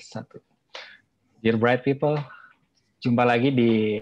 satu. 0.00 0.40
Dear 1.40 1.56
bright 1.60 1.84
people, 1.84 2.16
jumpa 3.00 3.24
lagi 3.24 3.52
di 3.52 4.00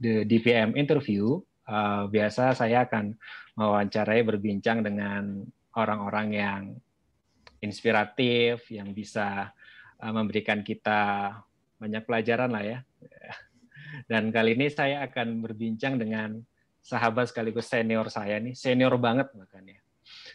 the 0.00 0.24
DPM 0.24 0.76
interview. 0.76 1.40
Uh, 1.70 2.10
biasa 2.10 2.56
saya 2.56 2.82
akan 2.88 3.14
mewawancarai 3.54 4.26
berbincang 4.26 4.82
dengan 4.82 5.44
orang-orang 5.78 6.28
yang 6.34 6.62
inspiratif, 7.62 8.66
yang 8.72 8.90
bisa 8.90 9.52
uh, 10.00 10.12
memberikan 10.12 10.64
kita 10.64 11.32
banyak 11.76 12.02
pelajaran 12.04 12.50
lah 12.50 12.64
ya. 12.64 12.78
Dan 14.10 14.32
kali 14.34 14.56
ini 14.56 14.66
saya 14.72 15.04
akan 15.06 15.44
berbincang 15.44 16.00
dengan 16.00 16.40
sahabat 16.80 17.28
sekaligus 17.30 17.68
senior 17.68 18.08
saya 18.08 18.40
nih, 18.40 18.56
senior 18.56 18.96
banget 18.96 19.28
makanya. 19.36 19.78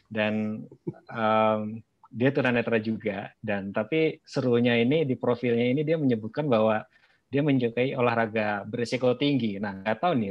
Dan 0.06 0.64
um, 1.10 1.82
dia 2.16 2.32
tunanetra 2.32 2.80
juga 2.80 3.28
dan 3.44 3.76
tapi 3.76 4.24
serunya 4.24 4.80
ini 4.80 5.04
di 5.04 5.20
profilnya 5.20 5.68
ini 5.68 5.84
dia 5.84 6.00
menyebutkan 6.00 6.48
bahwa 6.48 6.80
dia 7.28 7.44
menyukai 7.44 7.92
olahraga 8.00 8.64
berisiko 8.64 9.20
tinggi. 9.20 9.60
Nah, 9.60 9.84
nggak 9.84 10.00
tahu 10.00 10.14
nih 10.16 10.30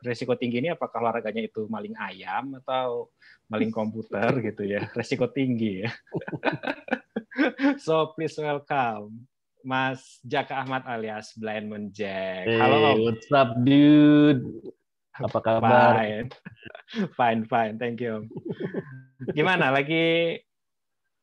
risiko 0.00 0.40
tinggi 0.40 0.64
ini 0.64 0.72
apakah 0.72 1.04
olahraganya 1.04 1.44
itu 1.44 1.68
maling 1.68 1.92
ayam 2.00 2.56
atau 2.64 3.12
maling 3.52 3.68
komputer 3.68 4.32
gitu 4.48 4.64
ya. 4.64 4.88
Risiko 4.96 5.28
tinggi 5.28 5.84
ya. 5.84 5.92
so 7.84 8.16
please 8.16 8.32
welcome 8.40 9.28
Mas 9.60 10.22
Jaka 10.24 10.64
Ahmad 10.64 10.88
alias 10.88 11.36
Blind 11.36 11.68
Man 11.68 11.92
Jack. 11.92 12.48
Hey, 12.48 12.56
Halo, 12.56 13.04
what's 13.04 13.28
up 13.34 13.52
dude? 13.60 14.72
Apa 15.20 15.38
kabar? 15.44 16.00
Fine. 16.00 16.28
fine, 17.20 17.40
fine. 17.44 17.74
Thank 17.76 18.00
you. 18.00 18.24
Gimana? 19.36 19.74
Lagi 19.74 20.38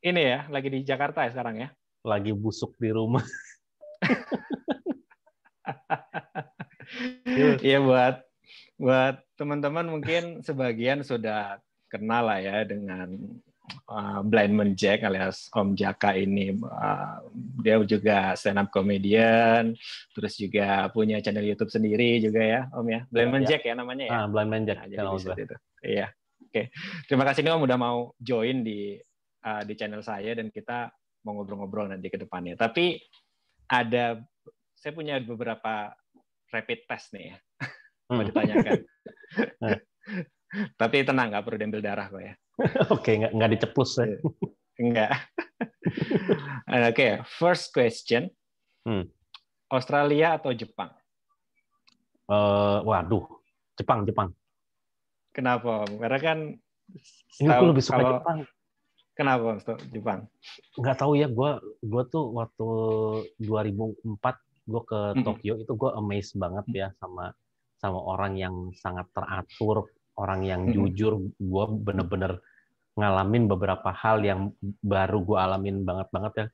ini 0.04 0.22
ya, 0.22 0.46
lagi 0.52 0.68
di 0.68 0.84
Jakarta 0.84 1.24
ya 1.24 1.32
sekarang 1.32 1.56
ya? 1.64 1.70
Lagi 2.04 2.36
busuk 2.36 2.76
di 2.78 2.92
rumah. 2.92 3.24
Iya 7.64 7.80
buat 7.82 8.16
buat 8.78 9.16
teman-teman 9.40 9.88
mungkin 9.88 10.44
sebagian 10.46 11.02
sudah 11.02 11.58
kenal 11.90 12.30
lah 12.30 12.38
ya 12.42 12.68
dengan 12.68 13.10
uh, 13.90 14.22
Blind 14.26 14.54
Man 14.54 14.72
Jack 14.78 15.06
alias 15.06 15.50
Om 15.54 15.74
Jaka 15.78 16.18
ini. 16.18 16.54
Uh, 16.58 17.18
dia 17.64 17.80
juga 17.86 18.34
stand 18.38 18.62
up 18.62 18.70
comedian, 18.70 19.74
terus 20.14 20.38
juga 20.38 20.90
punya 20.92 21.22
channel 21.24 21.46
YouTube 21.48 21.72
sendiri 21.72 22.22
juga 22.22 22.42
ya 22.44 22.62
Om 22.74 22.88
ya. 22.90 23.02
Blind 23.10 23.32
Man 23.32 23.44
ya. 23.46 23.50
Jack 23.56 23.62
ya 23.66 23.74
namanya 23.78 24.04
ya. 24.06 24.12
Ah, 24.14 24.26
Blind 24.30 24.50
Man 24.52 24.64
Jack. 24.68 24.78
Nah, 24.84 24.88
jadi 24.90 25.42
itu. 25.48 25.56
Iya. 25.82 26.08
Oke. 26.44 26.70
Terima 27.10 27.24
kasih 27.26 27.42
nih 27.42 27.52
Om 27.56 27.64
udah 27.66 27.78
mau 27.80 28.00
join 28.20 28.62
di 28.62 29.00
uh, 29.44 29.62
di 29.68 29.74
channel 29.76 30.02
saya 30.02 30.34
dan 30.34 30.50
kita 30.50 30.90
mau 31.24 31.40
ngobrol-ngobrol 31.40 31.92
nanti 31.92 32.08
ke 32.12 32.20
depannya. 32.20 32.56
Tapi 32.56 33.00
ada 33.72 34.20
saya 34.76 34.92
punya 34.92 35.20
beberapa 35.24 35.96
rapid 36.52 36.80
test 36.88 37.16
nih 37.16 37.32
ya. 37.32 37.36
mau 38.12 38.24
hmm. 38.24 38.30
ditanyakan. 38.32 38.80
Tapi 40.82 40.96
tenang, 41.02 41.34
nggak 41.34 41.44
perlu 41.48 41.58
diambil 41.58 41.82
darah 41.82 42.08
kok 42.12 42.22
ya. 42.22 42.34
Oke, 42.94 43.12
nggak 43.18 43.32
nggak 43.34 43.52
diceplus 43.58 43.98
ya. 43.98 44.18
Enggak. 44.78 45.12
Oke, 46.70 46.94
okay, 46.94 47.12
first 47.26 47.74
question. 47.74 48.30
Hmm. 48.86 49.10
Australia 49.74 50.38
atau 50.38 50.54
Jepang? 50.54 50.94
Uh, 52.30 52.86
waduh, 52.86 53.26
Jepang, 53.74 54.06
Jepang. 54.06 54.30
Kenapa? 55.34 55.90
Karena 55.90 56.20
kan 56.22 56.40
ini 57.42 57.50
aku 57.50 57.66
lebih 57.74 57.82
suka 57.82 57.98
kalau, 57.98 58.12
Jepang. 58.22 58.40
Kenapa 59.14 59.62
Jepang? 59.94 60.26
Nggak 60.74 60.98
tahu 60.98 61.14
ya, 61.14 61.30
gue 61.30 61.52
gue 61.86 62.04
tuh 62.10 62.34
waktu 62.34 62.70
2004 63.46 64.10
gue 64.64 64.82
ke 64.90 65.00
Tokyo 65.22 65.54
itu 65.62 65.74
gue 65.78 65.92
amazed 65.94 66.34
banget 66.42 66.66
ya 66.74 66.88
sama 66.98 67.30
sama 67.78 68.00
orang 68.02 68.34
yang 68.42 68.56
sangat 68.74 69.06
teratur, 69.14 69.86
orang 70.18 70.42
yang 70.42 70.62
jujur. 70.74 71.22
Gue 71.38 71.66
bener-bener 71.70 72.42
ngalamin 72.98 73.46
beberapa 73.46 73.94
hal 73.94 74.26
yang 74.26 74.50
baru 74.82 75.22
gue 75.22 75.38
alamin 75.38 75.86
banget 75.86 76.08
banget 76.10 76.34
ya. 76.34 76.48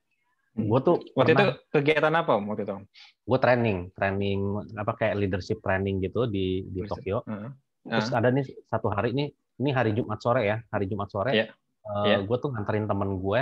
Gue 0.60 0.80
tuh 0.84 1.00
waktu 1.16 1.32
pernah, 1.32 1.56
itu 1.56 1.72
kegiatan 1.72 2.14
apa 2.20 2.34
waktu 2.44 2.68
itu? 2.68 2.76
Gue 3.24 3.40
training, 3.40 3.96
training 3.96 4.40
apa 4.76 5.00
kayak 5.00 5.16
leadership 5.16 5.64
training 5.64 6.04
gitu 6.04 6.28
di 6.28 6.68
di 6.68 6.84
Tokyo. 6.84 7.24
Uh 7.24 7.48
-huh. 7.48 7.52
Terus 7.88 8.12
ada 8.12 8.28
nih 8.36 8.44
satu 8.68 8.92
hari 8.92 9.16
ini 9.16 9.32
ini 9.64 9.70
hari 9.72 9.96
Jumat 9.96 10.20
sore 10.20 10.44
ya, 10.44 10.60
hari 10.76 10.92
Jumat 10.92 11.08
sore. 11.08 11.32
Yeah 11.32 11.56
uh, 11.86 12.06
yeah. 12.08 12.20
gue 12.20 12.38
tuh 12.40 12.50
nganterin 12.52 12.90
temen 12.90 13.20
gue 13.20 13.42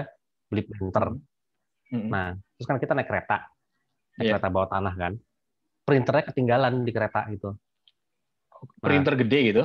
beli 0.52 0.64
printer. 0.68 1.06
Mm-hmm. 1.88 2.09
Nah, 2.12 2.36
terus 2.59 2.68
kan 2.68 2.78
kita 2.78 2.94
naik 2.94 3.08
kereta, 3.08 3.48
naik 4.20 4.25
yeah. 4.28 4.34
kereta 4.36 4.48
bawah 4.52 4.70
tanah 4.70 4.94
kan. 4.94 5.14
Printernya 5.88 6.24
ketinggalan 6.28 6.84
di 6.84 6.92
kereta 6.92 7.24
gitu. 7.31 7.56
Nah, 7.56 8.84
printer 8.84 9.14
gede 9.16 9.40
gitu? 9.53 9.64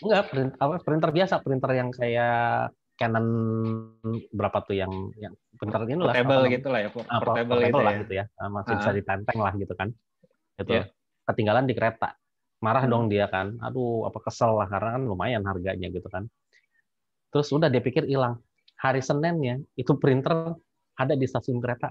Enggak, 0.00 0.22
printer, 0.30 0.56
apa, 0.62 0.74
printer 0.80 1.10
biasa, 1.10 1.34
printer 1.42 1.70
yang 1.74 1.88
kayak 1.90 2.72
Canon 2.94 3.26
berapa 4.30 4.62
tuh 4.62 4.78
yang 4.78 5.10
yang 5.18 5.34
printer 5.58 5.82
ini 5.90 5.98
lah. 5.98 6.14
Portable 6.14 6.46
gitu 6.46 6.68
lah 6.70 6.80
ya, 6.86 6.88
portable, 6.94 7.18
portable 7.26 7.58
gitu 7.58 7.82
lah 7.82 7.92
ya. 7.92 8.00
gitu 8.06 8.12
ya. 8.14 8.24
Masih 8.38 8.70
uh-huh. 8.70 8.80
bisa 8.86 8.90
ditenteng 8.94 9.38
lah 9.42 9.52
gitu 9.58 9.74
kan. 9.74 9.88
Itu 10.62 10.72
yeah. 10.78 10.86
ketinggalan 11.26 11.66
di 11.66 11.74
kereta. 11.74 12.14
Marah 12.62 12.86
hmm. 12.86 12.92
dong 12.94 13.04
dia 13.10 13.26
kan. 13.26 13.58
Aduh, 13.60 14.06
apa 14.06 14.22
kesel 14.22 14.54
lah 14.54 14.70
karena 14.70 14.94
kan 14.94 15.02
lumayan 15.04 15.42
harganya 15.42 15.90
gitu 15.90 16.06
kan. 16.06 16.30
Terus 17.34 17.50
udah 17.50 17.66
dia 17.66 17.82
pikir 17.82 18.06
hilang. 18.06 18.38
Hari 18.78 19.02
Seninnya 19.02 19.58
itu 19.74 19.98
printer 19.98 20.54
ada 20.94 21.14
di 21.18 21.26
stasiun 21.26 21.58
kereta. 21.58 21.90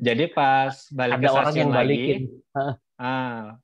Jadi 0.00 0.24
pas 0.32 0.72
balik 0.88 1.20
ada 1.20 1.28
ke 1.28 1.36
orang 1.36 1.54
yang 1.60 1.70
balikin. 1.70 2.20
Lagi, 2.56 2.72
ah, 2.96 3.60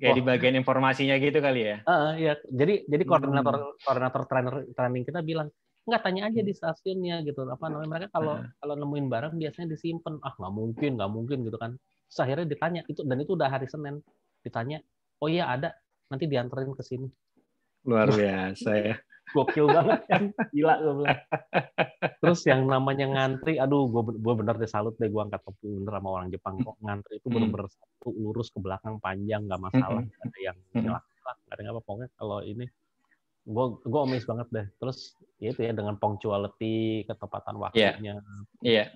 kayak 0.00 0.16
di 0.16 0.22
bagian 0.24 0.56
informasinya 0.56 1.20
gitu 1.20 1.36
kali 1.44 1.68
ya? 1.68 1.76
Uh, 1.84 2.16
ya. 2.16 2.32
Jadi 2.48 2.88
jadi 2.88 3.04
koordinator 3.04 3.60
hmm. 3.60 3.84
koordinator 3.84 4.22
trainer 4.24 4.54
training 4.72 5.04
kita 5.04 5.20
bilang 5.20 5.52
nggak 5.84 6.00
tanya 6.00 6.32
aja 6.32 6.40
di 6.40 6.52
stasiunnya 6.56 7.24
gitu 7.28 7.44
apa 7.48 7.66
namanya 7.66 7.88
mereka 7.88 8.08
kalau 8.12 8.40
uh. 8.40 8.46
kalau 8.60 8.74
nemuin 8.76 9.06
barang 9.08 9.34
biasanya 9.36 9.74
disimpan 9.74 10.20
ah 10.22 10.32
nggak 10.36 10.52
mungkin 10.52 10.90
nggak 10.96 11.10
mungkin 11.12 11.38
gitu 11.44 11.56
kan 11.56 11.76
Terus 12.10 12.20
akhirnya 12.20 12.46
ditanya 12.46 12.80
itu 12.86 13.00
dan 13.02 13.18
itu 13.18 13.32
udah 13.32 13.48
hari 13.48 13.66
Senin 13.66 13.98
ditanya 14.44 14.84
oh 15.24 15.28
iya 15.28 15.48
ada 15.48 15.72
nanti 16.12 16.28
dianterin 16.28 16.76
ke 16.76 16.84
sini 16.84 17.08
luar 17.88 18.12
biasa 18.12 18.70
ya 18.76 18.94
gokil 19.32 19.66
banget 19.70 20.00
kan? 20.10 20.22
Gila 20.54 20.74
gue 20.80 20.94
bilang. 21.02 21.20
Terus 22.20 22.40
yang 22.46 22.66
namanya 22.66 23.06
ngantri 23.06 23.56
aduh 23.56 23.86
gue 23.90 24.02
gue 24.18 24.34
bener 24.34 24.54
deh 24.58 24.70
salut 24.70 24.94
deh 24.96 25.08
gue 25.08 25.22
angkat 25.22 25.40
topi 25.42 25.68
bener 25.68 25.92
sama 25.98 26.08
orang 26.10 26.28
Jepang 26.30 26.54
kok. 26.60 26.76
Ngantri 26.82 27.18
itu 27.18 27.28
bener-bener 27.30 27.66
satu 27.70 28.08
lurus 28.14 28.48
ke 28.50 28.58
belakang 28.58 28.98
panjang 28.98 29.46
nggak 29.46 29.60
masalah 29.60 30.02
gak 30.02 30.22
ada 30.26 30.38
yang 30.40 30.56
nyelak 30.74 31.04
nggak 31.30 31.54
ada 31.54 31.62
apa 31.70 31.80
pokoknya 31.86 32.08
kalau 32.18 32.38
ini 32.42 32.66
gue 33.46 33.66
gue 33.82 34.00
amazed 34.00 34.28
banget 34.28 34.48
deh. 34.50 34.66
Terus 34.78 34.98
ya 35.40 35.48
itu 35.54 35.60
ya 35.64 35.72
dengan 35.72 35.94
punctuality 35.96 37.06
ketepatan 37.06 37.54
iya. 37.56 37.62
waktunya. 37.62 37.92
Iya. 37.96 38.12
Yeah. 38.12 38.18
yeah. 38.62 38.88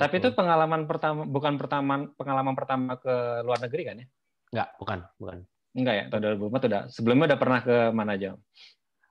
tapi 0.00 0.16
itu 0.16 0.32
pengalaman 0.32 0.88
pertama 0.88 1.28
bukan 1.28 1.60
pertama 1.60 2.08
pengalaman 2.16 2.56
pertama 2.56 2.96
ke 2.96 3.44
luar 3.44 3.60
negeri 3.60 3.82
kan 3.84 3.96
ya? 4.00 4.06
Enggak, 4.50 4.68
bukan 4.82 4.98
bukan. 5.22 5.38
Enggak 5.70 5.94
ya, 5.94 6.04
tahun 6.10 6.22
2004 6.42 6.66
udah. 6.66 6.82
Sebelumnya 6.90 7.26
udah 7.30 7.40
pernah 7.40 7.60
ke 7.62 7.76
mana 7.94 8.18
aja? 8.18 8.30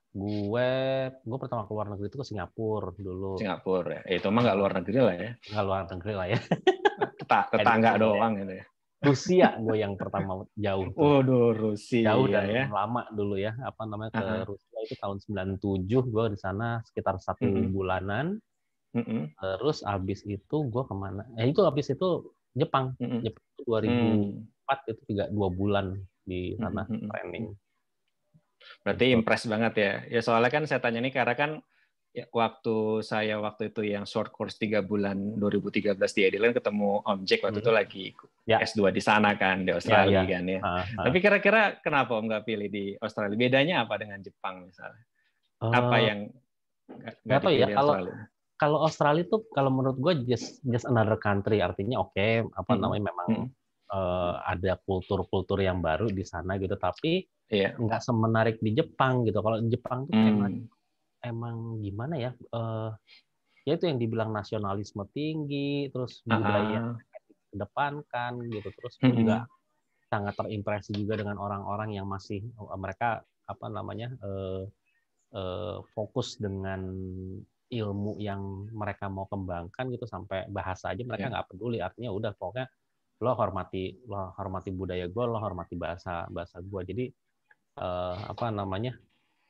Gue 0.09 0.71
gue 1.13 1.37
pertama 1.37 1.69
keluar 1.69 1.85
negeri 1.93 2.09
itu 2.09 2.17
ke 2.17 2.25
Singapura 2.25 2.97
dulu. 2.97 3.37
Singapura 3.37 4.01
ya. 4.01 4.01
Eh, 4.09 4.15
itu 4.17 4.27
mah 4.33 4.41
nggak 4.41 4.57
luar 4.57 4.71
negeri 4.81 4.97
lah 4.97 5.15
ya. 5.15 5.31
Nggak 5.53 5.65
luar 5.65 5.81
negeri 5.85 6.13
lah 6.17 6.27
ya. 6.33 6.39
tetangga 7.53 7.89
doang 8.01 8.33
gitu 8.41 8.53
ya. 8.57 8.65
Rusia 8.99 9.55
gue 9.55 9.77
yang 9.79 9.95
pertama 9.95 10.43
jauh. 10.59 10.91
Oh, 10.99 11.23
Rusia 11.55 12.11
jauh 12.11 12.27
dan 12.27 12.51
ya. 12.51 12.65
lama 12.67 13.07
dulu 13.15 13.39
ya. 13.39 13.55
Apa 13.63 13.87
namanya 13.87 14.11
ke 14.11 14.19
uh 14.19 14.27
-huh. 14.27 14.43
Rusia 14.49 14.77
itu 14.83 14.95
tahun 14.99 15.17
97 15.23 15.87
gue 15.87 16.25
di 16.35 16.37
sana 16.41 16.83
sekitar 16.83 17.15
satu 17.21 17.47
-huh. 17.47 17.71
bulanan. 17.71 18.41
-huh. 18.97 19.23
Terus 19.39 19.87
abis 19.87 20.27
itu 20.27 20.57
gue 20.67 20.83
ke 20.83 20.95
mana? 20.97 21.23
Eh 21.39 21.47
itu 21.47 21.63
abis 21.63 21.95
itu 21.95 22.33
Jepang. 22.57 22.97
-huh. 22.99 23.23
Jepang 23.23 23.45
2004 23.63 24.67
uh 24.67 24.77
itu 24.89 25.01
tiga 25.09 25.25
dua 25.31 25.47
bulan 25.49 25.95
di 26.27 26.57
sana 26.59 26.83
-huh. 26.83 27.07
training. 27.07 27.55
Berarti 28.83 29.05
impress 29.11 29.43
banget 29.47 29.73
ya. 29.77 29.93
Ya 30.07 30.21
soalnya 30.23 30.51
kan 30.51 30.63
saya 30.69 30.79
tanya 30.83 30.99
nih 31.03 31.13
karena 31.13 31.35
kan 31.35 31.51
ya, 32.15 32.25
waktu 32.33 33.05
saya 33.05 33.37
waktu 33.39 33.69
itu 33.71 33.81
yang 33.85 34.03
short 34.03 34.33
course 34.33 34.57
tiga 34.57 34.81
bulan 34.81 35.37
2013 35.37 35.95
di 35.95 36.21
Adelaide 36.25 36.57
ketemu 36.57 37.03
Om 37.05 37.19
Jack 37.23 37.45
waktu 37.45 37.59
hmm. 37.61 37.65
itu 37.65 37.71
lagi 37.71 38.05
ya. 38.49 38.57
S2 38.63 38.89
di 38.89 39.01
sana 39.03 39.35
kan 39.37 39.63
di 39.63 39.71
Australia 39.71 40.21
ya, 40.21 40.23
ya. 40.25 40.31
kan 40.31 40.43
ya. 40.45 40.59
Ha, 40.59 40.71
ha. 40.83 41.01
Tapi 41.09 41.17
kira-kira 41.21 41.61
kenapa 41.79 42.17
Om 42.17 42.25
nggak 42.27 42.45
pilih 42.45 42.67
di 42.67 42.85
Australia? 42.99 43.37
Bedanya 43.37 43.85
apa 43.85 43.95
dengan 44.01 44.19
Jepang 44.23 44.65
misalnya? 44.65 45.03
Uh, 45.59 45.75
apa 45.75 45.97
yang 45.99 46.19
nggak 47.27 47.39
tahu 47.43 47.53
ya 47.53 47.67
kalau 47.75 47.93
kalau 48.59 48.77
Australia 48.83 49.23
tuh 49.29 49.47
kalau 49.55 49.71
menurut 49.71 49.97
gue 50.01 50.13
just 50.35 50.59
just 50.67 50.83
another 50.83 51.15
country 51.15 51.63
artinya 51.63 52.03
oke 52.03 52.11
okay, 52.11 52.43
apa 52.43 52.71
hmm. 52.75 52.81
namanya 52.81 53.03
memang 53.13 53.27
hmm. 53.29 53.47
Uh, 53.91 54.41
ada 54.45 54.77
kultur-kultur 54.81 55.59
yang 55.61 55.81
baru 55.81 56.09
di 56.09 56.23
sana 56.25 56.55
gitu 56.61 56.77
tapi 56.77 57.25
yeah. 57.49 57.73
nggak 57.75 58.01
semenarik 58.01 58.57
di 58.61 58.77
Jepang 58.77 59.25
gitu. 59.25 59.41
Kalau 59.41 59.57
di 59.59 59.69
Jepang 59.73 60.05
tuh 60.05 60.15
hmm. 60.15 60.31
emang 60.31 60.53
emang 61.25 61.57
gimana 61.83 62.15
ya? 62.15 62.31
Uh, 62.53 62.93
ya 63.67 63.75
itu 63.75 63.85
yang 63.85 63.99
dibilang 63.99 64.31
nasionalisme 64.31 65.03
tinggi, 65.11 65.91
terus 65.91 66.23
budaya 66.23 66.95
Ah, 66.95 66.97
kedepankan 67.49 68.45
gitu, 68.45 68.69
terus 68.77 68.95
mm-mm. 69.01 69.13
juga 69.13 69.37
sangat 70.09 70.33
terimpresi 70.37 70.93
juga 70.93 71.17
dengan 71.17 71.37
orang-orang 71.37 71.97
yang 71.97 72.09
masih 72.09 72.41
oh, 72.57 72.73
mereka 72.77 73.21
apa 73.45 73.65
namanya 73.69 74.09
eh, 74.09 74.63
eh, 75.33 75.77
fokus 75.93 76.37
dengan 76.41 76.81
ilmu 77.69 78.17
yang 78.17 78.69
mereka 78.73 79.05
mau 79.09 79.29
kembangkan 79.29 79.85
gitu 79.93 80.09
sampai 80.09 80.49
bahasa 80.49 80.89
aja 80.93 81.05
mereka 81.05 81.29
Ya. 81.29 81.33
nggak 81.37 81.47
peduli 81.53 81.77
artinya 81.77 82.09
udah 82.09 82.33
pokoknya 82.33 82.65
lo 83.19 83.31
hormati 83.35 83.99
lo 84.07 84.31
hormati 84.39 84.69
budaya 84.71 85.05
gue 85.11 85.23
lo 85.27 85.37
hormati 85.39 85.75
bahasa 85.75 86.25
bahasa 86.31 86.63
gue 86.63 86.81
jadi 86.87 87.05
eh, 87.79 88.15
apa 88.31 88.51
namanya 88.51 88.95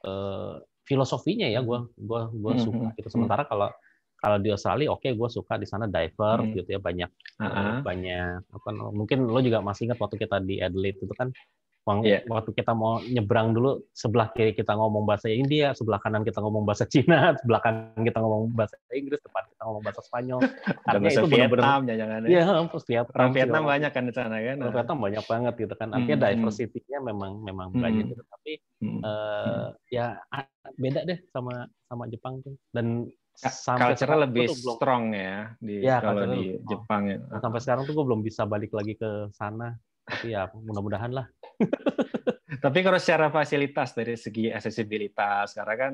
eh, 0.05 0.55
filosofinya 0.85 1.45
ya 1.45 1.61
gue 1.61 1.79
gue 1.97 2.21
gue 2.33 2.53
Hmm, 2.57 2.63
suka 2.65 2.85
hmm, 2.89 2.95
gitu 2.97 3.07
hmm. 3.07 3.15
sementara 3.15 3.45
kalau 3.45 3.69
kalau 4.19 4.37
di 4.41 4.49
Australia 4.51 4.89
oke 4.91 5.05
gue 5.05 5.29
suka 5.29 5.55
di 5.61 5.69
sana 5.69 5.85
diver 5.85 6.43
Hmm. 6.43 6.51
gitu 6.57 6.69
ya 6.75 6.79
banyak 6.81 7.09
ah. 7.39 7.79
banyak 7.85 8.41
apa 8.49 8.69
mungkin 8.91 9.29
lo 9.29 9.39
juga 9.39 9.61
masih 9.61 9.87
ingat 9.87 10.01
waktu 10.01 10.17
kita 10.17 10.41
di 10.43 10.59
Adelaide 10.59 10.99
itu 10.99 11.13
kan 11.13 11.29
wang- 11.81 12.03
Iya. 12.03 12.21
waktu 12.25 12.51
kita 12.51 12.71
mau 12.71 12.99
nyebrang 13.01 13.51
dulu 13.51 13.81
sebelah 13.91 14.29
kiri 14.31 14.51
kita 14.51 14.73
ngomong 14.73 15.03
bahasa 15.03 15.27
India 15.27 15.71
sebelah 15.71 15.97
kanan 15.97 16.21
kita 16.21 16.39
ngomong 16.39 16.63
bahasa 16.63 16.85
Cina 16.85 17.31
sebelah 17.39 17.59
kanan 17.59 18.03
kita 18.03 18.19
ngomong 18.19 18.51
bahasa 18.51 18.75
Inggris 18.91 19.19
depan 19.19 19.43
kita 19.49 19.61
ngomong 19.63 19.83
bahasa 19.83 20.01
Spanyol 20.03 20.39
artinya 20.87 20.99
bahasa 21.01 21.19
itu 21.19 21.27
Vietnam 21.29 21.79
jangan 21.85 22.19
Iya, 22.25 22.43
terus 22.67 22.85
Vietnam, 22.85 23.15
Orang 23.17 23.33
Vietnam 23.33 23.61
macam. 23.61 23.71
banyak 23.71 23.91
kan 23.91 24.03
di 24.03 24.13
sana 24.13 24.35
kan. 24.37 24.55
Orang 24.59 24.73
Vietnam 24.75 24.97
banyak 24.99 25.23
banget 25.25 25.53
gitu 25.57 25.73
kan. 25.73 25.87
Artinya 25.89 26.15
Hmm, 26.15 26.23
hmm. 26.23 26.35
diversity-nya 26.37 26.99
memang 27.01 27.31
memang 27.41 27.67
Hmm. 27.69 27.81
banyak 27.81 28.03
gitu. 28.07 28.23
Tapi 28.23 28.51
Hmm. 28.79 28.99
eh, 29.01 29.67
ya 29.89 30.07
beda 30.75 30.99
deh 31.03 31.19
sama 31.27 31.53
sama 31.85 32.03
Jepang 32.05 32.39
tuh. 32.39 32.53
Dan 32.69 33.09
sampai 33.33 33.95
sekarang 33.95 34.27
lebih 34.27 34.45
tuh 34.45 34.57
belum 34.57 34.75
strong 34.75 35.03
ya 35.11 35.35
di 35.57 35.75
Ya, 35.79 35.97
kalau 35.99 36.27
di. 36.27 36.59
Jepang 36.61 37.01
ya. 37.07 37.17
Sampai 37.39 37.59
sekarang 37.59 37.83
tuh 37.83 37.93
gue 37.93 38.05
belum 38.05 38.21
bisa 38.21 38.43
balik 38.43 38.69
lagi 38.69 38.93
ke 38.93 39.09
sana. 39.31 39.73
Tapi 40.09 40.33
ya 40.33 40.49
mudah-mudahan 40.49 41.11
lah. 41.13 41.25
Tapi 42.65 42.79
kalau 42.81 42.97
secara 42.97 43.29
fasilitas 43.29 43.93
dari 43.93 44.17
segi 44.17 44.49
aksesibilitas, 44.49 45.53
karena 45.53 45.75
kan 45.77 45.93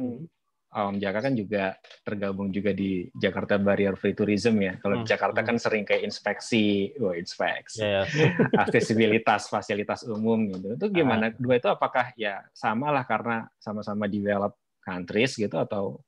Hmm. 0.76 0.92
Om 0.92 1.00
Jaka 1.00 1.24
kan 1.24 1.32
juga 1.40 1.72
tergabung 2.04 2.52
juga 2.52 2.76
di 2.76 3.08
Jakarta 3.16 3.56
Barrier 3.56 3.96
Free 3.96 4.12
Tourism 4.12 4.60
ya. 4.60 4.76
Kalau 4.76 5.00
di 5.00 5.08
Hmm, 5.08 5.14
Jakarta 5.16 5.40
hmm. 5.40 5.48
kan 5.48 5.56
sering 5.56 5.88
kayak 5.88 6.04
inspeksi, 6.04 6.92
oh 7.00 7.16
inspeksi, 7.16 7.80
Ya, 7.80 8.04
ya. 8.04 8.28
aksesibilitas 8.68 9.48
fasilitas 9.48 10.04
umum 10.04 10.52
gitu. 10.52 10.76
Itu 10.76 10.92
gimana? 10.92 11.32
Dua 11.32 11.64
itu 11.64 11.72
apakah 11.72 12.12
ya 12.20 12.44
sama 12.52 12.92
lah 12.92 13.08
karena 13.08 13.48
sama-sama 13.56 14.12
develop 14.12 14.60
countries 14.84 15.40
gitu 15.40 15.56
atau 15.56 16.04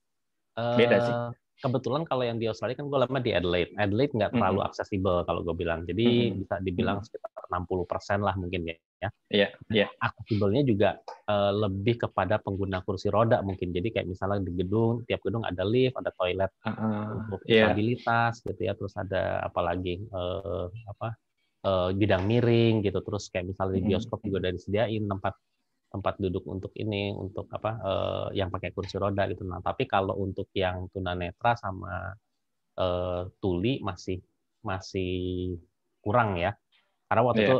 Beda 0.57 0.97
sih. 0.99 1.15
Eh, 1.15 1.31
Kebetulan 1.57 2.05
kalau 2.05 2.21
yang 2.21 2.37
di 2.37 2.45
Australia 2.45 2.77
kan 2.77 2.85
gue 2.85 2.99
lama 3.01 3.17
di 3.17 3.33
Adelaide. 3.33 3.73
Adelaide 3.81 4.13
nggak 4.13 4.31
terlalu 4.37 4.61
Mhm. 4.61 4.67
aksesibel 4.69 5.15
kalau 5.25 5.41
gue 5.41 5.55
bilang. 5.57 5.81
Jadi 5.89 6.05
Mhm. 6.29 6.37
bisa 6.45 6.55
dibilang 6.61 7.01
sekitar 7.01 7.33
60% 7.49 8.21
lah 8.21 8.37
mungkin 8.37 8.61
ya. 8.69 8.75
ya. 8.97 9.09
Iya, 9.29 9.47
iya. 9.69 9.87
Aksesibelnya 9.97 10.61
juga 10.63 10.89
eh, 11.27 11.51
lebih 11.53 12.07
kepada 12.07 12.37
pengguna 12.39 12.81
kursi 12.81 13.09
roda 13.09 13.41
mungkin. 13.41 13.73
Jadi 13.73 13.89
kayak 13.89 14.07
misalnya 14.07 14.45
di 14.45 14.53
gedung, 14.53 15.03
tiap 15.03 15.19
gedung 15.25 15.43
ada 15.43 15.61
lift, 15.61 15.97
ada 15.97 16.13
toilet 16.13 16.49
Ah, 16.63 16.71
ah, 16.71 17.05
untuk 17.19 17.41
iya. 17.43 17.67
disabilitas 17.67 18.33
gitu 18.41 18.61
ya. 18.63 18.73
Terus 18.77 18.93
ada 18.95 19.41
apa 19.41 19.59
lagi 19.59 19.97
eh, 20.01 20.65
apa 20.87 21.07
eh, 21.65 21.89
bidang 21.93 22.23
miring 22.25 22.85
gitu. 22.85 23.01
Terus 23.01 23.27
kayak 23.27 23.49
misalnya 23.49 23.73
di 23.75 23.81
bioskop 23.91 24.21
juga 24.21 24.45
udah 24.45 24.53
disediain 24.53 25.03
tempat 25.03 25.33
tempat 25.87 26.19
duduk 26.19 26.43
untuk 26.45 26.71
ini 26.75 27.15
untuk 27.15 27.47
apa 27.49 27.71
eh, 27.79 28.27
yang 28.43 28.51
pakai 28.51 28.75
kursi 28.75 28.99
roda 28.99 29.23
gitu. 29.31 29.47
Nah, 29.47 29.63
tapi 29.63 29.87
kalau 29.87 30.19
untuk 30.19 30.51
yang 30.51 30.91
tunanetra 30.91 31.55
sama 31.55 32.11
eh, 32.77 33.21
tuli 33.39 33.79
masih 33.79 34.19
masih 34.61 35.55
kurang 36.03 36.35
ya. 36.35 36.53
Karena 37.07 37.23
waktu 37.23 37.41
Iya. 37.43 37.47
itu 37.47 37.57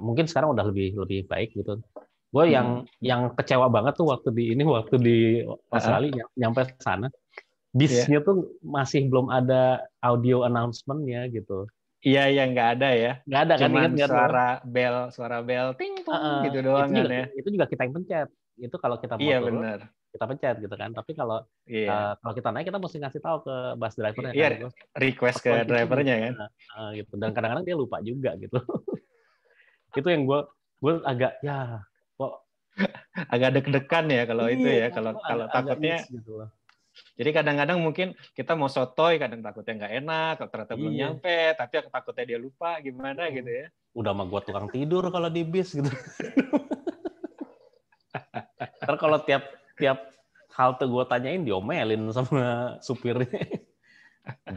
mungkin 0.00 0.26
sekarang 0.26 0.56
udah 0.56 0.64
lebih 0.66 0.98
lebih 0.98 1.30
baik 1.30 1.54
gitu. 1.54 1.78
Gue 2.34 2.50
yang 2.50 2.82
yang 2.98 3.30
kecewa 3.38 3.70
banget 3.70 3.94
tuh 3.94 4.10
waktu 4.10 4.34
di 4.34 4.44
ini 4.50 4.66
waktu 4.66 4.96
di 4.98 5.18
Australia 5.70 6.10
ny- 6.10 6.34
nyampe 6.34 6.66
sana 6.82 7.06
bisnya 7.74 8.22
tuh 8.22 8.54
masih 8.62 9.06
belum 9.10 9.30
ada 9.30 9.82
audio 10.02 10.42
announcement-nya 10.46 11.30
gitu. 11.30 11.66
Iya, 12.04 12.22
iya 12.28 12.42
nggak 12.52 12.68
ada 12.76 12.88
ya. 12.92 13.12
Nggak 13.24 13.42
ada 13.48 13.54
kan 13.56 13.68
Cuman 13.72 13.80
ingat 13.80 13.92
nggak 13.96 14.08
tuh? 14.08 14.12
suara 14.12 14.48
bel, 14.60 14.96
suara 15.08 15.38
bel, 15.40 15.66
ting 15.80 15.94
tung 16.04 16.12
Heeh, 16.12 16.38
gitu 16.52 16.58
doang 16.60 16.84
itu 16.92 16.92
kan 16.92 17.00
juga, 17.00 17.16
ya. 17.16 17.26
itu 17.32 17.48
juga 17.56 17.66
kita 17.72 17.80
yang 17.88 17.94
pencet. 17.96 18.28
Itu 18.60 18.76
kalau 18.76 18.96
kita 19.00 19.14
mau 19.16 19.24
Iya 19.24 19.36
turun, 19.40 19.54
benar. 19.64 19.78
kita 20.12 20.24
pencet 20.28 20.54
gitu 20.60 20.74
kan. 20.76 20.90
Tapi 20.92 21.10
kalau 21.16 21.38
Iya. 21.64 21.88
eh, 21.88 22.12
kalau 22.20 22.34
kita 22.36 22.48
naik 22.52 22.66
kita 22.68 22.78
mesti 22.78 22.96
ngasih 23.00 23.20
tahu 23.24 23.36
ke 23.48 23.54
bus 23.80 23.94
drivernya 23.96 24.32
Iya, 24.36 24.48
kan. 24.52 24.70
Request 25.00 25.38
ke 25.40 25.50
itu? 25.56 25.64
drivernya 25.72 26.16
kan. 26.20 26.32
eh, 26.52 26.90
gitu. 27.00 27.12
Dan 27.16 27.30
kadang-kadang 27.32 27.64
dia 27.64 27.76
lupa 27.80 27.96
juga 28.04 28.30
gitu. 28.36 28.58
itu 29.98 30.08
yang 30.12 30.28
gue 30.28 30.40
gue 30.84 30.92
agak 31.08 31.40
ya 31.40 31.80
kok 32.20 32.32
Agak 33.34 33.50
deg-degan 33.56 34.06
ya 34.12 34.22
kalau 34.28 34.44
itu 34.52 34.66
iya, 34.68 34.92
ya. 34.92 34.92
Kalau 34.92 35.16
kalau 35.24 35.46
takutnya 35.48 36.04
gitu 36.04 36.30
loh. 36.44 36.50
Jadi 37.14 37.30
kadang-kadang 37.30 37.78
mungkin 37.78 38.14
kita 38.32 38.54
mau 38.54 38.66
sotoy, 38.66 39.18
kadang 39.18 39.38
takutnya 39.38 39.72
nggak 39.78 39.92
enak, 40.00 40.32
kalau 40.36 40.48
ternyata 40.50 40.72
belum 40.74 40.90
Iya. 40.90 40.98
nyampe, 41.10 41.36
tapi 41.54 41.74
aku 41.78 41.88
takutnya 41.88 42.24
dia 42.26 42.38
lupa 42.38 42.78
gimana 42.78 43.28
gitu 43.28 43.48
ya. 43.48 43.66
udah 43.94 44.10
mah 44.10 44.26
gua 44.26 44.40
tukang 44.42 44.66
tidur 44.68 45.06
kalau 45.06 45.28
di 45.28 45.42
bis 45.42 45.70
gitu. 45.70 45.86
Ntar 48.82 48.94
kalau 48.98 49.18
tiap 49.22 49.42
tiap 49.74 49.98
halte 50.54 50.84
gua 50.86 51.04
tanyain 51.04 51.40
diomelin 51.40 52.02
sama 52.10 52.76
supirnya. 52.80 53.28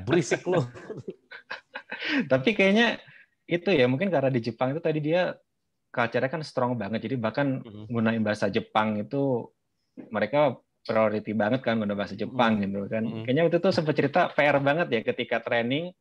Berisik 0.06 0.44
lu. 0.44 0.62
Tapi 2.26 2.50
kayaknya 2.54 2.98
itu 3.46 3.70
ya 3.70 3.86
mungkin 3.86 4.10
karena 4.10 4.30
di 4.30 4.42
Jepang 4.42 4.72
itu 4.72 4.82
tadi 4.82 5.00
dia 5.00 5.34
culture-nya 5.90 6.30
kan 6.30 6.42
strong 6.44 6.74
banget. 6.76 7.06
Jadi 7.06 7.16
bahkan 7.18 7.62
Mm. 7.62 7.86
gunain 7.90 8.22
bahasa 8.22 8.48
Jepang 8.48 8.98
itu 8.98 9.50
mereka 10.10 10.58
priority 10.88 11.36
banget 11.36 11.60
kan 11.60 11.76
guna 11.76 11.94
bahasa 11.94 12.16
Jepang 12.16 12.58
Mm. 12.58 12.62
gitu 12.64 12.80
kan. 12.88 13.04
Mm. 13.04 13.24
Kayaknya 13.28 13.42
waktu 13.44 13.58
itu 13.60 13.70
sempat 13.70 13.94
cerita 13.94 14.20
PR 14.32 14.58
banget 14.58 14.88
ya 14.90 15.02
ketika 15.04 15.38
training 15.40 15.92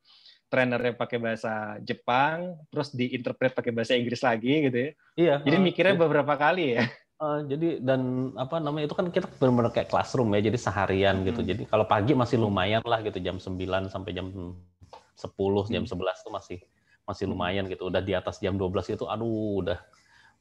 trainernya 0.46 0.94
pakai 0.94 1.18
bahasa 1.18 1.74
Jepang, 1.82 2.54
terus 2.70 2.94
diinterpret 2.94 3.50
pakai 3.50 3.74
bahasa 3.74 3.98
Inggris 3.98 4.22
lagi 4.22 4.70
gitu 4.70 4.78
ya. 4.78 4.90
Iya. 5.18 5.34
Jadi 5.42 5.56
eh, 5.58 5.62
mikirnya 5.62 5.94
beberapa 5.98 6.38
kali 6.38 6.78
ya. 6.78 6.86
eh, 7.16 7.38
jadi 7.50 7.68
dan 7.82 8.00
apa 8.38 8.62
namanya 8.62 8.86
itu 8.86 8.94
kan 8.94 9.10
kita 9.10 9.26
benar-benar 9.42 9.74
kayak 9.74 9.90
classroom 9.90 10.30
ya. 10.32 10.46
Jadi 10.46 10.54
seharian 10.54 11.26
gitu. 11.26 11.42
Hmm. 11.42 11.50
Jadi 11.50 11.62
kalau 11.66 11.82
pagi 11.82 12.14
masih 12.14 12.38
lumayan 12.38 12.78
lah 12.86 13.02
gitu 13.02 13.18
jam 13.18 13.42
9 13.42 13.90
sampai 13.90 14.14
jam 14.14 14.30
10, 15.18 15.66
jam 15.66 15.82
Hmm. 15.82 15.90
11 15.90 16.22
tuh 16.22 16.30
masih 16.30 16.58
masih 17.02 17.24
Hmm. 17.26 17.32
lumayan 17.34 17.64
gitu. 17.66 17.90
Udah 17.90 17.98
di 17.98 18.14
atas 18.14 18.38
jam 18.38 18.54
12 18.54 18.86
itu 18.86 19.02
aduh 19.02 19.66
udah 19.66 19.78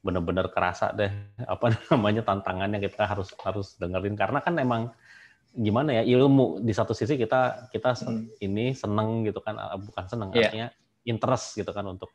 benar-benar 0.06 0.54
kerasa 0.54 0.94
deh 0.94 1.10
apa 1.54 1.74
namanya 1.90 2.22
tantangannya 2.22 2.78
kita 2.78 3.10
harus 3.10 3.34
harus 3.42 3.74
dengerin 3.82 4.14
karena 4.14 4.38
kan 4.40 4.54
emang 4.62 4.94
gimana 5.56 5.98
ya 5.98 6.04
ilmu 6.06 6.62
di 6.62 6.76
satu 6.76 6.94
sisi 6.94 7.18
kita 7.18 7.72
kita 7.74 7.96
se- 7.98 8.06
Hmm. 8.06 8.28
ini 8.44 8.76
seneng 8.76 9.26
gitu 9.26 9.40
kan 9.42 9.56
ah, 9.58 9.80
bukan 9.80 10.06
seneng 10.06 10.30
Iya. 10.36 10.52
artinya 10.52 10.68
interest 11.08 11.58
gitu 11.58 11.72
kan 11.74 11.88
untuk 11.90 12.12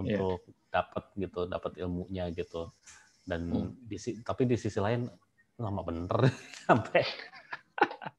Iya. 0.00 0.16
untuk 0.18 0.42
dapat 0.72 1.04
gitu 1.14 1.46
dapat 1.46 1.72
ilmunya 1.78 2.32
gitu 2.34 2.72
dan 3.28 3.46
Hmm. 3.46 3.70
di 3.78 3.94
tapi 4.24 4.48
di 4.48 4.56
sisi 4.56 4.80
lain 4.80 5.06
lama 5.60 5.84
bener 5.84 6.08
sampai 6.66 7.04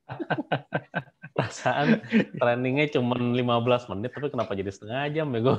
perasaan 1.35 2.05
trainingnya 2.37 2.93
cuma 2.93 3.17
15 3.17 3.89
menit 3.89 4.13
tapi 4.13 4.29
kenapa 4.29 4.53
jadi 4.53 4.69
setengah 4.69 5.09
jam 5.09 5.27
ya 5.33 5.39
gue 5.41 5.55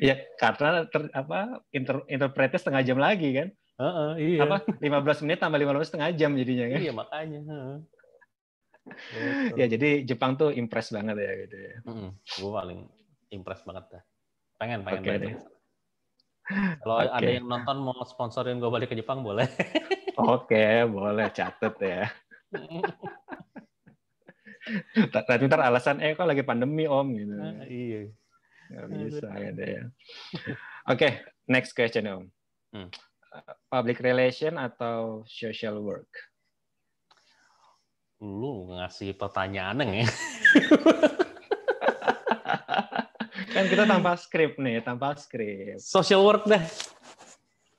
Ya 0.08 0.16
karena 0.40 0.88
ter- 0.88 1.12
apa 1.12 1.60
inter, 1.76 2.00
interpretnya 2.08 2.56
setengah 2.56 2.82
jam 2.88 2.96
lagi 2.96 3.28
kan. 3.36 3.48
Heeh, 3.80 4.10
iya 4.36 4.40
Apa 4.48 4.64
15 4.80 5.20
menit 5.24 5.38
tambah 5.40 5.60
15 5.60 5.88
setengah 5.92 6.08
jam 6.16 6.32
jadinya 6.36 6.66
kan. 6.72 6.80
iya 6.80 6.92
makanya 6.92 7.40
heeh. 7.44 7.76
Gitu. 9.12 9.54
Ya 9.60 9.66
jadi 9.68 10.02
Jepang 10.08 10.40
tuh 10.40 10.50
impress 10.56 10.88
banget 10.94 11.16
ya 11.20 11.32
gitu 11.46 11.56
ya. 11.56 11.74
gue 12.40 12.50
paling 12.50 12.80
impress 13.30 13.60
banget 13.62 13.84
dah 13.92 14.02
pengen 14.60 14.80
pengen 14.84 15.02
balik 15.04 15.36
sana. 15.36 15.48
kalau 16.80 16.96
Oke. 17.00 17.16
ada 17.16 17.30
yang 17.30 17.46
nonton 17.46 17.76
mau 17.80 17.96
sponsorin 18.04 18.58
gue 18.58 18.70
balik 18.72 18.92
ke 18.92 18.96
Jepang 18.98 19.20
boleh 19.24 19.46
Oke, 20.20 20.84
boleh 20.84 21.32
catet 21.32 21.74
ya. 21.80 22.04
Tapi 25.08 25.48
ntar 25.48 25.64
alasan, 25.64 25.96
eh 26.04 26.12
kok 26.12 26.28
lagi 26.28 26.44
pandemi 26.44 26.84
om 26.84 27.08
gitu. 27.16 27.32
iya 27.64 28.12
Nggak 28.70 28.86
bisa 28.94 29.28
gitu 29.34 29.62
ya. 29.66 29.82
Oke, 30.86 31.08
next 31.50 31.74
question 31.74 32.06
om. 32.06 32.22
Hmm. 32.70 32.88
Public 33.66 33.98
relation 34.02 34.54
atau 34.58 35.26
social 35.26 35.82
work? 35.82 36.10
lu 38.20 38.68
ngasih 38.76 39.16
pertanyaan 39.16 39.80
ya 39.80 40.04
Kan 43.50 43.66
kita 43.66 43.82
tanpa 43.82 44.14
skrip 44.14 44.60
nih, 44.60 44.84
tanpa 44.84 45.16
skrip. 45.16 45.80
social 45.80 46.22
work 46.22 46.44
dah 46.44 46.60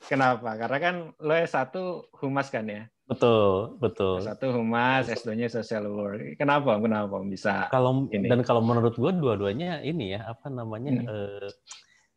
Kenapa? 0.09 0.59
Karena 0.59 0.77
kan 0.81 0.95
lo 1.23 1.31
S1 1.31 1.71
humas 2.19 2.51
kan 2.51 2.67
ya? 2.67 2.83
Betul, 3.11 3.75
betul. 3.83 4.23
Satu 4.23 4.55
humas, 4.55 5.11
S2-nya 5.11 5.51
social 5.51 5.83
work. 5.91 6.39
Kenapa? 6.39 6.79
Kenapa 6.79 7.19
bisa? 7.27 7.67
Kalau 7.67 8.07
ini? 8.07 8.31
dan 8.31 8.39
kalau 8.47 8.63
menurut 8.63 8.95
gue 8.95 9.11
dua-duanya 9.11 9.83
ini 9.83 10.15
ya 10.15 10.31
apa 10.31 10.47
namanya 10.47 10.95
hmm. 10.95 11.11
eh, 11.11 11.49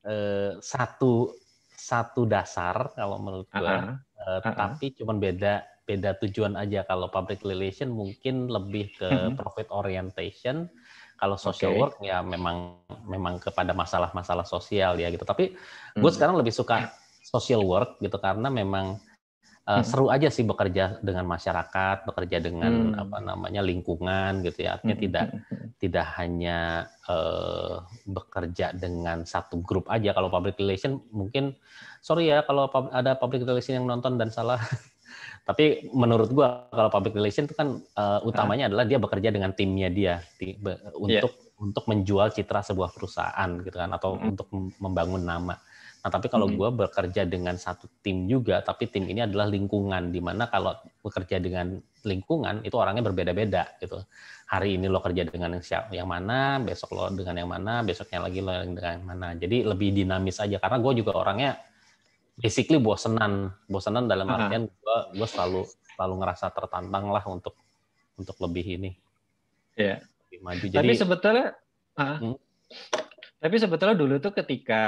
eh, 0.07 0.51
satu 0.63 1.35
satu 1.75 2.31
dasar 2.31 2.95
kalau 2.95 3.19
menurut 3.19 3.51
gue, 3.51 3.59
uh 3.59 3.91
-huh. 3.91 3.97
eh, 3.99 4.39
uh 4.39 4.41
-huh. 4.47 4.55
tapi 4.55 4.95
cuman 4.95 5.19
beda 5.19 5.67
beda 5.83 6.15
tujuan 6.23 6.55
aja. 6.55 6.87
Kalau 6.87 7.11
public 7.11 7.43
relation 7.43 7.91
mungkin 7.91 8.47
lebih 8.47 8.95
ke 8.95 9.11
hmm. 9.11 9.35
profit 9.35 9.69
orientation. 9.75 10.71
Kalau 11.15 11.39
social 11.39 11.71
okay. 11.75 11.81
work 11.81 11.95
ya 12.03 12.23
memang 12.27 12.83
memang 13.07 13.39
kepada 13.39 13.71
masalah-masalah 13.71 14.47
sosial 14.47 14.99
ya 14.99 15.11
gitu. 15.11 15.23
Tapi 15.23 15.55
gue 15.95 16.01
hmm. 16.01 16.17
sekarang 16.17 16.39
lebih 16.39 16.55
suka 16.55 16.91
social 17.23 17.63
work 17.67 17.99
gitu 18.03 18.17
karena 18.19 18.51
memang 18.51 18.99
Uh, 19.65 19.81
hmm. 19.81 19.87
seru 19.89 20.13
aja 20.13 20.29
sih 20.29 20.45
bekerja 20.45 21.01
dengan 21.01 21.25
masyarakat, 21.25 22.05
bekerja 22.05 22.37
dengan 22.37 22.93
hmm. 22.93 23.01
apa 23.01 23.19
namanya 23.25 23.65
lingkungan 23.65 24.45
gitu 24.45 24.69
ya. 24.69 24.77
Artinya 24.77 24.93
hmm. 24.93 25.05
tidak 25.09 25.27
tidak 25.81 26.07
hanya 26.21 26.85
uh, 27.09 27.81
bekerja 28.05 28.77
dengan 28.77 29.25
satu 29.25 29.65
grup 29.65 29.89
aja. 29.89 30.13
Kalau 30.13 30.29
public 30.29 30.61
relation 30.61 31.01
mungkin 31.09 31.57
sorry 32.05 32.29
ya 32.29 32.45
kalau 32.45 32.69
ada 32.93 33.17
public 33.17 33.49
relation 33.49 33.81
yang 33.81 33.89
nonton 33.89 34.21
dan 34.21 34.29
salah. 34.29 34.61
Tapi 35.49 35.89
menurut 35.97 36.29
gua 36.29 36.69
kalau 36.69 36.93
public 36.93 37.17
relation 37.17 37.49
itu 37.49 37.57
kan 37.57 37.81
uh, 37.97 38.21
utamanya 38.21 38.69
adalah 38.69 38.85
dia 38.85 39.01
bekerja 39.01 39.33
dengan 39.33 39.57
timnya 39.57 39.89
dia 39.89 40.21
di, 40.37 40.61
be, 40.61 40.77
untuk 40.97 41.33
yeah. 41.33 41.65
untuk 41.65 41.89
menjual 41.89 42.37
citra 42.37 42.61
sebuah 42.61 42.93
perusahaan 42.93 43.49
gitu 43.65 43.77
kan 43.81 43.97
atau 43.97 44.21
hmm. 44.21 44.29
untuk 44.29 44.49
membangun 44.77 45.25
nama. 45.25 45.57
Nah, 46.05 46.13
tapi 46.13 46.29
kalau 46.29 46.53
hmm. 46.53 46.57
gue 46.61 46.71
bekerja 46.85 47.25
dengan 47.25 47.57
satu 47.57 47.89
tim 48.05 48.29
juga, 48.29 48.61
tapi 48.61 48.93
tim 48.93 49.09
ini 49.09 49.25
adalah 49.25 49.49
lingkungan, 49.49 50.13
di 50.13 50.21
mana 50.21 50.53
kalau 50.53 50.77
bekerja 51.01 51.41
dengan 51.41 51.81
lingkungan 52.05 52.61
itu 52.61 52.77
orangnya 52.77 53.09
berbeda-beda 53.09 53.81
gitu. 53.81 54.05
Hari 54.53 54.77
ini 54.77 54.93
lo 54.93 55.01
kerja 55.01 55.25
dengan 55.25 55.57
yang 55.57 55.65
siapa, 55.65 55.97
yang 55.97 56.05
mana, 56.05 56.61
besok 56.61 56.93
lo 56.93 57.09
dengan 57.09 57.41
yang 57.41 57.49
mana, 57.49 57.81
besoknya 57.81 58.21
lagi 58.21 58.45
lo 58.45 58.53
dengan 58.53 59.01
yang 59.01 59.07
mana. 59.09 59.33
Jadi 59.33 59.65
lebih 59.65 59.97
dinamis 59.97 60.45
aja 60.45 60.61
karena 60.61 60.77
gue 60.77 60.93
juga 61.01 61.17
orangnya 61.17 61.57
basically 62.37 62.77
bosenan, 62.77 63.49
bosenan 63.65 64.05
dalam 64.05 64.29
artian 64.29 64.69
gue 64.69 64.97
gue 65.17 65.25
selalu 65.25 65.65
selalu 65.97 66.15
ngerasa 66.21 66.53
tertantang 66.53 67.09
lah 67.09 67.25
untuk 67.25 67.57
untuk 68.21 68.37
lebih 68.45 68.77
ini. 68.77 68.91
Iya. 69.73 70.05
Lebih 70.29 70.41
maju. 70.45 70.67
Jadi, 70.69 70.77
tapi 70.85 70.93
sebetulnya, 71.01 71.47
uh, 71.97 72.21
hmm? 72.21 72.37
tapi 73.41 73.57
sebetulnya 73.57 73.97
dulu 73.97 74.21
tuh 74.21 74.37
ketika 74.37 74.83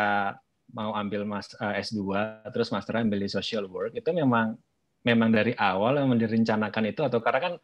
mau 0.74 0.94
ambil 0.98 1.22
mas 1.22 1.50
uh, 1.58 1.74
eh, 1.74 1.82
S2 1.84 2.02
terus 2.50 2.74
master 2.74 2.98
ambil 2.98 3.22
di 3.22 3.30
social 3.30 3.66
work 3.70 3.94
itu 3.94 4.10
memang 4.10 4.58
memang 5.06 5.30
dari 5.30 5.54
awal 5.54 6.02
memang 6.02 6.18
direncanakan 6.18 6.90
itu 6.90 7.06
atau 7.06 7.22
karena 7.22 7.40
kan 7.40 7.54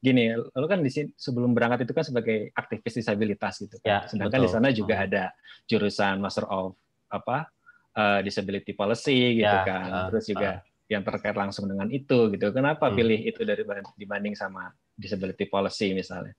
gini 0.00 0.32
lu 0.32 0.66
kan 0.66 0.80
di 0.80 0.88
sini 0.88 1.12
sebelum 1.12 1.52
berangkat 1.52 1.84
itu 1.84 1.92
kan 1.92 2.04
sebagai 2.08 2.50
aktivis 2.56 3.04
disabilitas 3.04 3.60
gitu 3.60 3.76
kan. 3.84 3.88
Ya, 3.88 3.98
Sedangkan 4.08 4.40
betul. 4.40 4.48
di 4.48 4.54
sana 4.56 4.68
juga 4.72 4.94
hmm. 4.96 5.06
ada 5.06 5.24
jurusan 5.68 6.16
Master 6.24 6.48
of 6.48 6.74
apa 7.12 7.52
uh, 7.94 8.20
disability 8.24 8.72
policy 8.72 9.44
gitu 9.44 9.46
ya, 9.46 9.62
kan. 9.62 9.86
Uh, 9.92 10.06
terus 10.08 10.24
juga 10.24 10.50
uh. 10.64 10.88
yang 10.88 11.04
terkait 11.04 11.36
langsung 11.36 11.68
dengan 11.68 11.86
itu 11.92 12.32
gitu. 12.32 12.48
Kenapa 12.48 12.88
hmm. 12.88 12.96
pilih 12.96 13.20
itu 13.28 13.40
dari 13.44 13.62
dibanding 14.00 14.32
sama 14.32 14.72
disability 14.96 15.44
policy 15.46 15.92
misalnya? 15.92 16.32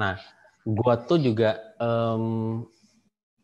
Nah, 0.00 0.16
gua 0.64 0.96
tuh 1.04 1.20
juga 1.20 1.76
um, 1.76 2.64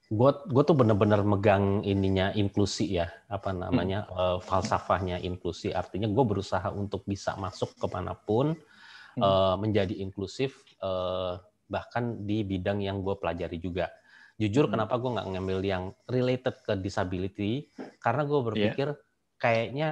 gue 0.08 0.30
gue 0.48 0.62
tuh 0.64 0.72
bener-bener 0.72 1.20
megang 1.20 1.84
ininya 1.84 2.32
inklusi 2.32 2.96
ya 2.96 3.12
apa 3.28 3.52
namanya 3.52 4.08
hmm. 4.08 4.16
uh, 4.16 4.38
falsafahnya 4.40 5.20
inklusi 5.20 5.68
artinya 5.76 6.08
gue 6.08 6.24
berusaha 6.24 6.72
untuk 6.72 7.04
bisa 7.04 7.36
masuk 7.36 7.76
ke 7.76 7.86
mana 7.92 8.16
pun 8.16 8.56
hmm. 8.56 9.20
uh, 9.20 9.60
menjadi 9.60 9.92
inklusif 10.00 10.64
uh, 10.80 11.36
bahkan 11.68 12.24
di 12.24 12.40
bidang 12.40 12.80
yang 12.80 13.04
gue 13.04 13.20
pelajari 13.20 13.60
juga 13.60 13.92
jujur 14.40 14.64
hmm. 14.64 14.80
kenapa 14.80 14.96
gue 14.96 15.10
nggak 15.12 15.28
ngambil 15.28 15.60
yang 15.60 15.84
related 16.08 16.56
ke 16.64 16.72
disability 16.80 17.68
karena 18.00 18.24
gue 18.24 18.40
berpikir 18.40 18.88
yeah. 18.96 19.04
kayaknya 19.36 19.88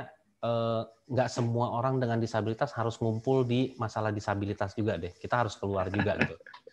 nggak 1.13 1.29
uh, 1.29 1.33
semua 1.33 1.77
orang 1.77 2.01
dengan 2.01 2.17
disabilitas 2.17 2.73
harus 2.73 2.97
ngumpul 3.05 3.45
di 3.45 3.77
masalah 3.77 4.09
disabilitas 4.17 4.73
juga 4.73 4.97
deh 4.97 5.13
kita 5.13 5.45
harus 5.45 5.61
keluar 5.61 5.93
juga 5.93 6.17
gitu 6.25 6.41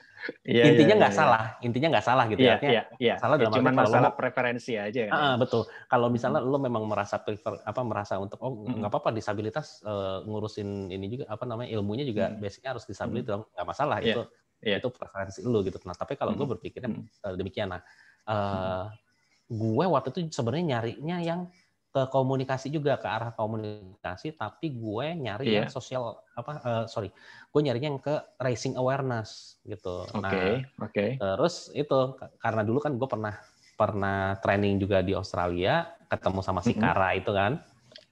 Iya, 0.47 0.63
intinya 0.71 0.95
iya, 0.95 1.01
nggak 1.03 1.13
iya, 1.13 1.19
iya, 1.19 1.27
salah, 1.27 1.43
intinya 1.59 1.87
nggak 1.91 2.05
salah 2.05 2.25
gitu 2.31 2.41
iya, 2.43 2.55
ya. 2.55 2.59
Iya, 2.63 2.83
iya. 2.95 3.15
Salah 3.19 3.35
dalam 3.35 3.51
cuma 3.59 3.71
masalah 3.75 4.11
lo, 4.13 4.15
preferensi 4.15 4.73
aja 4.79 5.01
kan. 5.11 5.13
Ah, 5.13 5.35
betul. 5.35 5.67
Kalau 5.91 6.07
misalnya 6.07 6.39
hmm. 6.39 6.51
lo 6.51 6.57
memang 6.63 6.83
merasa 6.87 7.19
prefer 7.19 7.59
apa 7.63 7.81
merasa 7.83 8.13
untuk 8.19 8.39
oh 8.39 8.63
nggak 8.63 8.79
hmm. 8.79 8.87
apa-apa 8.87 9.09
disabilitas 9.11 9.83
uh, 9.83 10.23
ngurusin 10.23 10.87
ini 10.91 11.05
juga 11.19 11.25
apa 11.27 11.43
namanya 11.43 11.69
ilmunya 11.75 12.07
juga 12.07 12.31
hmm. 12.31 12.39
basicnya 12.39 12.69
harus 12.75 12.87
disabilitas 12.87 13.35
hmm. 13.35 13.51
nggak 13.51 13.67
masalah 13.67 13.97
yeah. 13.99 14.11
itu. 14.15 14.21
Yeah. 14.63 14.79
Itu 14.79 14.89
preferensi 14.95 15.39
lo 15.43 15.59
gitu. 15.59 15.77
Nah, 15.83 15.95
tapi 15.95 16.15
kalau 16.15 16.31
hmm. 16.31 16.39
gue 16.39 16.47
berpikirnya 16.55 16.89
hmm. 16.91 17.35
demikian 17.35 17.67
nah 17.75 17.81
uh, 18.27 18.87
hmm. 18.87 18.89
gue 19.51 19.85
waktu 19.91 20.07
itu 20.15 20.19
sebenarnya 20.31 20.79
nyarinya 20.79 21.17
yang 21.19 21.41
ke 21.93 22.09
komunikasi 22.09 22.73
juga 22.73 22.97
ke 22.97 23.05
arah 23.05 23.29
komunikasi 23.37 24.33
tapi 24.33 24.73
gue 24.73 25.13
nyari 25.13 25.45
yeah. 25.45 25.55
yang 25.61 25.69
sosial 25.69 26.25
apa 26.33 26.51
uh, 26.65 26.85
sorry 26.89 27.13
gue 27.53 27.61
nyarinya 27.61 27.93
yang 27.93 28.01
ke 28.01 28.17
raising 28.41 28.73
awareness 28.81 29.61
gitu 29.61 30.01
oke 30.09 30.25
okay. 30.25 30.65
nah, 30.65 30.89
oke 30.89 30.89
okay. 30.89 31.09
terus 31.21 31.69
itu 31.77 32.17
karena 32.41 32.65
dulu 32.65 32.81
kan 32.81 32.97
gue 32.97 33.05
pernah 33.05 33.37
pernah 33.77 34.33
training 34.41 34.81
juga 34.81 35.05
di 35.05 35.13
Australia 35.13 35.85
ketemu 36.09 36.41
sama 36.41 36.65
si 36.65 36.73
Kara 36.73 36.97
mm 36.97 37.13
-hmm. 37.13 37.21
itu 37.21 37.31
kan 37.37 37.51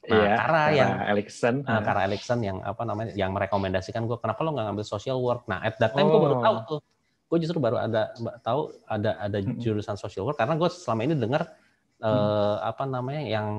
nah 0.02 0.18
yeah, 0.18 0.38
Kara 0.38 0.64
yang 0.78 0.92
Alexson 1.02 1.56
uh, 1.66 1.82
Kara 1.82 2.02
Alexson 2.06 2.40
yang 2.46 2.62
apa 2.62 2.86
namanya 2.86 3.18
yang 3.18 3.34
merekomendasikan 3.34 4.06
gue 4.06 4.18
kenapa 4.22 4.46
lo 4.46 4.54
nggak 4.54 4.66
ngambil 4.70 4.86
social 4.86 5.18
work 5.18 5.50
nah 5.50 5.58
at 5.66 5.82
that 5.82 5.98
time 5.98 6.06
oh. 6.06 6.14
gue 6.14 6.22
baru 6.22 6.38
tahu 6.38 6.58
tuh 6.70 6.80
gue 7.34 7.38
justru 7.42 7.58
baru 7.58 7.82
ada 7.82 8.14
tahu 8.46 8.78
ada 8.86 9.18
ada 9.18 9.42
jurusan 9.42 9.98
social 9.98 10.30
work 10.30 10.38
karena 10.38 10.54
gue 10.54 10.70
selama 10.70 11.02
ini 11.10 11.18
dengar 11.18 11.50
hmm. 12.02 12.56
apa 12.66 12.84
namanya 12.90 13.24
yang 13.24 13.50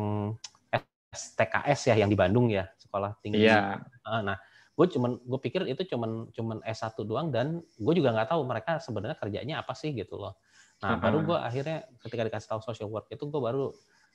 STKS 1.12 1.92
ya 1.92 1.94
yang 2.00 2.08
di 2.08 2.16
Bandung 2.16 2.48
ya 2.48 2.66
sekolah 2.80 3.20
tinggi. 3.20 3.44
Yeah. 3.44 3.84
Nah, 4.04 4.36
gue 4.72 4.86
cuman 4.88 5.20
gue 5.20 5.38
pikir 5.44 5.68
itu 5.68 5.84
cuman 5.92 6.32
cuman 6.32 6.58
S1 6.64 6.96
doang 7.04 7.28
dan 7.28 7.60
gue 7.60 7.94
juga 7.94 8.16
nggak 8.16 8.32
tahu 8.32 8.42
mereka 8.48 8.80
sebenarnya 8.80 9.16
kerjanya 9.20 9.54
apa 9.60 9.76
sih 9.76 9.92
gitu 9.92 10.16
loh. 10.16 10.40
Nah, 10.80 10.88
uh 10.88 10.92
-huh. 10.96 11.02
baru 11.04 11.18
gue 11.22 11.38
akhirnya 11.38 11.78
ketika 12.00 12.22
dikasih 12.26 12.48
tahu 12.56 12.60
social 12.64 12.88
work 12.88 13.06
itu 13.12 13.22
gue 13.28 13.40
baru 13.40 13.70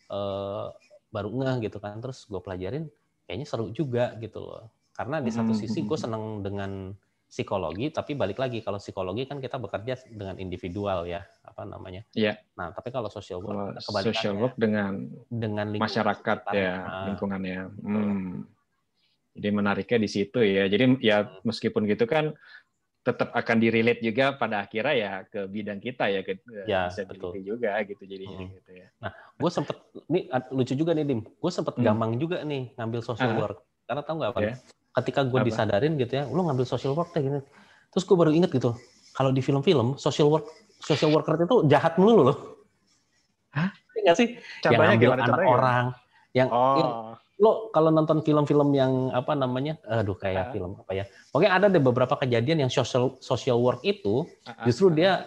uh, 0.10 0.74
baru 1.13 1.29
ngeh 1.31 1.69
gitu 1.69 1.77
kan. 1.77 2.01
Terus 2.01 2.25
gue 2.25 2.41
pelajarin 2.41 2.89
kayaknya 3.29 3.46
seru 3.46 3.69
juga 3.69 4.17
gitu 4.17 4.41
loh. 4.41 4.74
Karena 4.98 5.22
di 5.22 5.29
satu 5.29 5.53
sisi 5.53 5.86
gue 5.86 5.98
seneng 5.98 6.41
dengan 6.41 6.89
psikologi, 7.27 7.91
tapi 7.91 8.15
balik 8.15 8.39
lagi 8.39 8.63
kalau 8.63 8.79
psikologi 8.79 9.27
kan 9.27 9.43
kita 9.43 9.60
bekerja 9.60 10.00
dengan 10.07 10.39
individual 10.39 11.03
ya, 11.03 11.27
apa 11.43 11.67
namanya? 11.67 12.07
Iya. 12.15 12.39
Nah, 12.55 12.72
tapi 12.72 12.89
kalau 12.89 13.12
social 13.12 13.43
work 13.43 13.84
kalau 13.84 14.00
social 14.07 14.36
work 14.39 14.55
dengan 14.55 15.12
dengan 15.27 15.75
masyarakat 15.75 16.38
ya, 16.55 16.74
nah. 16.88 17.05
lingkungannya. 17.12 17.60
Hmm. 17.84 18.48
Jadi 19.38 19.50
menariknya 19.53 20.00
di 20.01 20.10
situ 20.10 20.39
ya. 20.41 20.72
Jadi 20.72 21.03
ya 21.03 21.27
meskipun 21.43 21.86
gitu 21.86 22.07
kan 22.07 22.31
tetap 23.03 23.31
akan 23.31 23.57
direlate 23.63 24.03
juga 24.03 24.36
pada 24.36 24.67
akhirnya 24.67 24.96
ya 24.96 25.12
ke 25.31 25.48
bidang 25.48 25.79
kita 25.79 26.12
ya 26.12 26.27
ke 26.27 26.43
ya, 26.67 26.91
betul. 26.91 27.39
juga 27.39 27.79
gitu 27.84 28.03
jadinya 28.07 28.39
hmm. 28.39 28.51
gitu 28.55 28.72
ya. 28.72 28.88
Nah, 29.03 29.12
gue 29.36 29.51
sempet 29.51 29.77
ini 30.12 30.27
lucu 30.51 30.74
juga 30.75 30.91
nih 30.96 31.05
Dim, 31.07 31.22
gue 31.24 31.51
sempet 31.51 31.75
hmm. 31.75 31.84
gampang 31.84 32.12
juga 32.19 32.43
nih 32.43 32.75
ngambil 32.75 33.00
social 33.03 33.31
uh 33.36 33.39
work 33.39 33.60
karena 33.88 34.03
tahu 34.03 34.15
nggak 34.19 34.31
apa? 34.36 34.41
Yeah 34.43 34.57
ketika 34.97 35.21
gue 35.23 35.39
disadarin 35.45 35.93
gitu 36.01 36.13
ya 36.17 36.23
lu 36.27 36.45
ngambil 36.49 36.65
social 36.65 36.97
work 36.97 37.13
deh 37.13 37.21
gitu 37.21 37.39
terus 37.93 38.03
gue 38.03 38.17
baru 38.17 38.31
inget 38.33 38.49
gitu 38.49 38.73
kalau 39.13 39.29
di 39.29 39.41
film-film 39.41 39.97
social 39.97 40.29
work 40.29 40.49
social 40.81 41.13
worker 41.13 41.37
itu 41.37 41.65
jahat 41.69 41.97
melulu 42.01 42.33
loh 42.33 42.37
Hah? 43.53 43.73
Iya 43.97 44.01
nggak 44.11 44.17
sih 44.17 44.27
Contohnya 44.61 44.93
yang 44.93 45.01
ngambil 45.01 45.13
anak 45.17 45.41
orang 45.41 45.85
yang, 46.35 46.49
oh. 46.53 47.17
lo 47.41 47.73
kalau 47.73 47.89
nonton 47.89 48.21
film-film 48.21 48.69
yang 48.77 49.09
apa 49.09 49.33
namanya 49.33 49.77
aduh 49.89 50.13
kayak 50.13 50.49
uh. 50.49 50.53
film 50.53 50.71
apa 50.77 50.91
ya 50.93 51.05
pokoknya 51.33 51.51
ada 51.53 51.65
deh 51.69 51.81
beberapa 51.81 52.13
kejadian 52.17 52.67
yang 52.67 52.71
social 52.73 53.17
social 53.17 53.57
work 53.57 53.81
itu 53.81 54.25
uh, 54.45 54.65
justru 54.69 54.93
dia 54.93 55.25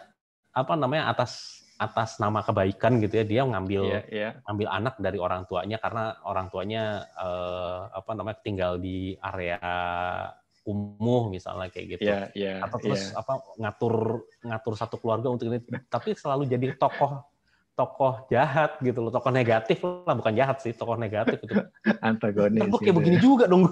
apa 0.54 0.74
namanya 0.78 1.10
atas 1.10 1.60
atas 1.80 2.20
nama 2.20 2.44
kebaikan 2.44 3.00
gitu 3.00 3.25
ya 3.25 3.25
dia 3.25 3.42
ngambil 3.49 3.82
yeah, 3.88 4.04
yeah. 4.12 4.32
ngambil 4.44 4.68
anak 4.68 4.94
dari 5.00 5.16
orang 5.16 5.49
tuanya 5.49 5.80
karena 5.80 6.12
orang 6.28 6.52
tuanya 6.52 7.08
uh, 7.16 7.88
apa 7.88 8.12
namanya 8.12 8.38
tinggal 8.44 8.76
di 8.76 9.16
area 9.16 9.56
umuh 10.68 11.32
misalnya 11.32 11.72
kayak 11.72 11.96
gitu 11.96 12.12
yeah, 12.12 12.28
yeah, 12.37 12.60
atau 12.60 12.76
terus 12.76 13.16
yeah. 13.16 13.25
apa 13.25 13.32
ngatur 13.56 13.94
ngatur 14.44 14.75
satu 14.76 15.00
keluarga 15.00 15.32
untuk 15.32 15.49
ini 15.49 15.64
tapi 15.88 16.12
selalu 16.12 16.44
jadi 16.52 16.76
tokoh 16.76 17.25
tokoh 17.72 18.28
jahat 18.28 18.76
gitu 18.84 19.00
loh 19.00 19.08
tokoh 19.08 19.32
negatif 19.32 19.80
lah 19.80 20.12
bukan 20.12 20.37
jahat 20.37 20.60
sih 20.60 20.76
tokoh 20.76 21.00
negatif 21.00 21.40
itu 21.40 21.56
antagonis 22.04 22.60
kayak 22.60 22.76
gitu 22.76 22.92
begini 22.92 23.16
ya. 23.16 23.22
juga 23.25 23.44
dong 23.49 23.64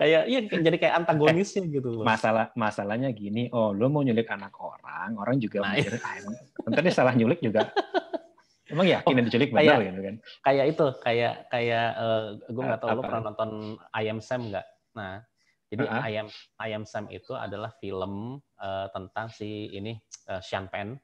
kayak 0.00 0.22
iya 0.28 0.40
jadi 0.48 0.76
kayak 0.80 0.94
antagonisnya 1.04 1.68
gitu 1.68 2.00
loh. 2.00 2.04
Masalah 2.04 2.50
masalahnya 2.56 3.12
gini, 3.12 3.52
oh 3.52 3.76
lo 3.76 3.92
mau 3.92 4.00
nyulik 4.00 4.28
anak 4.32 4.56
orang, 4.56 5.16
orang 5.20 5.36
juga 5.36 5.64
nah, 5.64 5.76
mikir, 5.76 6.00
ah, 6.00 6.14
emang 6.16 6.34
salah 6.92 7.12
nyulik 7.12 7.40
juga. 7.44 7.68
Emang 8.68 8.84
yakin 8.84 9.16
yang 9.16 9.26
diculik 9.32 9.48
benar 9.48 9.80
gitu 9.80 10.00
kan? 10.04 10.16
Kayak 10.44 10.66
itu, 10.76 10.86
kayak 11.00 11.34
kayak 11.48 11.88
uh, 11.96 12.36
gue 12.52 12.62
nggak 12.68 12.80
tahu 12.84 13.00
lo 13.00 13.02
pernah 13.04 13.22
nonton 13.32 13.50
Ayam 13.96 14.20
Sam 14.20 14.52
nggak? 14.52 14.66
Nah, 14.92 15.24
jadi 15.72 15.84
uh 15.84 15.88
-huh. 15.88 16.04
Ayam 16.04 16.26
Ayam 16.60 16.84
Sam 16.84 17.08
itu 17.08 17.32
adalah 17.32 17.72
film 17.80 18.44
uh, 18.60 18.86
tentang 18.92 19.32
si 19.32 19.72
ini 19.72 19.96
uh, 20.28 20.40
Sean 20.44 20.68
Penn. 20.68 21.00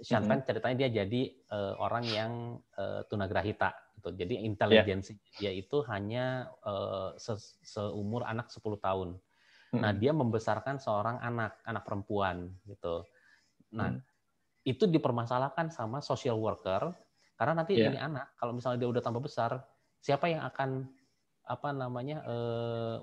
Sean 0.00 0.28
Penn 0.28 0.44
ceritanya 0.44 0.76
dia 0.76 1.04
jadi 1.04 1.22
uh, 1.52 1.80
orang 1.80 2.04
yang 2.04 2.32
uh, 2.76 3.00
tunagrahita 3.08 3.72
gitu. 4.00 4.16
Jadi 4.16 4.40
intelijensi 4.48 5.12
yeah. 5.36 5.52
dia 5.52 5.52
itu 5.60 5.84
hanya 5.86 6.48
uh, 6.64 7.12
se 7.20 7.36
seumur 7.60 8.24
anak 8.24 8.48
10 8.48 8.64
tahun. 8.80 9.20
Nah, 9.70 9.94
dia 9.94 10.10
membesarkan 10.10 10.82
seorang 10.82 11.22
anak, 11.22 11.62
anak 11.62 11.86
perempuan 11.86 12.50
gitu. 12.66 13.06
Nah, 13.70 13.94
hmm. 13.94 14.02
itu 14.66 14.90
dipermasalahkan 14.90 15.70
sama 15.70 16.02
social 16.02 16.42
worker 16.42 16.90
karena 17.38 17.62
nanti 17.62 17.78
yeah. 17.78 17.86
ini 17.86 17.98
anak 18.00 18.34
kalau 18.34 18.52
misalnya 18.56 18.82
dia 18.82 18.90
udah 18.90 19.02
tambah 19.04 19.22
besar, 19.22 19.62
siapa 20.02 20.26
yang 20.26 20.42
akan 20.42 20.90
apa 21.50 21.74
namanya 21.74 22.22
eh, 22.26 22.96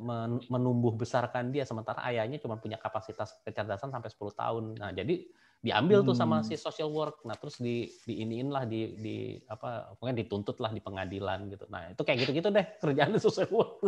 menumbuh 0.48 0.96
besarkan 0.96 1.51
dia 1.51 1.68
sementara 1.68 2.00
ayahnya 2.08 2.39
cuma 2.39 2.56
punya 2.56 2.80
kapasitas 2.80 3.36
kecerdasan 3.44 3.92
sampai 3.92 4.08
10 4.12 4.39
tahun. 4.39 4.63
Nah, 4.77 4.92
jadi 4.96 5.25
diambil 5.57 6.05
tuh 6.05 6.13
sama 6.13 6.45
si 6.45 6.53
hmm. 6.53 6.61
social 6.61 6.89
work 6.93 7.25
nah 7.25 7.33
terus 7.33 7.57
di 7.57 7.89
diiniin 8.05 8.53
lah 8.53 8.69
di 8.69 8.93
di 9.01 9.15
apa 9.49 9.97
mungkin 9.97 10.15
dituntut 10.15 10.61
lah 10.61 10.69
di 10.69 10.79
pengadilan 10.79 11.49
gitu 11.49 11.65
nah 11.67 11.89
itu 11.89 12.01
kayak 12.05 12.17
gitu-gitu 12.23 12.53
deh 12.53 12.65
kerjaan 12.77 13.17
social 13.17 13.49
work 13.49 13.81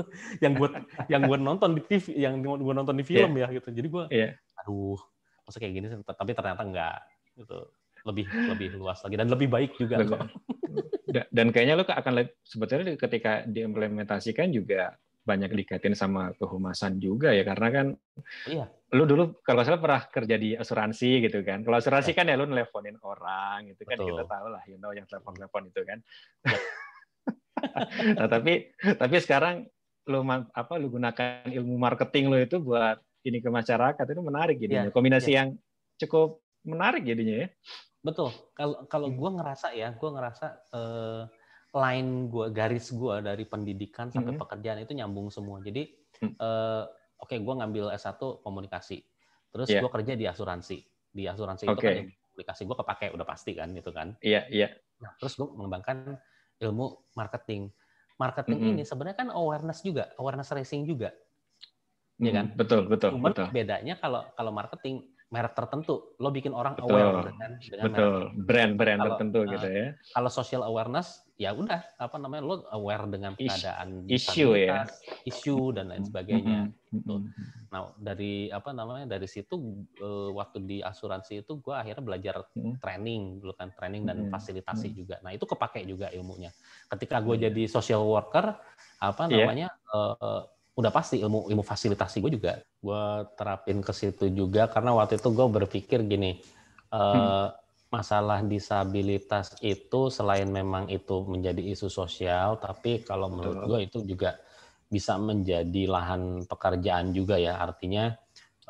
yang 0.43 0.57
buat 0.57 0.73
yang 1.13 1.29
gue 1.29 1.37
nonton 1.37 1.77
di 1.77 1.81
TV 1.85 2.17
yang 2.17 2.41
gue 2.41 2.73
nonton 2.73 2.97
di 2.97 3.05
film 3.05 3.37
yeah. 3.37 3.47
ya 3.47 3.57
gitu 3.61 3.69
jadi 3.69 3.87
gue 3.87 4.03
yeah. 4.09 4.31
aduh 4.65 4.97
masa 5.45 5.57
kayak 5.61 5.73
gini 5.77 5.87
tapi 6.05 6.31
ternyata 6.33 6.61
enggak 6.65 6.97
gitu 7.37 7.69
lebih 8.07 8.25
lebih 8.49 8.67
luas 8.79 8.99
lagi 9.05 9.15
dan 9.19 9.27
lebih 9.27 9.51
baik 9.51 9.75
juga 9.75 9.99
kok. 10.07 10.23
dan 11.35 11.51
kayaknya 11.51 11.81
lo 11.81 11.83
akan 11.83 12.31
sebetulnya 12.45 12.95
ketika 12.95 13.43
diimplementasikan 13.49 14.53
juga 14.53 14.95
banyak 15.29 15.53
dikaitin 15.53 15.93
sama 15.93 16.33
kehumasan 16.41 16.97
juga 16.97 17.29
ya 17.29 17.45
karena 17.45 17.67
kan 17.69 17.87
iya. 18.49 18.65
lu 18.97 19.05
dulu 19.05 19.37
kalau 19.45 19.61
salah 19.61 19.77
pernah 19.77 20.01
kerja 20.09 20.35
di 20.41 20.57
asuransi 20.57 21.29
gitu 21.29 21.45
kan 21.45 21.61
kalau 21.61 21.77
asuransi 21.77 22.11
ya. 22.11 22.17
kan 22.17 22.25
ya 22.25 22.35
lu 22.41 22.49
nelponin 22.49 22.97
orang 23.05 23.69
gitu 23.69 23.85
kan 23.85 24.01
kita 24.01 24.25
tahu 24.25 24.47
lah 24.49 24.65
you 24.65 24.81
know 24.81 24.89
yang 24.89 25.05
telepon 25.05 25.37
telepon 25.37 25.69
itu 25.69 25.81
kan 25.85 25.99
ya. 26.49 26.59
nah 28.17 28.27
tapi 28.31 28.73
tapi 28.97 29.15
sekarang 29.21 29.69
lu 30.09 30.25
apa 30.33 30.73
lu 30.81 30.89
gunakan 30.89 31.45
ilmu 31.45 31.77
marketing 31.77 32.33
lu 32.33 32.41
itu 32.41 32.57
buat 32.57 32.97
ini 33.21 33.37
ke 33.37 33.49
masyarakat 33.53 34.05
itu 34.09 34.21
menarik 34.25 34.57
jadinya 34.57 34.89
ya. 34.89 34.93
kombinasi 34.95 35.31
ya. 35.31 35.35
yang 35.43 35.49
cukup 36.01 36.41
menarik 36.65 37.05
jadinya 37.05 37.45
ya 37.45 37.47
betul 37.99 38.31
kalau 38.55 38.87
kalau 38.87 39.07
hmm. 39.11 39.17
gue 39.19 39.29
ngerasa 39.37 39.67
ya 39.75 39.91
gue 39.93 40.09
ngerasa 40.09 40.45
eh, 40.71 41.21
line 41.69 42.33
gue, 42.33 42.45
garis 42.49 42.89
gue 42.89 43.15
dari 43.21 43.45
pendidikan 43.45 44.09
sampai 44.09 44.33
mm 44.33 44.37
-hmm. 44.37 44.41
pekerjaan 44.41 44.79
itu 44.81 44.93
nyambung 44.97 45.29
semua. 45.29 45.61
Jadi, 45.61 45.85
mm. 46.25 46.41
uh, 46.41 46.85
oke, 47.21 47.29
okay, 47.29 47.37
gue 47.37 47.53
ngambil 47.53 47.93
S1 47.93 48.17
komunikasi, 48.41 49.05
terus 49.53 49.67
yeah. 49.69 49.81
gue 49.85 49.91
kerja 49.93 50.13
di 50.17 50.25
asuransi. 50.25 50.77
Di 51.13 51.23
asuransi 51.29 51.69
okay. 51.69 51.73
itu 51.73 51.81
kan 51.81 51.95
komunikasi 52.33 52.61
gue 52.65 52.77
kepake 52.81 53.05
udah 53.13 53.25
pasti 53.27 53.51
kan, 53.53 53.69
itu 53.77 53.91
kan. 53.93 54.17
Iya, 54.25 54.33
yeah, 54.33 54.43
iya. 54.49 54.61
Yeah. 54.65 54.71
Nah, 54.99 55.11
terus 55.21 55.37
gue 55.37 55.45
mengembangkan 55.45 56.17
ilmu 56.57 57.05
marketing. 57.13 57.69
Marketing 58.19 58.57
mm 58.59 58.65
-hmm. 58.65 58.73
ini 58.81 58.83
sebenarnya 58.83 59.17
kan 59.21 59.29
awareness 59.29 59.79
juga, 59.85 60.09
awareness 60.17 60.49
racing 60.51 60.89
juga. 60.89 61.13
Iya 62.19 62.31
kan? 62.35 62.45
Betul, 62.51 62.91
betul, 62.91 63.15
Cuman 63.15 63.31
betul. 63.31 63.47
bedanya 63.55 63.95
kalau 63.95 64.27
kalau 64.35 64.51
marketing 64.51 65.07
merek 65.29 65.53
tertentu, 65.53 66.17
lo 66.17 66.33
bikin 66.33 66.57
orang 66.57 66.73
betul, 66.73 66.89
aware 66.89 67.29
dengan, 67.29 67.51
dengan 67.61 67.85
betul. 67.85 68.13
brand-brand 68.49 68.99
tertentu 69.05 69.39
uh, 69.45 69.49
gitu 69.53 69.67
ya. 69.69 69.87
Kalau 70.17 70.29
social 70.33 70.65
awareness, 70.65 71.21
ya 71.37 71.53
udah 71.53 71.85
apa 72.01 72.17
namanya 72.17 72.41
lo 72.49 72.55
aware 72.73 73.05
dengan 73.05 73.37
keadaan 73.37 74.09
isu 74.09 74.57
ya, 74.57 74.89
isu 75.29 75.77
dan 75.77 75.93
lain 75.93 76.01
sebagainya. 76.01 76.73
Mm 76.89 77.01
-hmm. 77.05 77.21
Nah 77.69 77.93
dari 78.01 78.49
apa 78.49 78.73
namanya 78.73 79.05
dari 79.05 79.29
situ 79.29 79.85
uh, 80.01 80.33
waktu 80.33 80.65
di 80.65 80.77
asuransi 80.81 81.45
itu 81.45 81.61
gue 81.61 81.77
akhirnya 81.77 82.01
belajar 82.01 82.35
training 82.81 83.37
dulu 83.37 83.53
kan 83.53 83.69
training 83.77 84.09
dan 84.09 84.33
fasilitasi 84.33 84.89
mm 84.89 84.91
-hmm. 84.91 84.99
juga. 85.05 85.15
Nah 85.21 85.31
itu 85.37 85.45
kepake 85.45 85.85
juga 85.85 86.09
ilmunya. 86.09 86.49
Ketika 86.89 87.21
gue 87.21 87.37
jadi 87.37 87.69
social 87.69 88.01
worker 88.01 88.57
apa 88.97 89.29
iya. 89.29 89.45
namanya 89.45 89.67
yeah. 89.69 90.17
uh, 90.17 90.41
udah 90.79 90.91
pasti 90.95 91.19
ilmu 91.19 91.51
ilmu 91.51 91.59
fasilitasi 91.59 92.23
gue 92.23 92.39
juga 92.39 92.63
gue 92.79 93.03
terapin 93.35 93.83
ke 93.83 93.91
situ 93.91 94.31
juga. 94.31 94.71
Karena 94.71 94.95
waktu 94.95 95.19
itu 95.19 95.27
gue 95.35 95.47
berpikir 95.51 96.07
gini 96.07 96.39
uh, 96.95 97.51
masalah 97.91 98.39
disabilitas 98.45 99.59
itu 99.59 100.07
selain 100.07 100.47
memang 100.47 100.87
itu 100.87 101.27
menjadi 101.27 101.59
isu 101.59 101.91
sosial 101.91 102.55
tapi 102.63 103.03
kalau 103.03 103.27
menurut 103.27 103.67
gue 103.67 103.79
itu 103.91 103.99
juga 104.07 104.39
bisa 104.87 105.19
menjadi 105.19 105.85
lahan 105.85 106.47
pekerjaan 106.47 107.11
juga 107.11 107.35
ya. 107.35 107.59
Artinya 107.59 108.15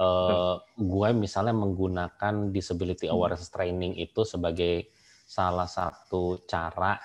uh, 0.02 0.58
gue 0.76 1.10
misalnya 1.14 1.54
menggunakan 1.54 2.50
disability 2.50 3.06
hmm. 3.06 3.14
awareness 3.14 3.54
training 3.54 3.94
itu 4.02 4.26
sebagai 4.26 4.90
salah 5.30 5.70
satu 5.70 6.42
cara 6.50 6.98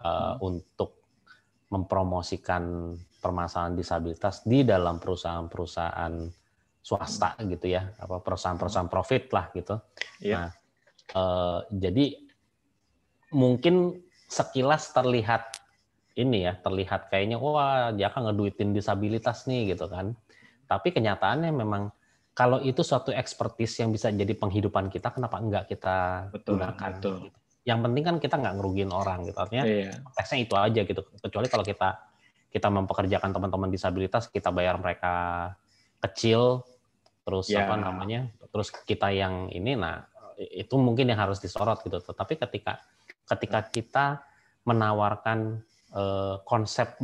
uh, 0.00 0.40
untuk 0.40 0.98
mempromosikan 1.68 2.96
permasalahan 3.18 3.74
disabilitas 3.74 4.46
di 4.46 4.62
dalam 4.62 5.02
perusahaan-perusahaan 5.02 6.14
swasta 6.88 7.36
gitu 7.44 7.66
ya, 7.68 7.84
apa 7.98 8.22
perusahaan-perusahaan 8.22 8.88
profit 8.88 9.28
lah 9.34 9.46
gitu. 9.52 9.76
Yeah. 10.22 10.48
Nah, 10.48 10.50
eh, 11.12 11.58
jadi 11.74 12.06
mungkin 13.34 13.98
sekilas 14.28 14.96
terlihat 14.96 15.60
ini 16.16 16.48
ya, 16.48 16.56
terlihat 16.58 17.12
kayaknya 17.12 17.36
wah 17.36 17.92
dia 17.92 18.08
akan 18.08 18.32
ngeduitin 18.32 18.72
disabilitas 18.72 19.44
nih 19.44 19.76
gitu 19.76 19.90
kan. 19.90 20.16
Tapi 20.68 20.92
kenyataannya 20.96 21.52
memang 21.52 21.92
kalau 22.32 22.62
itu 22.62 22.86
suatu 22.86 23.10
ekspertis 23.10 23.82
yang 23.82 23.90
bisa 23.90 24.14
jadi 24.14 24.30
penghidupan 24.32 24.88
kita, 24.94 25.10
kenapa 25.10 25.42
enggak 25.42 25.64
kita 25.66 26.30
betul, 26.30 26.56
gunakan? 26.56 26.90
Betul. 26.98 27.16
Gitu. 27.28 27.36
Yang 27.66 27.78
penting 27.84 28.04
kan 28.06 28.16
kita 28.22 28.34
nggak 28.38 28.54
ngerugiin 28.56 28.92
orang 28.94 29.28
gitu. 29.28 29.38
Artinya 29.38 29.64
yeah. 29.66 29.92
tesnya 30.16 30.38
itu 30.40 30.54
aja 30.56 30.80
gitu. 30.86 31.02
Kecuali 31.20 31.46
kalau 31.52 31.64
kita 31.66 32.07
kita 32.58 32.68
mempekerjakan 32.74 33.30
teman-teman 33.30 33.70
disabilitas, 33.70 34.26
kita 34.26 34.50
bayar 34.50 34.74
mereka 34.82 35.54
kecil, 36.02 36.66
terus 37.22 37.46
yeah. 37.46 37.62
apa 37.62 37.78
namanya, 37.78 38.26
terus 38.50 38.74
kita 38.74 39.14
yang 39.14 39.46
ini, 39.54 39.78
nah 39.78 40.02
itu 40.38 40.74
mungkin 40.74 41.06
yang 41.06 41.22
harus 41.22 41.38
disorot 41.38 41.78
gitu. 41.86 42.02
Tetapi 42.02 42.34
ketika 42.34 42.82
ketika 43.30 43.60
kita 43.70 44.06
menawarkan 44.66 45.62
uh, 45.94 46.42
konsep 46.42 46.98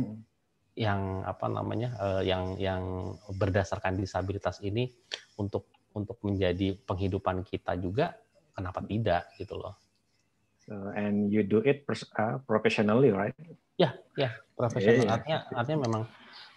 yang 0.75 1.23
apa 1.23 1.47
namanya, 1.47 1.95
uh, 2.03 2.21
yang 2.21 2.59
yang 2.59 3.15
berdasarkan 3.31 3.95
disabilitas 3.95 4.59
ini 4.59 4.91
untuk 5.39 5.71
untuk 5.95 6.19
menjadi 6.27 6.75
penghidupan 6.83 7.47
kita 7.47 7.79
juga, 7.79 8.19
kenapa 8.51 8.83
tidak 8.83 9.31
gitu 9.39 9.55
loh? 9.55 9.79
So, 10.67 10.91
and 10.91 11.31
you 11.31 11.45
do 11.45 11.63
it 11.63 11.87
uh, 12.19 12.41
professionally, 12.43 13.13
right? 13.15 13.37
Ya, 13.75 13.89
ya, 14.15 14.31
profesional. 14.55 15.03
Yeah, 15.03 15.13
Artinya, 15.19 15.39
artinya 15.51 15.79
memang 15.87 16.03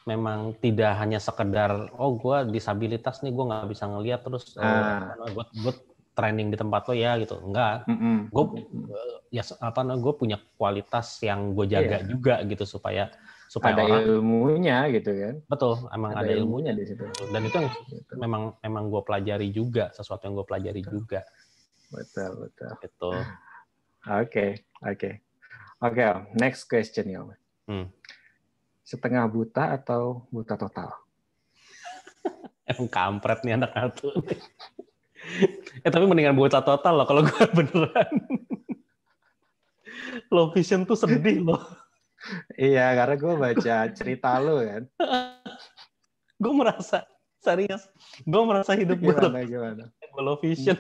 memang 0.09 0.39
tidak 0.65 0.97
hanya 0.97 1.21
sekedar 1.21 1.93
oh 2.01 2.17
gue 2.17 2.49
disabilitas 2.49 3.21
nih 3.21 3.29
gue 3.37 3.45
nggak 3.45 3.69
bisa 3.69 3.85
ngeliat 3.85 4.25
terus 4.25 4.57
ah. 4.57 5.13
oh, 5.21 5.29
gue 5.37 5.45
gue 5.61 5.75
training 6.17 6.49
di 6.49 6.57
tempat 6.57 6.89
lo 6.89 6.97
ya 6.97 7.21
gitu 7.21 7.37
enggak 7.45 7.85
mm 7.85 7.97
-hmm. 8.01 8.17
gue 8.33 8.45
ya 9.29 9.45
apa 9.61 9.85
gue 9.85 10.15
punya 10.17 10.41
kualitas 10.57 11.21
yang 11.21 11.53
gue 11.53 11.69
jaga 11.69 12.01
yeah. 12.01 12.09
juga 12.09 12.41
gitu 12.49 12.65
supaya 12.65 13.13
supaya 13.49 13.81
ada 13.81 13.85
orang, 13.85 14.05
ilmunya 14.09 14.79
gitu 14.93 15.11
kan 15.13 15.35
betul 15.49 15.75
emang 15.93 16.11
ada, 16.17 16.25
ada 16.25 16.33
ilmunya 16.37 16.73
di 16.73 16.85
situ 16.85 17.05
dan 17.33 17.41
itu 17.45 17.57
yang 17.57 17.69
gitu. 17.89 18.13
memang 18.21 18.43
memang 18.61 18.85
gue 18.93 19.03
pelajari 19.05 19.49
juga 19.53 19.93
sesuatu 19.93 20.29
yang 20.29 20.37
gue 20.37 20.47
pelajari 20.49 20.81
betul. 20.85 20.93
juga 21.01 21.21
betul 21.93 22.31
betul 22.45 22.73
itu 22.81 23.09
oke 23.13 23.21
okay, 24.05 24.51
oke 24.85 24.97
okay. 24.97 25.15
Oke, 25.79 26.03
okay, 26.03 26.11
next 26.35 26.67
question 26.67 27.07
ya. 27.07 27.23
Hmm. 27.71 27.87
Setengah 28.83 29.31
buta 29.31 29.79
atau 29.79 30.27
buta 30.27 30.59
total? 30.59 30.91
Emang 32.67 32.91
kampret 32.91 33.47
nih 33.47 33.55
anak 33.63 33.71
satu. 33.71 34.11
eh 35.87 35.91
tapi 35.91 36.05
mendingan 36.11 36.35
buta 36.35 36.67
total 36.67 36.99
loh 36.99 37.07
kalau 37.07 37.23
gue 37.23 37.45
beneran. 37.55 38.11
Low 40.35 40.51
vision 40.51 40.83
tuh 40.83 40.99
sedih 40.99 41.47
loh. 41.47 41.63
iya, 42.59 42.99
karena 42.99 43.15
gue 43.15 43.35
baca 43.39 43.77
cerita 43.95 44.43
lo 44.43 44.59
kan. 44.59 44.83
gue 46.43 46.53
merasa 46.59 47.07
serius, 47.39 47.87
gue 48.27 48.43
merasa 48.43 48.75
hidup 48.75 48.99
gue 48.99 49.15
gimana, 49.15 49.47
gimana? 49.47 49.85
low 50.19 50.35
vision. 50.43 50.75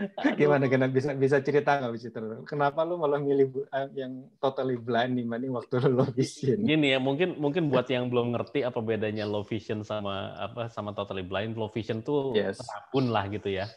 Gimana 0.40 0.64
kena 0.66 0.88
bisa 0.88 1.12
bisa 1.12 1.38
cerita 1.44 1.76
nggak 1.80 1.92
bisa 1.92 2.08
cerita? 2.08 2.34
Kenapa 2.48 2.84
lu 2.84 2.96
malah 2.96 3.20
milih 3.20 3.52
eh, 3.68 3.88
yang 3.96 4.28
totally 4.40 4.80
blind 4.80 5.16
dibanding 5.20 5.52
waktu 5.52 5.80
lu 5.84 6.00
low 6.00 6.08
vision? 6.08 6.60
Gini 6.64 6.96
ya, 6.96 6.98
mungkin 6.98 7.36
mungkin 7.36 7.68
buat 7.68 7.86
yang 7.92 8.08
belum 8.08 8.32
ngerti 8.36 8.64
apa 8.64 8.80
bedanya 8.80 9.28
low 9.28 9.44
vision 9.44 9.84
sama 9.84 10.32
apa 10.40 10.72
sama 10.72 10.96
totally 10.96 11.24
blind. 11.24 11.56
Low 11.56 11.68
vision 11.68 12.00
tuh 12.00 12.32
yes. 12.32 12.60
lah 12.94 13.24
gitu 13.28 13.52
ya. 13.52 13.68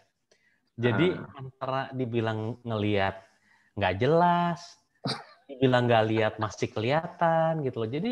Jadi 0.74 1.14
Ah. 1.14 1.38
antara 1.38 1.82
dibilang 1.94 2.58
ngelihat 2.66 3.22
nggak 3.78 3.96
jelas, 4.02 4.60
dibilang 5.50 5.86
nggak 5.86 6.06
lihat 6.10 6.34
masih 6.42 6.72
kelihatan 6.72 7.62
gitu 7.62 7.84
loh. 7.84 7.90
Jadi 7.90 8.12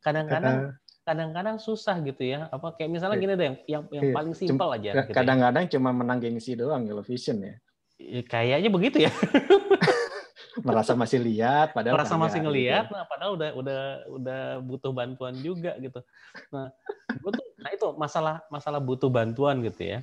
kadang-kadang 0.00 0.80
kadang-kadang 1.10 1.58
susah 1.58 1.98
gitu 2.06 2.22
ya. 2.22 2.46
Apa 2.54 2.78
kayak 2.78 2.90
misalnya 2.94 3.18
Iya. 3.18 3.24
gini 3.26 3.32
deh, 3.34 3.46
yang 3.46 3.56
yang, 3.66 3.82
yang 3.90 4.04
Iya. 4.06 4.14
paling 4.14 4.34
simpel 4.38 4.68
aja. 4.70 4.90
Gitu 4.94 5.10
ya. 5.10 5.16
Kadang-kadang 5.18 5.64
cuma 5.66 5.90
menang 5.90 6.18
gengsi 6.22 6.54
doang 6.54 6.86
Yellow 6.86 7.02
Vision 7.02 7.42
ya. 7.42 7.54
Ya, 7.98 8.22
Kayaknya 8.22 8.70
begitu 8.70 8.96
ya. 9.02 9.10
Merasa 10.66 10.98
masih 10.98 11.22
lihat 11.22 11.72
padahal 11.72 11.94
Merasa 11.94 12.18
masih 12.18 12.42
gitu. 12.42 12.46
ngelihat, 12.50 12.90
nah 12.90 13.06
padahal 13.06 13.38
udah 13.38 13.50
udah 13.54 13.80
udah 14.18 14.40
butuh 14.66 14.92
bantuan 14.92 15.34
juga 15.38 15.78
gitu. 15.78 16.02
Nah, 16.50 16.74
gue 17.06 17.30
tuh, 17.32 17.44
nah 17.62 17.70
itu 17.70 17.86
masalah 17.94 18.42
masalah 18.50 18.82
butuh 18.82 19.06
bantuan 19.08 19.62
gitu 19.62 19.94
ya. 19.94 19.98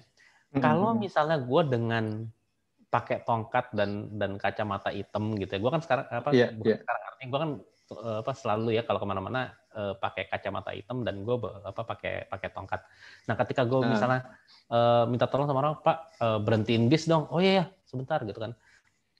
Mm-mm. 0.55 0.63
Kalau 0.63 0.95
misalnya 0.95 1.35
gue 1.43 1.61
dengan 1.67 2.05
pakai 2.87 3.27
tongkat 3.27 3.75
dan 3.75 4.07
dan 4.15 4.39
kacamata 4.39 4.89
hitam 4.95 5.35
gitu 5.35 5.51
ya, 5.51 5.59
gue 5.59 5.71
kan 5.75 5.81
sekarang 5.83 6.05
apa? 6.07 6.29
Iya, 6.31 6.47
bukan 6.55 6.71
iya. 6.71 6.77
sekarang 6.79 7.01
artinya 7.03 7.27
gue 7.27 7.39
kan 7.43 7.51
eh, 7.91 8.17
apa 8.23 8.31
selalu 8.31 8.69
ya 8.79 8.81
kalau 8.87 8.99
ke 9.03 9.07
mana-mana 9.07 9.41
eh, 9.77 9.93
pakai 10.01 10.25
kacamata 10.25 10.73
hitam 10.73 11.05
dan 11.05 11.21
gue 11.21 11.37
apa 11.63 11.81
pakai 11.85 12.25
pakai 12.25 12.49
tongkat. 12.49 12.81
Nah 13.29 13.35
ketika 13.37 13.61
gue 13.69 13.79
Ah. 13.85 13.87
misalnya 13.93 14.21
eh, 14.73 15.03
minta 15.05 15.29
tolong 15.29 15.45
sama 15.45 15.61
orang, 15.61 15.75
Pak 15.85 15.97
eh, 16.17 16.39
berhentiin 16.41 16.89
bis 16.89 17.05
dong. 17.05 17.29
Oh 17.29 17.37
iya 17.37 17.53
ya, 17.61 17.65
sebentar 17.85 18.19
gitu 18.25 18.41
kan. 18.41 18.57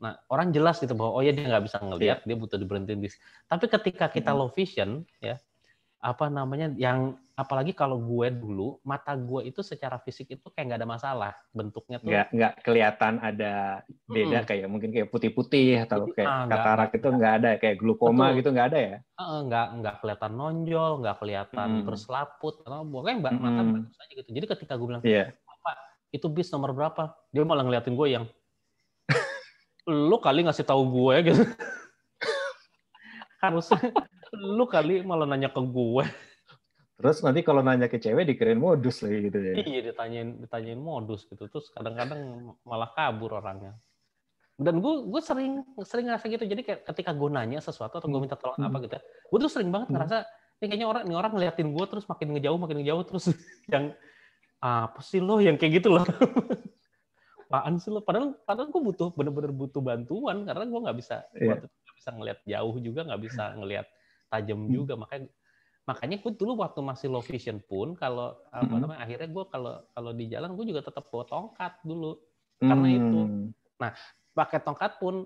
Nah 0.02 0.18
orang 0.30 0.50
jelas 0.54 0.82
gitu 0.82 0.94
bahwa 0.98 1.18
oh 1.18 1.22
ya 1.22 1.34
dia 1.34 1.46
nggak 1.46 1.66
bisa 1.70 1.78
ngelihat, 1.82 2.20
dia 2.26 2.36
butuh 2.38 2.58
diberhentiin 2.58 3.00
bis. 3.02 3.18
Tapi 3.46 3.66
ketika 3.70 4.10
kita 4.10 4.34
Mm-mm. 4.34 4.42
low 4.46 4.50
vision 4.50 5.06
ya 5.22 5.38
apa 5.98 6.30
namanya 6.30 6.70
yang 6.78 7.18
apalagi 7.34 7.74
kalau 7.74 7.98
gue 7.98 8.30
dulu 8.30 8.78
mata 8.86 9.18
gue 9.18 9.50
itu 9.50 9.66
secara 9.66 9.98
fisik 9.98 10.30
itu 10.30 10.46
kayak 10.54 10.66
nggak 10.70 10.80
ada 10.82 10.90
masalah 10.90 11.34
bentuknya 11.50 11.98
tuh 11.98 12.10
nggak 12.10 12.28
nggak 12.34 12.54
kelihatan 12.62 13.14
ada 13.18 13.82
beda 14.06 14.42
Mm-mm. 14.42 14.50
kayak 14.50 14.68
mungkin 14.70 14.90
kayak 14.94 15.10
putih-putih 15.10 15.86
atau 15.90 16.06
kayak 16.14 16.30
ah, 16.30 16.46
katarak 16.46 16.92
itu 16.94 17.08
nggak 17.10 17.34
ada 17.42 17.50
kayak 17.58 17.78
glukoma 17.82 18.30
Betul. 18.30 18.38
gitu 18.42 18.50
nggak 18.54 18.68
ada 18.74 18.80
ya 18.80 18.98
nggak 19.18 19.68
nggak 19.82 19.96
kelihatan 20.02 20.32
nonjol 20.38 20.92
nggak 21.02 21.18
kelihatan 21.18 21.68
Mm. 21.68 21.84
berselaput 21.86 22.56
atau 22.62 22.86
pokoknya 22.86 23.18
mbak 23.26 23.34
mata 23.38 23.62
Mm-mm. 23.62 23.74
bagus 23.82 23.98
aja 23.98 24.14
gitu 24.22 24.30
jadi 24.34 24.46
ketika 24.54 24.74
gue 24.78 24.88
bilang 24.90 25.04
iya 25.06 25.34
itu 26.14 26.28
bis 26.32 26.48
nomor 26.54 26.72
berapa 26.72 27.14
dia 27.34 27.44
malah 27.44 27.66
ngeliatin 27.66 27.98
gue 27.98 28.08
yang 28.08 28.26
lu 29.88 30.18
kali 30.22 30.46
ngasih 30.46 30.66
tahu 30.68 30.84
gue 30.88 31.16
gitu 31.32 31.44
harusnya 33.44 33.94
lu 34.36 34.66
kali 34.68 35.04
malah 35.04 35.30
nanya 35.30 35.48
ke 35.48 35.62
gue 35.62 36.06
terus 36.98 37.22
nanti 37.22 37.46
kalau 37.46 37.62
nanya 37.62 37.86
ke 37.86 38.02
cewek 38.02 38.26
dikirain 38.26 38.58
modus 38.58 39.06
lagi 39.06 39.30
gitu 39.30 39.38
ya. 39.38 39.54
Iya 39.62 39.94
ditanyain 39.94 40.42
ditanyain 40.42 40.82
modus 40.82 41.30
gitu. 41.30 41.46
Terus 41.46 41.70
kadang-kadang 41.70 42.52
malah 42.66 42.90
kabur 42.98 43.38
orangnya. 43.38 43.78
Dan 44.58 44.82
gue 44.82 45.06
gue 45.06 45.22
sering 45.22 45.62
sering 45.86 46.10
ngerasa 46.10 46.26
gitu. 46.26 46.50
Jadi 46.50 46.66
kayak 46.66 46.90
ketika 46.90 47.14
gue 47.14 47.30
nanya 47.30 47.62
sesuatu 47.62 48.02
atau 48.02 48.10
gue 48.10 48.18
minta 48.18 48.34
tolong 48.34 48.58
apa 48.58 48.82
gitu 48.82 48.98
ya 48.98 49.02
gue 49.06 49.38
tuh 49.46 49.52
sering 49.54 49.70
banget 49.70 49.94
Hmm. 49.94 49.96
ngerasa 50.02 50.18
ini 50.58 50.66
kayaknya 50.74 50.88
orang 50.90 51.04
ini 51.06 51.14
orang 51.14 51.32
ngeliatin 51.38 51.70
gue 51.70 51.86
terus 51.86 52.06
makin 52.10 52.28
ngejauh 52.34 52.58
makin 52.58 52.76
ngejauh 52.82 53.04
terus. 53.06 53.26
Yang 53.74 53.86
apa 54.58 55.00
sih 55.06 55.22
lo? 55.22 55.38
Yang 55.38 55.56
kayak 55.62 55.74
gitu 55.86 55.94
loh. 55.94 56.06
Apaan 57.48 57.78
sih 57.78 57.94
lo? 57.94 58.02
Padahal 58.02 58.34
padahal 58.42 58.74
gue 58.74 58.82
butuh 58.82 59.14
bener-bener 59.14 59.54
butuh 59.54 59.86
bantuan. 59.86 60.50
Karena 60.50 60.66
gue 60.66 60.80
nggak 60.82 60.98
bisa 60.98 61.22
itu 61.38 61.46
nggak 61.70 61.94
bisa 61.94 62.10
ngelihat 62.10 62.40
jauh 62.42 62.76
juga 62.82 63.06
nggak 63.06 63.22
bisa 63.22 63.44
ngelihat 63.54 63.86
tajam 64.28 64.68
Hmm. 64.68 64.72
juga 64.72 64.94
makanya 64.96 65.28
makanya 65.88 66.20
gue 66.20 66.32
dulu 66.36 66.60
waktu 66.60 66.80
masih 66.84 67.08
low 67.08 67.24
vision 67.24 67.64
pun 67.64 67.96
kalau 67.96 68.36
apa 68.52 68.68
Mhm. 68.68 68.80
namanya 68.84 69.02
akhirnya 69.08 69.30
gue 69.32 69.44
kalau 69.48 69.74
kalau 69.88 70.12
di 70.12 70.26
jalan 70.28 70.52
gue 70.54 70.66
juga 70.68 70.84
tetap 70.84 71.08
bawa 71.08 71.24
tongkat 71.24 71.80
dulu 71.82 72.20
karena 72.60 72.88
itu. 72.92 73.20
Hmm. 73.24 73.96
pakai 74.34 74.60
tongkat 74.62 75.02
pun 75.02 75.26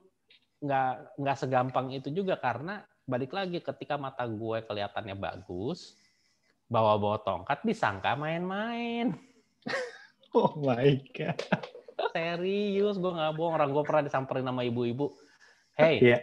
nggak 0.62 1.18
nggak 1.18 1.36
segampang 1.36 1.92
itu 1.92 2.14
juga 2.14 2.38
karena 2.38 2.80
balik 3.04 3.34
lagi 3.34 3.60
ketika 3.60 3.98
mata 3.98 4.24
gue 4.24 4.62
kelihatannya 4.64 5.18
bagus 5.18 5.98
bawa-bawa 6.68 7.20
tongkat 7.20 7.60
disangka 7.66 8.16
main-main 8.16 9.12
oh 10.38 10.56
my 10.56 10.96
god 11.12 11.36
serius 12.14 12.96
gue 12.96 13.12
nggak 13.12 13.36
bohong 13.36 13.56
orang 13.60 13.72
gue 13.72 13.84
pernah 13.84 14.04
disamperin 14.06 14.48
sama 14.48 14.64
ibu-ibu 14.64 15.12
hey 15.76 16.00
Iya. 16.00 16.20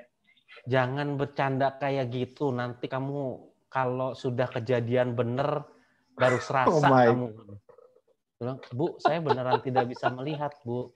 Jangan 0.66 1.14
bercanda 1.14 1.77
kayak 1.77 2.11
gitu. 2.11 2.51
Nanti 2.51 2.88
kamu 2.90 3.38
kalau 3.68 4.16
sudah 4.16 4.49
kejadian 4.49 5.12
bener 5.12 5.62
baru 6.16 6.40
serasa 6.40 6.73
Oh 6.73 6.83
my. 6.83 7.07
kamu. 7.07 7.27
Bilang 8.38 8.59
bu 8.75 8.97
saya 8.99 9.18
beneran 9.23 9.61
tidak 9.62 9.87
bisa 9.92 10.11
melihat 10.11 10.51
bu. 10.64 10.90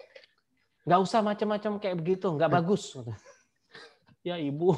Nggak 0.83 1.01
usah 1.05 1.20
macam-macam 1.22 1.72
kayak 1.79 1.96
begitu. 2.01 2.27
Nggak 2.33 2.51
bagus. 2.51 2.96
Ya 4.22 4.38
ibu. 4.38 4.70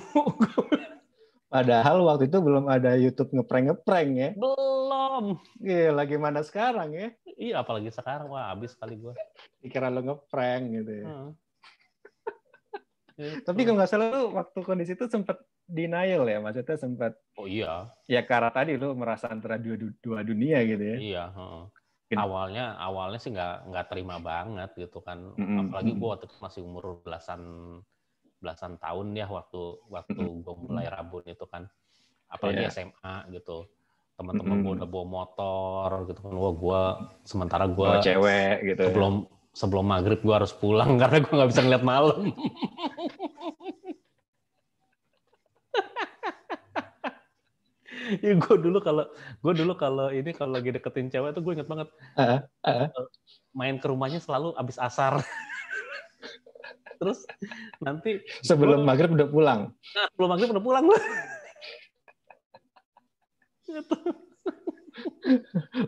Padahal 1.53 2.01
waktu 2.01 2.33
itu 2.33 2.41
belum 2.41 2.65
ada 2.65 2.97
YouTube 2.97 3.29
ngeprank 3.37 3.77
ngeprank 3.77 4.11
ya. 4.17 4.31
Belum. 4.33 5.37
Iya, 5.61 5.93
lagi 5.93 6.17
mana 6.17 6.41
sekarang 6.41 6.97
ya? 6.97 7.13
Iya 7.37 7.61
apalagi 7.61 7.93
sekarang. 7.93 8.33
Wah 8.33 8.57
habis 8.57 8.73
kali 8.73 8.97
gue 8.97 9.13
dikira 9.61 9.93
lo 9.93 10.01
ngeprank 10.01 10.63
gitu 10.81 10.93
ya. 10.97 11.07
Hmm. 11.07 11.31
Gitu. 13.15 13.47
tapi 13.47 13.63
kalau 13.63 13.79
nggak 13.79 13.91
salah 13.95 14.11
lu 14.11 14.35
waktu 14.35 14.59
kondisi 14.67 14.99
itu 14.99 15.07
sempat 15.07 15.39
denial 15.71 16.27
ya 16.27 16.43
maksudnya 16.43 16.75
sempat 16.75 17.15
oh 17.39 17.47
iya 17.47 17.87
ya 18.11 18.27
karena 18.27 18.51
tadi 18.51 18.75
lu 18.75 18.91
merasa 18.99 19.31
antara 19.31 19.55
dua, 19.55 19.79
dua 20.03 20.21
dunia 20.27 20.59
gitu 20.67 20.83
ya 20.83 20.99
Iya, 20.99 21.25
heeh. 21.31 21.65
Awalnya 22.15 22.79
awalnya 22.79 23.19
sih 23.19 23.35
nggak 23.35 23.75
nggak 23.75 23.87
terima 23.91 24.23
banget 24.23 24.71
gitu 24.79 25.03
kan. 25.03 25.35
Mm-mm, 25.35 25.67
Apalagi 25.67 25.91
mm-mm. 25.91 25.99
gue 25.99 26.09
waktu 26.15 26.25
itu 26.31 26.37
masih 26.39 26.61
umur 26.63 27.03
belasan 27.03 27.41
belasan 28.39 28.79
tahun 28.79 29.19
ya 29.19 29.27
waktu 29.27 29.83
waktu 29.91 30.23
gue 30.47 30.55
mulai 30.63 30.87
rabun 30.87 31.27
itu 31.27 31.43
kan. 31.51 31.67
Apalagi 32.31 32.67
Iya. 32.67 32.71
SMA 32.71 33.35
gitu. 33.35 33.67
Teman-teman 34.15 34.63
gue 34.63 34.63
Mm-mm. 34.63 34.79
udah 34.79 34.89
bawa 34.91 35.07
motor 35.11 35.89
gitu 36.07 36.19
kan. 36.23 36.33
Wah 36.39 36.55
gue 36.55 36.81
sementara 37.27 37.65
gue 37.67 37.91
cewek 38.05 38.57
gitu 38.63 38.83
ya. 38.85 38.95
Sebelum 39.55 39.85
sebelum 39.85 39.85
maghrib 39.87 40.21
gue 40.21 40.35
harus 40.35 40.51
pulang 40.53 40.97
karena 41.01 41.23
gue 41.23 41.33
nggak 41.33 41.51
bisa 41.51 41.63
ngeliat 41.63 41.85
malam. 41.87 42.35
ya 48.21 48.37
gue 48.37 48.57
dulu 48.61 48.79
kalau 48.85 49.09
gue 49.41 49.53
dulu 49.55 49.73
kalau 49.79 50.13
ini 50.13 50.35
kalau 50.37 50.59
lagi 50.59 50.75
deketin 50.75 51.09
cewek 51.09 51.33
tuh 51.33 51.41
gue 51.41 51.53
inget 51.57 51.71
banget. 51.71 51.89
Heeh, 52.19 52.39
heeh. 52.67 52.89
main 53.55 53.79
ke 53.79 53.87
rumahnya 53.87 54.19
selalu 54.21 54.53
abis 54.59 54.77
asar. 54.77 55.23
Terus 57.01 57.25
nanti 57.79 58.21
sebelum 58.43 58.83
Gua- 58.83 58.89
maghrib 58.93 59.15
udah 59.15 59.29
pulang? 59.31 59.61
Nah, 59.95 60.07
belum 60.19 60.29
maghrib 60.35 60.51
udah 60.53 60.65
pulang 60.65 60.85
loh 60.91 61.03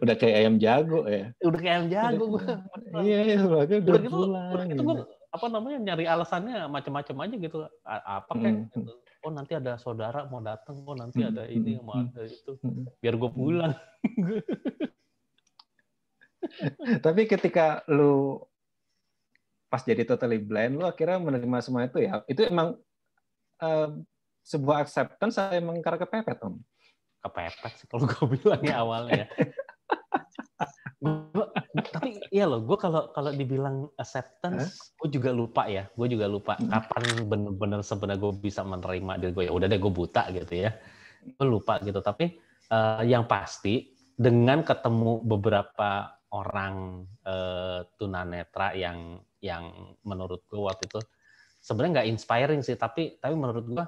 udah 0.02 0.14
kayak 0.18 0.36
ayam 0.42 0.56
jago 0.58 1.06
ya? 1.06 1.30
Udah 1.44 1.58
kayak 1.60 1.74
ayam 1.78 1.88
jago 1.92 2.24
gue 2.36 2.44
iya 3.02 3.18
iya 3.24 3.38
maghrib 3.42 3.82
udah, 3.82 3.92
udah 3.92 4.02
gitu 4.02 4.14
pulang 4.14 4.52
udah 4.54 4.66
gitu 4.66 4.76
gitu. 4.76 4.86
gue 4.86 4.96
apa 5.26 5.46
namanya 5.50 5.78
nyari 5.82 6.04
alasannya 6.06 6.56
macam-macam 6.66 7.16
aja 7.26 7.34
gitu 7.36 7.58
A- 7.82 8.04
apa 8.20 8.32
kayak 8.32 8.54
Hmm. 8.54 8.62
gitu. 8.70 8.80
oh 9.20 9.30
nanti 9.30 9.52
ada 9.52 9.72
saudara 9.76 10.24
mau 10.24 10.40
datang 10.40 10.80
oh 10.80 10.94
nanti 10.94 11.20
Hmm, 11.20 11.30
ada 11.34 11.42
ini 11.44 11.72
hmm, 11.74 11.82
mau 11.82 11.94
hmm. 11.98 12.04
ada 12.08 12.22
itu 12.24 12.52
Hmm. 12.62 12.84
biar 13.02 13.14
gue 13.14 13.30
pulang 13.30 13.72
tapi 17.04 17.26
ketika 17.26 17.82
lu 17.86 18.38
pas 19.66 19.82
jadi 19.82 20.06
totally 20.06 20.38
blind 20.38 20.78
lu 20.78 20.86
akhirnya 20.86 21.18
menerima 21.18 21.58
semua 21.58 21.84
itu 21.84 21.98
ya 22.00 22.22
itu 22.24 22.46
emang 22.46 22.78
eh, 23.58 23.88
sebuah 24.46 24.86
acceptance 24.86 25.34
saya 25.34 25.58
emang 25.58 25.82
karena 25.82 25.98
kepepet 25.98 26.38
om 26.46 26.62
kepepet 27.18 27.72
sih 27.74 27.86
kalau 27.90 28.06
gue 28.06 28.38
bilang 28.38 28.62
ya 28.62 28.78
awalnya. 28.78 29.26
Gua- 31.32 31.52
tapi 31.92 32.18
iya 32.32 32.44
loh, 32.48 32.64
gue 32.64 32.76
kalau 32.80 33.12
kalau 33.12 33.30
dibilang 33.30 33.88
acceptance, 33.96 34.92
gue 34.98 35.08
juga 35.12 35.30
lupa 35.30 35.68
ya. 35.70 35.86
Gue 35.94 36.08
juga 36.10 36.26
lupa 36.26 36.58
Hmm. 36.58 36.68
kapan 36.72 37.02
bener-bener 37.28 37.80
sebenarnya 37.80 38.20
gue 38.20 38.32
bisa 38.36 38.60
menerima 38.64 39.12
diri 39.20 39.32
gue. 39.32 39.44
Ya 39.48 39.52
udah 39.54 39.66
deh, 39.70 39.80
gue 39.80 39.92
buta 39.92 40.22
gitu 40.32 40.54
ya. 40.56 40.70
Gue 41.36 41.46
lupa 41.46 41.78
gitu. 41.80 42.00
Tapi 42.00 42.36
eh, 42.66 43.02
yang 43.06 43.24
pasti 43.30 43.94
dengan 44.16 44.64
ketemu 44.64 45.22
beberapa 45.22 46.10
orang 46.34 47.04
eh, 47.22 47.80
tunanetra 47.96 48.74
yang 48.74 49.20
yang 49.44 49.94
menurut 50.02 50.42
gue 50.48 50.58
waktu 50.58 50.88
itu 50.88 51.00
sebenarnya 51.60 52.02
nggak 52.02 52.08
inspiring 52.10 52.60
sih, 52.64 52.74
tapi 52.74 53.20
tapi 53.20 53.34
menurut 53.36 53.64
gue 53.66 53.84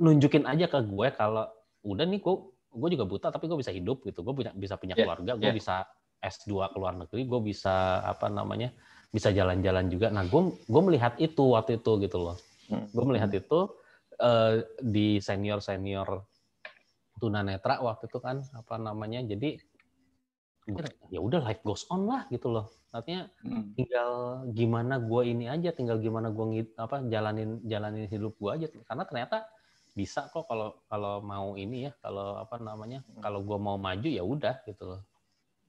nunjukin 0.00 0.48
aja 0.48 0.66
ke 0.66 0.80
gue 0.80 1.08
kalau 1.12 1.44
udah 1.84 2.04
nih 2.08 2.20
gue 2.20 2.34
gue 2.70 2.88
juga 2.96 3.04
buta 3.04 3.28
tapi 3.28 3.50
gue 3.50 3.58
bisa 3.60 3.68
hidup 3.74 4.00
gitu 4.06 4.24
gue 4.24 4.34
bisa 4.56 4.80
punya 4.80 4.94
Yeah, 4.96 5.04
keluarga 5.04 5.32
gue 5.36 5.50
yeah. 5.50 5.56
bisa 5.56 5.84
S2 6.20 6.72
ke 6.72 6.76
luar 6.76 6.94
negeri 7.00 7.24
gue 7.26 7.40
bisa 7.42 8.04
apa 8.04 8.28
namanya 8.28 8.70
bisa 9.10 9.34
jalan-jalan 9.34 9.90
juga 9.90 10.12
nah 10.12 10.22
gue 10.22 10.42
gue 10.64 10.82
melihat 10.84 11.18
itu 11.18 11.56
waktu 11.56 11.80
itu 11.80 11.92
gitu 12.04 12.18
loh 12.20 12.38
Hmm. 12.70 12.86
gue 12.94 13.04
melihat 13.04 13.30
itu 13.34 13.60
eh, 14.22 14.62
di 14.78 15.18
senior 15.18 15.58
senior 15.58 16.22
tunanetra 17.18 17.82
waktu 17.82 18.06
itu 18.06 18.18
kan 18.22 18.46
apa 18.54 18.78
namanya 18.78 19.26
jadi 19.26 19.58
ya 21.10 21.18
udah 21.18 21.42
life 21.42 21.66
goes 21.66 21.82
on 21.90 22.06
lah 22.06 22.30
gitu 22.30 22.46
loh 22.46 22.70
artinya 22.94 23.26
hmm. 23.42 23.74
tinggal 23.74 24.10
gimana 24.54 25.02
gue 25.02 25.22
ini 25.26 25.50
aja 25.50 25.74
tinggal 25.74 25.98
gimana 25.98 26.30
gue 26.30 26.62
apa 26.78 27.02
jalanin 27.10 27.58
jalanin 27.66 28.06
hidup 28.06 28.38
gue 28.38 28.50
aja 28.54 28.66
karena 28.86 29.02
ternyata 29.02 29.50
bisa 29.90 30.30
kok 30.30 30.46
kalau 30.46 30.78
kalau 30.86 31.18
mau 31.18 31.58
ini 31.58 31.90
ya 31.90 31.92
kalau 31.98 32.38
apa 32.38 32.62
namanya 32.62 33.02
hmm. 33.02 33.18
kalau 33.18 33.42
gue 33.42 33.58
mau 33.58 33.74
maju 33.74 34.06
ya 34.06 34.22
udah 34.22 34.62
gitu 34.62 34.94
loh 34.94 35.02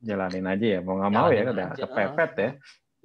jalanin 0.01 0.45
aja 0.49 0.65
ya 0.77 0.79
mau 0.81 0.97
nggak 0.97 1.13
mau 1.13 1.29
ya 1.29 1.41
udah 1.53 1.67
kepepet 1.77 2.31
ya 2.33 2.49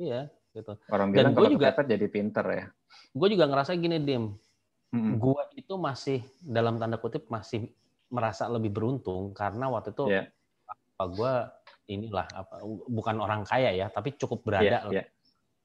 iya 0.01 0.21
gitu 0.57 0.73
orang 0.89 1.09
bilang 1.13 1.33
Dan 1.33 1.33
kalau 1.37 1.49
juga, 1.53 1.65
kepepet 1.69 1.87
jadi 1.93 2.07
pinter 2.09 2.47
ya 2.49 2.65
gue 3.13 3.29
juga 3.33 3.45
ngerasa 3.49 3.71
gini 3.77 3.97
dim 4.01 4.25
hmm. 4.97 5.15
gue 5.21 5.43
itu 5.61 5.75
masih 5.77 6.21
dalam 6.41 6.81
tanda 6.81 6.97
kutip 6.97 7.29
masih 7.29 7.69
merasa 8.09 8.49
lebih 8.49 8.73
beruntung 8.73 9.37
karena 9.37 9.69
waktu 9.69 9.93
itu 9.93 10.05
yeah. 10.09 10.27
apa 10.97 11.05
gue 11.13 11.33
inilah 11.87 12.27
apa 12.33 12.65
bukan 12.89 13.17
orang 13.23 13.43
kaya 13.47 13.71
ya 13.77 13.87
tapi 13.93 14.17
cukup 14.17 14.43
berada 14.43 14.89
yeah, 14.89 15.05
yeah. 15.05 15.07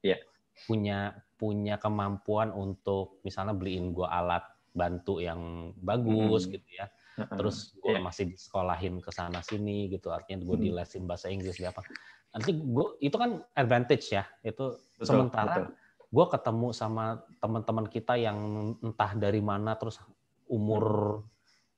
Yeah. 0.04 0.20
punya 0.68 1.16
punya 1.40 1.80
kemampuan 1.80 2.54
untuk 2.54 3.18
misalnya 3.26 3.56
beliin 3.56 3.90
gue 3.90 4.06
alat 4.06 4.46
bantu 4.72 5.18
yang 5.18 5.72
bagus 5.80 6.46
hmm. 6.46 6.52
gitu 6.58 6.68
ya 6.78 6.86
terus 7.16 7.76
gue 7.80 7.92
yeah. 7.96 8.02
masih 8.02 8.24
disekolahin 8.32 8.98
ke 9.00 9.10
sana 9.12 9.44
sini 9.44 9.92
gitu 9.92 10.08
artinya 10.08 10.44
gue 10.44 10.56
hmm. 10.56 10.64
dilesin 10.70 11.04
bahasa 11.04 11.28
Inggris 11.28 11.60
di 11.60 11.68
apa 11.68 11.84
nanti 12.32 12.56
gue 12.56 12.86
itu 13.04 13.16
kan 13.16 13.44
advantage 13.52 14.16
ya 14.16 14.24
itu 14.40 14.76
betul, 14.96 15.04
sementara 15.04 15.68
gue 16.12 16.26
ketemu 16.28 16.68
sama 16.72 17.20
teman-teman 17.40 17.86
kita 17.88 18.16
yang 18.16 18.38
entah 18.80 19.12
dari 19.16 19.40
mana 19.44 19.76
terus 19.76 20.00
umur 20.48 21.20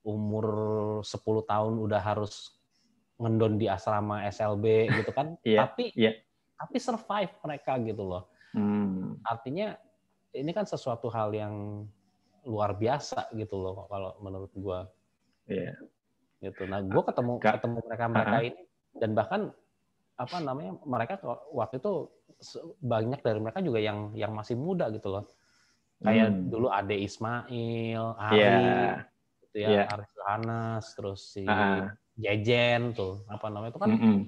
umur 0.07 0.47
10 1.03 1.51
tahun 1.51 1.75
udah 1.83 2.01
harus 2.03 2.55
ngendon 3.19 3.59
di 3.59 3.67
asrama 3.67 4.27
SLB 4.31 4.91
gitu 5.03 5.11
kan 5.11 5.35
yeah, 5.47 5.67
tapi 5.67 5.91
yeah. 5.99 6.15
tapi 6.59 6.79
survive 6.79 7.35
mereka 7.43 7.79
gitu 7.83 8.03
loh 8.07 8.31
hmm. 8.55 9.23
artinya 9.27 9.75
ini 10.35 10.51
kan 10.51 10.67
sesuatu 10.67 11.07
hal 11.11 11.31
yang 11.31 11.87
luar 12.45 12.77
biasa 12.77 13.33
gitu 13.35 13.57
loh 13.57 13.89
kalau 13.89 14.13
menurut 14.21 14.53
gue. 14.53 14.81
Iya. 15.49 15.75
Yeah. 15.75 16.51
Gitu. 16.51 16.63
Nah, 16.69 16.81
gue 16.85 17.03
ketemu 17.03 17.33
Gak. 17.41 17.53
ketemu 17.61 17.79
mereka 17.89 18.05
mereka 18.13 18.37
uh 18.37 18.41
-huh. 18.41 18.49
ini 18.49 18.63
dan 19.01 19.11
bahkan 19.17 19.41
apa 20.15 20.37
namanya 20.39 20.79
mereka 20.87 21.19
waktu 21.51 21.83
itu 21.83 22.07
banyak 22.79 23.21
dari 23.25 23.39
mereka 23.43 23.59
juga 23.65 23.81
yang 23.83 24.15
yang 24.15 24.31
masih 24.31 24.55
muda 24.55 24.93
gitu 24.93 25.11
loh. 25.11 25.25
Kayak 26.05 26.37
hmm. 26.37 26.43
dulu 26.53 26.69
Ade 26.69 27.01
Ismail, 27.01 28.05
Ari, 28.19 28.37
yeah. 28.37 28.95
gitu 29.41 29.57
ya, 29.57 29.69
yeah. 29.89 30.07
Johannes, 30.13 30.85
terus 30.93 31.21
si 31.33 31.49
uh 31.49 31.51
-huh. 31.51 31.89
Jejen 32.15 32.95
tuh 32.95 33.27
apa 33.27 33.51
namanya 33.51 33.75
itu 33.75 33.81
kan 33.83 33.91
mm 33.91 33.99
-hmm. 33.99 34.19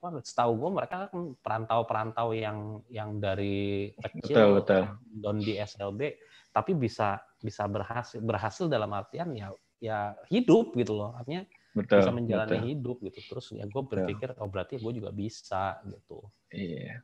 apa 0.00 0.06
setahu 0.24 0.52
gue 0.56 0.70
mereka 0.72 0.96
kan 1.12 1.36
perantau-perantau 1.44 2.32
yang 2.32 2.80
yang 2.88 3.20
dari 3.20 3.92
kecil 4.00 4.56
betul, 4.56 4.88
betul. 4.96 5.20
don 5.20 5.36
di 5.36 5.60
SLB 5.60 6.16
tapi 6.48 6.72
bisa 6.72 7.20
bisa 7.36 7.68
berhasil 7.68 8.24
berhasil 8.24 8.72
dalam 8.72 8.88
artian 8.96 9.36
ya 9.36 9.52
ya 9.80 10.14
hidup 10.28 10.76
gitu 10.76 10.92
loh. 10.94 11.16
Artinya 11.16 11.48
betul, 11.72 12.04
bisa 12.04 12.12
menjalani 12.12 12.52
betul. 12.60 12.68
hidup 12.68 12.96
gitu. 13.08 13.20
Terus 13.26 13.46
ya 13.56 13.64
gue 13.66 13.82
berpikir 13.82 14.36
oh 14.38 14.48
berarti 14.52 14.78
gue 14.78 14.92
juga 14.94 15.10
bisa 15.10 15.80
gitu. 15.88 16.22
Iya. 16.52 17.02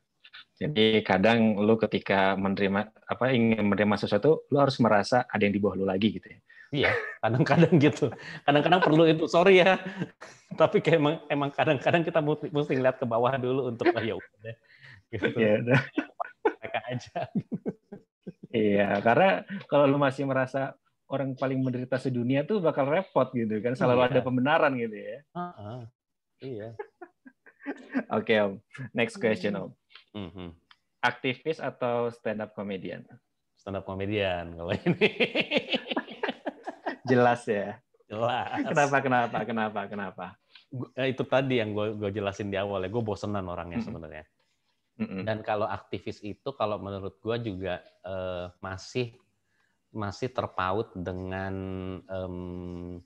Jadi 0.57 1.01
kadang 1.01 1.57
lu 1.61 1.81
ketika 1.81 2.37
menerima 2.37 2.93
apa 3.09 3.25
ingin 3.33 3.65
menerima 3.65 3.97
sesuatu 3.97 4.45
lu 4.53 4.61
harus 4.61 4.77
merasa 4.79 5.25
ada 5.29 5.43
yang 5.45 5.57
di 5.57 5.61
bawah 5.61 5.77
lu 5.81 5.89
lagi 5.89 6.21
gitu 6.21 6.29
ya. 6.29 6.41
Iya 6.75 6.93
kadang-kadang 7.25 7.75
gitu. 7.85 8.07
Kadang-kadang 8.45 8.81
perlu 8.85 9.05
itu 9.09 9.25
sorry 9.27 9.65
ya. 9.65 9.81
Tapi 10.61 10.85
kayak 10.85 10.99
emang 11.01 11.17
emang 11.33 11.51
kadang-kadang 11.53 12.03
kita 12.05 12.21
mesti, 12.21 12.53
mesti 12.53 12.75
lihat 12.77 13.01
ke 13.01 13.07
bawah 13.09 13.33
dulu 13.41 13.73
untuk 13.73 13.89
oh, 13.91 14.03
ya 14.05 14.15
udah. 14.15 14.57
Gitu. 15.07 15.39
Ya 15.39 15.63
udah. 15.63 15.81
Mereka 16.43 16.81
aja. 16.91 17.19
Iya, 18.51 18.99
karena 19.05 19.47
kalau 19.71 19.87
lu 19.87 20.03
masih 20.03 20.27
merasa 20.27 20.75
orang 21.07 21.39
paling 21.39 21.63
menderita 21.63 21.99
sedunia 21.99 22.43
tuh 22.43 22.59
bakal 22.59 22.91
repot 22.91 23.31
gitu 23.31 23.63
kan, 23.63 23.79
selalu 23.79 24.03
iya. 24.03 24.09
ada 24.11 24.21
pembenaran 24.23 24.73
gitu 24.75 24.97
ya. 24.97 25.19
Uh 25.33 25.41
-uh. 25.41 25.81
Iya. 26.43 26.69
Oke 28.17 28.35
okay, 28.35 28.39
Om, 28.43 28.53
next 28.95 29.17
question 29.19 29.55
Om. 29.55 29.71
Mm 30.15 30.31
-hmm. 30.31 30.49
Aktivis 31.03 31.63
atau 31.63 32.11
stand 32.11 32.43
up 32.43 32.55
comedian? 32.55 33.07
Stand 33.59 33.79
up 33.79 33.87
comedian 33.87 34.55
kalau 34.55 34.75
ini. 34.75 35.09
Jelas 37.11 37.47
ya. 37.47 37.79
Jelas. 38.11 38.63
Kenapa? 38.67 38.97
Kenapa? 39.03 39.39
Kenapa? 39.47 39.81
Kenapa? 39.87 40.27
Eh, 40.99 41.15
itu 41.15 41.23
tadi 41.23 41.63
yang 41.63 41.71
gue 41.75 41.95
gue 41.95 42.11
jelasin 42.11 42.51
di 42.51 42.59
awal 42.59 42.83
ya. 42.83 42.91
Gue 42.91 43.03
bosenan 43.03 43.47
orangnya 43.47 43.79
mm 43.79 43.87
-hmm. 43.87 43.91
sebenarnya. 43.95 44.25
Dan 44.97 45.45
kalau 45.45 45.69
aktivis 45.69 46.25
itu, 46.25 46.57
kalau 46.57 46.81
menurut 46.81 47.21
gue 47.21 47.37
juga 47.53 47.85
uh, 48.09 48.49
masih 48.65 49.13
masih 49.97 50.29
terpaut 50.31 50.93
dengan 50.93 51.55
um, 52.07 53.01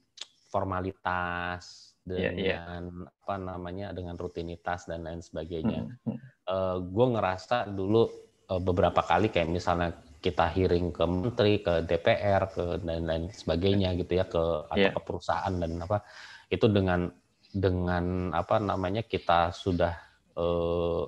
formalitas, 0.51 1.95
dengan 2.03 2.35
yeah, 2.35 2.59
yeah. 2.59 3.07
apa 3.07 3.35
namanya, 3.39 3.95
dengan 3.95 4.19
rutinitas 4.19 4.91
dan 4.91 5.07
lain 5.07 5.23
sebagainya. 5.23 5.87
Mm-hmm. 5.87 6.11
Uh, 6.11 6.19
eh, 6.51 6.77
gue 6.83 7.07
ngerasa 7.15 7.71
dulu 7.71 8.11
uh, 8.51 8.59
beberapa 8.59 9.07
kali 9.07 9.31
kayak 9.31 9.47
misalnya 9.47 9.95
kita 10.21 10.51
hearing 10.53 10.91
ke 10.91 11.05
menteri, 11.07 11.63
ke 11.63 11.87
DPR, 11.87 12.43
ke 12.51 12.65
dan 12.83 13.07
lain 13.07 13.25
sebagainya 13.31 13.95
gitu 13.97 14.19
ya, 14.19 14.27
ke 14.27 14.43
atau 14.69 14.77
yeah. 14.77 14.93
ke 14.93 15.01
perusahaan 15.01 15.55
dan 15.55 15.81
apa 15.81 16.03
itu 16.51 16.67
dengan 16.67 17.09
dengan 17.51 18.35
apa 18.35 18.59
namanya 18.59 19.07
kita 19.07 19.55
sudah 19.55 19.95
uh, 20.35 21.07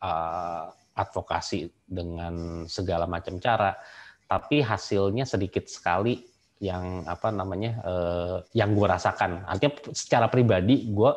uh, 0.00 0.66
advokasi 0.94 1.70
dengan 1.86 2.64
segala 2.66 3.06
macam 3.06 3.38
cara, 3.38 3.74
tapi 4.30 4.62
hasilnya 4.62 5.26
sedikit 5.26 5.66
sekali 5.66 6.22
yang 6.62 7.02
apa 7.02 7.34
namanya 7.34 7.82
uh, 7.82 8.36
yang 8.54 8.78
gue 8.78 8.86
rasakan. 8.86 9.42
Artinya 9.42 9.90
secara 9.90 10.30
pribadi 10.30 10.86
gue 10.86 11.10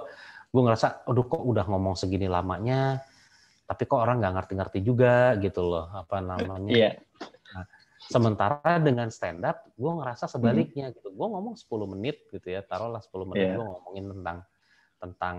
gue 0.49 0.61
ngerasa, 0.61 1.05
aduh 1.05 1.25
kok 1.29 1.45
udah 1.45 1.65
ngomong 1.69 1.93
segini 1.93 2.25
lamanya, 2.25 2.97
tapi 3.69 3.85
kok 3.85 4.01
orang 4.01 4.17
nggak 4.17 4.33
ngerti-ngerti 4.33 4.79
juga 4.81 5.37
gitu 5.37 5.61
loh 5.61 5.93
apa 5.93 6.25
namanya. 6.25 6.73
Yeah. 6.73 6.93
Nah, 7.53 7.69
sementara 8.01 8.81
dengan 8.81 9.13
stand 9.13 9.45
up, 9.45 9.61
gue 9.77 9.91
ngerasa 9.93 10.25
sebaliknya 10.25 10.89
gitu. 10.89 11.13
Gue 11.13 11.27
ngomong 11.29 11.53
10 11.53 11.69
menit 11.93 12.25
gitu 12.33 12.49
ya, 12.49 12.65
taruhlah 12.65 13.03
10 13.03 13.29
menit 13.29 13.53
yeah. 13.53 13.55
gue 13.61 13.65
ngomongin 13.65 14.05
tentang 14.09 14.37
tentang 14.97 15.37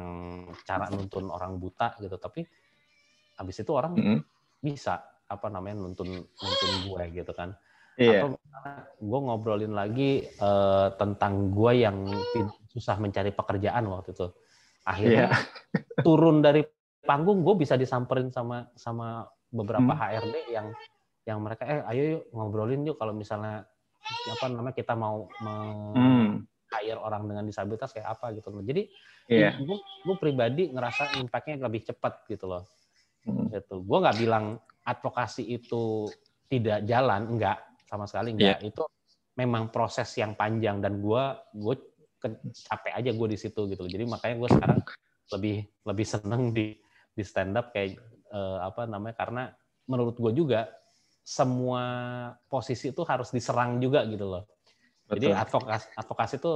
cara 0.63 0.85
nuntun 0.93 1.27
orang 1.33 1.59
buta 1.59 1.99
gitu, 1.99 2.21
tapi 2.23 2.47
habis 3.35 3.57
itu 3.59 3.73
orang 3.75 3.99
mm 3.99 4.05
-hmm. 4.05 4.19
bisa 4.63 5.14
apa 5.31 5.47
namanya 5.49 5.81
nuntun 5.81 6.25
nuntun 6.25 6.73
gue 6.85 7.03
gitu 7.23 7.33
kan 7.33 7.57
yeah. 7.97 8.25
atau 8.25 8.37
gue 9.01 9.21
ngobrolin 9.25 9.73
lagi 9.73 10.25
uh, 10.41 10.93
tentang 10.97 11.53
gue 11.53 11.73
yang 11.81 12.09
susah 12.71 13.01
mencari 13.01 13.33
pekerjaan 13.33 13.89
waktu 13.89 14.13
itu 14.13 14.29
akhirnya 14.85 15.33
yeah. 15.33 16.03
turun 16.07 16.45
dari 16.45 16.65
panggung 17.05 17.45
gue 17.45 17.55
bisa 17.57 17.77
disamperin 17.77 18.33
sama 18.33 18.69
sama 18.77 19.29
beberapa 19.49 19.93
hmm. 19.93 20.01
HRD 20.01 20.37
yang 20.53 20.69
yang 21.25 21.39
mereka 21.41 21.65
eh 21.65 21.81
ayo 21.95 22.03
yuk 22.19 22.23
ngobrolin 22.37 22.85
yuk 22.85 23.01
kalau 23.01 23.17
misalnya 23.17 23.65
apa 24.05 24.47
namanya 24.53 24.77
kita 24.77 24.93
mau 24.93 25.25
hmm. 25.41 26.45
hire 26.69 27.01
orang 27.01 27.25
dengan 27.25 27.45
disabilitas 27.49 27.97
kayak 27.97 28.13
apa 28.21 28.37
gitu 28.37 28.53
jadi 28.61 28.83
yeah. 29.33 29.57
gue 29.57 29.79
gue 29.81 30.17
pribadi 30.21 30.69
ngerasa 30.69 31.17
impactnya 31.17 31.65
lebih 31.65 31.89
cepat 31.89 32.29
gitu 32.29 32.45
loh 32.45 32.69
Hmm. 33.25 33.49
Itu. 33.51 33.81
Gue 33.85 33.99
nggak 34.05 34.19
bilang 34.21 34.61
advokasi 34.85 35.45
itu 35.49 36.09
tidak 36.49 36.85
jalan, 36.85 37.37
enggak 37.37 37.59
sama 37.89 38.05
sekali 38.05 38.37
enggak. 38.37 38.61
Yeah. 38.61 38.71
Itu 38.71 38.85
memang 39.35 39.75
proses 39.75 40.09
yang 40.15 40.39
panjang 40.39 40.79
dan 40.79 41.03
gue 41.03 41.23
gue 41.59 41.75
capek 42.71 42.93
aja 42.95 43.11
gue 43.13 43.29
di 43.29 43.39
situ 43.41 43.61
gitu. 43.69 43.85
Jadi 43.85 44.05
makanya 44.07 44.37
gue 44.41 44.51
sekarang 44.53 44.81
lebih 45.35 45.57
lebih 45.85 46.07
seneng 46.07 46.43
di 46.55 46.77
di 47.15 47.23
stand 47.23 47.57
up 47.57 47.73
kayak 47.75 47.99
uh, 48.33 48.65
apa 48.65 48.87
namanya 48.89 49.17
karena 49.17 49.43
menurut 49.89 50.17
gue 50.17 50.33
juga 50.33 50.71
semua 51.25 51.85
posisi 52.53 52.93
itu 52.93 53.01
harus 53.09 53.33
diserang 53.33 53.81
juga 53.81 54.05
gitu 54.05 54.29
loh. 54.29 54.45
Betul. 55.09 55.15
Jadi 55.21 55.27
advokasi 55.33 55.87
advokasi 55.97 56.35
itu 56.41 56.53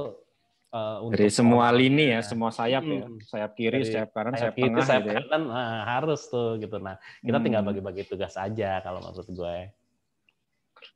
Uh, 0.69 1.01
untuk 1.09 1.17
dari 1.17 1.33
semua 1.33 1.73
orang, 1.73 1.81
lini 1.81 2.13
ya, 2.13 2.21
ya, 2.21 2.29
semua 2.29 2.53
sayap 2.53 2.85
ya, 2.85 3.01
hmm. 3.01 3.17
ya, 3.17 3.25
sayap 3.25 3.51
kiri, 3.57 3.81
dari 3.81 3.89
sayap 3.89 4.09
kanan, 4.13 4.33
sayap, 4.37 4.53
sayap 4.53 4.53
tengah, 4.53 4.85
sayap 4.85 5.01
gitu 5.01 5.09
ya. 5.09 5.17
kanan, 5.17 5.41
nah, 5.49 5.81
harus 5.81 6.21
tuh 6.29 6.49
gitu. 6.61 6.77
Nah, 6.77 6.95
kita 7.25 7.37
hmm. 7.41 7.45
tinggal 7.49 7.63
bagi-bagi 7.65 8.03
tugas 8.05 8.37
aja 8.37 8.71
kalau 8.85 9.01
menurut 9.01 9.29
gue. 9.33 9.57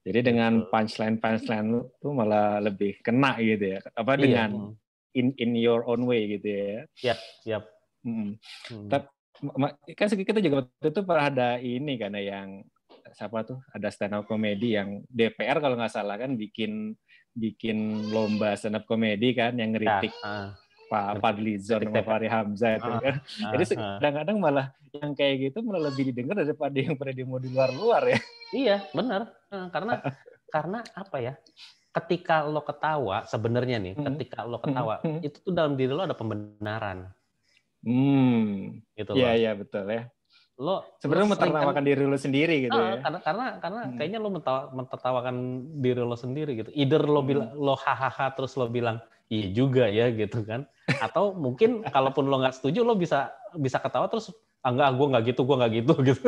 Jadi 0.05 0.19
dengan 0.21 0.69
punchline 0.69 1.17
punchline 1.17 1.67
lu 1.73 1.81
tuh 1.97 2.13
malah 2.13 2.61
lebih 2.61 3.01
kena 3.01 3.33
gitu 3.41 3.73
ya, 3.73 3.79
apa 3.97 4.13
iya. 4.13 4.21
dengan 4.21 4.49
in 5.17 5.33
in 5.41 5.57
your 5.57 5.81
own 5.89 6.05
way 6.05 6.37
gitu 6.37 6.47
ya? 6.53 6.85
Siap, 6.93 7.19
siap. 7.41 7.63
Hmm. 8.05 8.37
Hmm. 8.69 8.87
Tapi 8.93 9.09
kan 9.97 10.07
kita 10.13 10.37
juga 10.37 10.69
waktu 10.69 10.87
itu 10.93 11.01
pernah 11.01 11.25
ada 11.33 11.49
ini 11.57 11.97
karena 11.97 12.21
yang 12.21 12.61
siapa 13.13 13.45
tuh 13.45 13.59
ada 13.73 13.87
stand 13.93 14.17
up 14.17 14.25
comedy 14.25 14.77
yang 14.77 15.01
DPR 15.09 15.61
kalau 15.61 15.77
nggak 15.77 15.93
salah 15.93 16.17
kan 16.17 16.33
bikin 16.37 16.97
bikin 17.33 18.09
lomba 18.13 18.53
stand 18.53 18.77
up 18.77 18.85
komedi 18.85 19.33
kan 19.33 19.57
yang 19.57 19.73
ngeritik 19.73 20.13
ya, 20.13 20.25
uh. 20.25 20.49
Pak 20.87 21.17
Fadli 21.19 21.57
Zon 21.57 21.89
sama 21.89 22.05
Fahri 22.05 22.29
Hamzah 22.29 22.77
itu 22.77 22.91
kan. 23.01 23.15
Jadi 23.25 23.63
kadang-kadang 23.73 24.37
malah 24.37 24.67
yang 24.93 25.17
kayak 25.17 25.49
gitu 25.49 25.65
malah 25.65 25.89
lebih 25.89 26.13
didengar 26.13 26.37
daripada 26.45 26.77
yang 26.77 26.93
pada 26.93 27.11
demo 27.17 27.41
di 27.41 27.49
luar-luar 27.49 28.03
ya. 28.13 28.19
Iya, 28.53 28.77
benar. 28.93 29.33
Karena 29.49 29.93
karena 30.53 30.79
apa 30.93 31.17
ya? 31.17 31.33
Ketika 31.93 32.45
lo 32.45 32.61
ketawa 32.61 33.25
sebenarnya 33.25 33.77
nih, 33.77 33.93
hmm. 33.97 34.05
ketika 34.13 34.45
lo 34.45 34.61
ketawa, 34.61 35.01
hmm. 35.01 35.25
itu 35.25 35.37
tuh 35.41 35.53
dalam 35.53 35.77
diri 35.77 35.93
lo 35.93 36.05
ada 36.05 36.17
pembenaran. 36.17 37.09
Hmm. 37.81 38.81
Gitu 38.93 39.17
Iya, 39.17 39.31
iya 39.33 39.51
betul 39.57 39.89
ya 39.89 40.09
lo 40.61 40.85
sebenarnya 41.01 41.33
mentertawakan 41.33 41.83
diri 41.83 42.03
lo 42.05 42.13
sendiri 42.13 42.55
gitu 42.69 42.77
uh, 42.77 42.93
ya. 42.93 42.95
karena 43.01 43.19
karena 43.25 43.45
karena 43.57 43.81
hmm. 43.89 43.95
kayaknya 43.97 44.19
lo 44.21 44.29
mentertawakan 44.69 45.35
diri 45.81 46.01
lo 46.05 46.13
sendiri 46.13 46.51
gitu. 46.61 46.69
Either 46.77 47.01
lo 47.01 47.25
hmm. 47.25 47.29
bilang 47.29 47.49
lo 47.57 47.73
hahaha 47.73 48.29
terus 48.37 48.53
lo 48.53 48.69
bilang 48.69 49.01
iya 49.33 49.49
juga 49.49 49.89
ya 49.89 50.13
gitu 50.13 50.45
kan. 50.45 50.69
Atau 51.01 51.33
mungkin 51.33 51.81
kalaupun 51.95 52.29
lo 52.29 52.37
nggak 52.45 52.61
setuju 52.61 52.85
lo 52.85 52.93
bisa 52.93 53.33
bisa 53.57 53.81
ketawa 53.81 54.05
terus 54.05 54.29
ah, 54.61 54.69
enggak 54.69 54.93
gue 54.93 55.07
nggak 55.09 55.23
gitu 55.33 55.41
gue 55.41 55.55
nggak 55.57 55.73
gitu 55.73 55.93
gitu. 56.13 56.27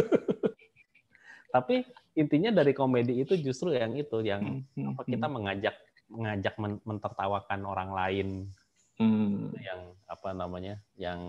Tapi 1.54 1.76
intinya 2.18 2.50
dari 2.50 2.74
komedi 2.74 3.22
itu 3.22 3.38
justru 3.38 3.78
yang 3.78 3.94
itu 3.94 4.26
yang 4.26 4.42
hmm, 4.42 4.62
hmm, 4.74 4.86
apa 4.96 5.02
kita 5.06 5.28
mengajak 5.30 5.76
mengajak 6.10 6.54
mentertawakan 6.82 7.62
orang 7.66 7.90
lain 7.94 8.28
Hmm. 8.96 9.52
yang 9.60 9.92
apa 10.08 10.32
namanya 10.32 10.80
yang 10.96 11.20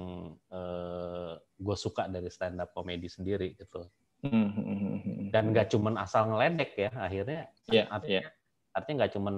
eh, 0.54 1.32
gue 1.34 1.76
suka 1.76 2.06
dari 2.06 2.30
stand 2.30 2.62
up 2.62 2.70
komedi 2.70 3.10
sendiri 3.10 3.58
gitu 3.58 3.90
hmm. 4.22 4.30
hmm, 4.30 4.76
hmm 4.78 4.96
dan 5.30 5.50
nggak 5.52 5.68
cuman 5.74 5.98
asal 5.98 6.30
ngeledek 6.30 6.72
ya 6.78 6.90
akhirnya 6.94 7.50
yeah, 7.68 7.86
artinya 7.90 8.22
yeah. 8.24 8.32
artinya 8.72 8.96
nggak 9.04 9.12
cuman 9.18 9.36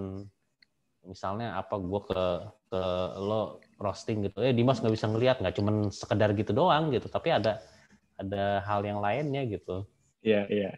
misalnya 1.09 1.57
apa 1.57 1.75
gue 1.81 2.01
ke 2.05 2.23
ke 2.69 2.83
lo 3.17 3.65
roasting 3.81 4.29
gitu 4.29 4.45
eh 4.45 4.53
Dimas 4.53 4.79
nggak 4.85 4.95
bisa 4.95 5.09
ngelihat 5.09 5.41
nggak 5.41 5.57
cuman 5.57 5.89
sekedar 5.89 6.37
gitu 6.37 6.53
doang 6.53 6.93
gitu 6.93 7.09
tapi 7.09 7.33
ada 7.33 7.59
ada 8.21 8.61
hal 8.69 8.85
yang 8.85 9.01
lainnya 9.01 9.49
gitu 9.49 9.89
iya 10.21 10.45
yeah, 10.45 10.45
iya 10.47 10.63
yeah. 10.69 10.75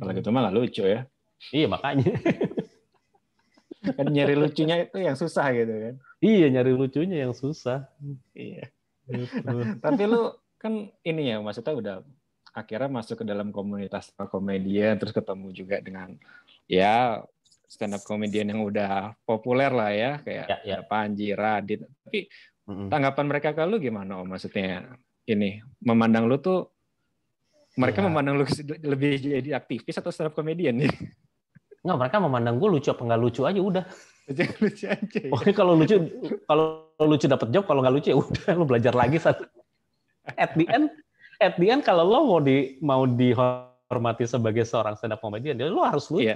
kalau 0.00 0.12
gitu 0.16 0.28
malah 0.32 0.50
lucu 0.50 0.82
ya 0.88 1.04
iya 1.52 1.66
makanya 1.68 2.16
kan 3.82 4.06
nyari 4.10 4.34
lucunya 4.34 4.86
itu 4.86 4.98
yang 4.98 5.14
susah 5.14 5.46
gitu 5.54 5.70
kan 5.70 5.94
iya 6.18 6.46
nyari 6.50 6.72
lucunya 6.74 7.16
yang 7.28 7.34
susah 7.34 7.86
iya 8.34 8.66
gitu. 9.06 9.54
tapi 9.84 10.02
lu 10.04 10.34
kan 10.58 10.90
ini 11.06 11.34
ya 11.34 11.38
maksudnya 11.38 11.74
udah 11.74 11.96
akhirnya 12.50 12.90
masuk 12.90 13.22
ke 13.22 13.24
dalam 13.24 13.54
komunitas 13.54 14.10
komedian 14.30 14.98
terus 14.98 15.14
ketemu 15.14 15.54
juga 15.54 15.78
dengan 15.78 16.18
ya 16.66 17.22
stand 17.70 17.94
up 17.94 18.02
komedian 18.02 18.50
yang 18.50 18.66
udah 18.66 19.14
populer 19.22 19.70
lah 19.70 19.92
ya 19.94 20.12
kayak 20.24 20.46
ya, 20.48 20.58
ya. 20.64 20.78
Panji 20.82 21.36
Radit 21.36 21.86
tapi 22.02 22.26
mm-hmm. 22.66 22.88
tanggapan 22.90 23.26
mereka 23.28 23.54
ke 23.54 23.62
lu 23.62 23.78
gimana 23.78 24.18
om 24.18 24.26
maksudnya 24.26 24.98
ini 25.28 25.62
memandang 25.84 26.26
lu 26.26 26.40
tuh 26.42 26.72
mereka 27.78 28.02
ya. 28.02 28.10
memandang 28.10 28.34
lu 28.40 28.44
lebih 28.82 29.22
jadi 29.22 29.54
aktivis 29.54 30.00
atau 30.00 30.10
stand 30.10 30.32
up 30.32 30.34
komedian 30.34 30.82
nih 30.82 30.90
Nggak, 31.86 31.98
mereka 31.98 32.16
memandang 32.18 32.56
gue 32.58 32.68
lucu 32.68 32.88
apa 32.90 33.02
nggak 33.06 33.20
lucu 33.20 33.42
aja 33.46 33.60
udah. 33.62 33.84
lucu 34.62 34.84
aja. 34.90 35.18
Ya? 35.18 35.30
Pokoknya 35.30 35.54
kalau 35.54 35.72
lucu, 35.78 35.96
kalau 36.44 36.66
lucu 37.06 37.26
dapat 37.30 37.48
job, 37.54 37.64
kalau 37.64 37.80
nggak 37.80 37.94
lucu 37.94 38.08
ya 38.10 38.18
udah, 38.18 38.50
lu 38.58 38.64
belajar 38.66 38.92
lagi 38.92 39.18
satu. 39.22 39.46
At 40.36 40.52
the 40.58 40.66
end, 40.68 40.92
at 41.40 41.56
the 41.56 41.66
end 41.70 41.86
kalau 41.86 42.04
lo 42.04 42.18
mau 42.26 42.40
di 42.42 42.76
mau 42.82 43.06
dihormati 43.06 44.28
sebagai 44.28 44.66
seorang 44.66 44.98
stand 44.98 45.14
up 45.14 45.22
comedian, 45.22 45.56
ya 45.56 45.70
lo 45.70 45.86
harus 45.86 46.10
lucu. 46.10 46.26
Iya, 46.26 46.34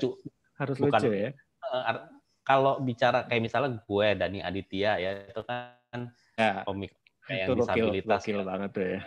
harus 0.62 0.76
Bukan, 0.78 1.00
lucu 1.02 1.10
ya. 1.10 1.30
Uh, 1.68 2.06
kalau 2.42 2.78
bicara 2.82 3.26
kayak 3.26 3.42
misalnya 3.42 3.78
gue 3.82 4.06
Dani 4.18 4.42
Aditya 4.42 4.98
ya 4.98 5.10
itu 5.30 5.42
kan 5.46 6.10
ya, 6.34 6.66
komik 6.66 6.90
kayak 7.22 7.46
itu 7.46 7.52
disabilitas 7.54 8.18
wakil, 8.18 8.34
wakil 8.42 8.48
banget 8.50 8.70
tuh 8.74 8.84
ya. 8.86 9.00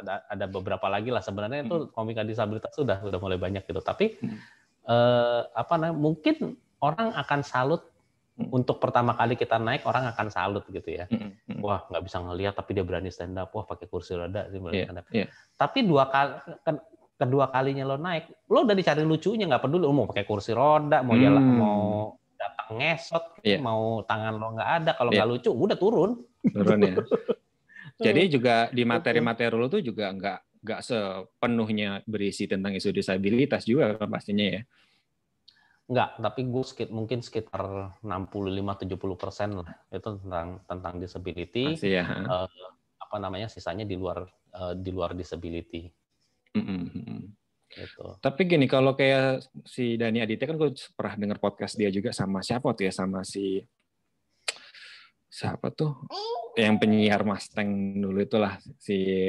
Ada 0.00 0.14
ada 0.32 0.44
beberapa 0.48 0.86
lagi 0.88 1.12
lah 1.12 1.20
sebenarnya 1.20 1.68
itu 1.68 1.76
hmm. 1.76 1.92
komika 1.92 2.24
disabilitas 2.24 2.72
sudah 2.72 3.04
sudah 3.04 3.20
mulai 3.20 3.36
banyak 3.36 3.66
gitu. 3.68 3.82
Tapi 3.84 4.16
hmm 4.16 4.57
eh, 4.88 5.40
apa 5.52 5.74
namanya 5.76 5.96
mungkin 5.96 6.56
orang 6.80 7.12
akan 7.14 7.40
salut 7.44 7.82
hmm. 8.38 8.48
untuk 8.54 8.80
pertama 8.80 9.12
kali 9.14 9.34
kita 9.36 9.60
naik 9.60 9.84
orang 9.84 10.08
akan 10.08 10.26
salut 10.32 10.64
gitu 10.70 10.88
ya 10.88 11.04
hmm, 11.10 11.58
hmm. 11.58 11.60
wah 11.60 11.84
nggak 11.90 12.02
bisa 12.08 12.18
ngelihat 12.22 12.54
tapi 12.56 12.70
dia 12.78 12.84
berani 12.86 13.12
stand 13.12 13.36
up 13.36 13.52
wah 13.52 13.66
pakai 13.66 13.86
kursi 13.90 14.16
roda 14.16 14.46
dia 14.48 14.58
berani 14.58 14.78
yeah, 14.78 14.86
stand 14.86 15.00
up 15.00 15.06
yeah. 15.10 15.28
tapi 15.58 15.84
dua 15.84 16.08
kali 16.08 16.32
kedua 17.18 17.50
kalinya 17.50 17.82
lo 17.82 17.98
naik 17.98 18.30
lo 18.46 18.62
udah 18.62 18.76
dicari 18.78 19.02
lucunya 19.02 19.50
nggak 19.50 19.62
peduli 19.66 19.84
lo 19.84 19.92
mau 19.92 20.06
pakai 20.06 20.24
kursi 20.24 20.54
roda 20.54 21.02
mau 21.02 21.18
hmm. 21.18 21.22
jalan 21.26 21.44
mau 21.44 21.82
datang 22.38 22.68
ngesot 22.78 23.24
yeah. 23.42 23.58
mau 23.58 24.06
tangan 24.06 24.34
lo 24.38 24.54
nggak 24.54 24.70
ada 24.82 24.90
kalau 24.94 25.10
nggak 25.10 25.26
yeah. 25.26 25.34
lucu 25.34 25.50
udah 25.50 25.76
turun 25.76 26.10
turun 26.54 26.78
ya 26.86 26.94
jadi 28.06 28.30
juga 28.30 28.70
di 28.70 28.86
materi-materi 28.86 29.58
lo 29.58 29.66
tuh 29.66 29.82
juga 29.82 30.14
nggak 30.14 30.38
nggak 30.62 30.80
sepenuhnya 30.82 32.02
berisi 32.04 32.50
tentang 32.50 32.74
isu 32.74 32.90
disabilitas 32.90 33.64
juga 33.64 33.94
kan 33.96 34.08
pastinya 34.10 34.46
ya. 34.58 34.62
Enggak, 35.88 36.20
tapi 36.20 36.40
gue 36.44 36.64
sekit, 36.68 36.88
mungkin 36.92 37.24
sekitar 37.24 37.96
65-70 38.04 39.16
persen 39.16 39.56
lah 39.56 39.72
itu 39.88 40.08
tentang 40.20 40.60
tentang 40.68 40.94
disability. 41.00 41.80
Masih 41.80 42.02
ya. 42.02 42.04
Uh, 42.28 42.48
apa 43.00 43.16
namanya 43.16 43.48
sisanya 43.48 43.88
di 43.88 43.96
luar 43.96 44.28
uh, 44.52 44.76
di 44.76 44.90
luar 44.92 45.16
disability. 45.16 45.88
Mm 46.52 46.64
-hmm. 46.64 47.20
Gitu. 47.68 48.04
Tapi 48.24 48.40
gini 48.48 48.64
kalau 48.64 48.96
kayak 48.96 49.44
si 49.64 50.00
Dani 50.00 50.24
Aditya 50.24 50.48
kan 50.48 50.56
gue 50.56 50.72
pernah 50.96 51.14
dengar 51.20 51.38
podcast 51.40 51.76
dia 51.76 51.92
juga 51.92 52.16
sama 52.16 52.40
siapa 52.40 52.72
tuh 52.72 52.88
ya 52.88 52.92
sama 52.92 53.20
si 53.24 53.60
siapa 55.28 55.68
tuh 55.76 56.08
yang 56.56 56.80
penyiar 56.80 57.20
Mustang 57.28 58.00
dulu 58.00 58.24
itulah 58.24 58.56
si 58.80 59.28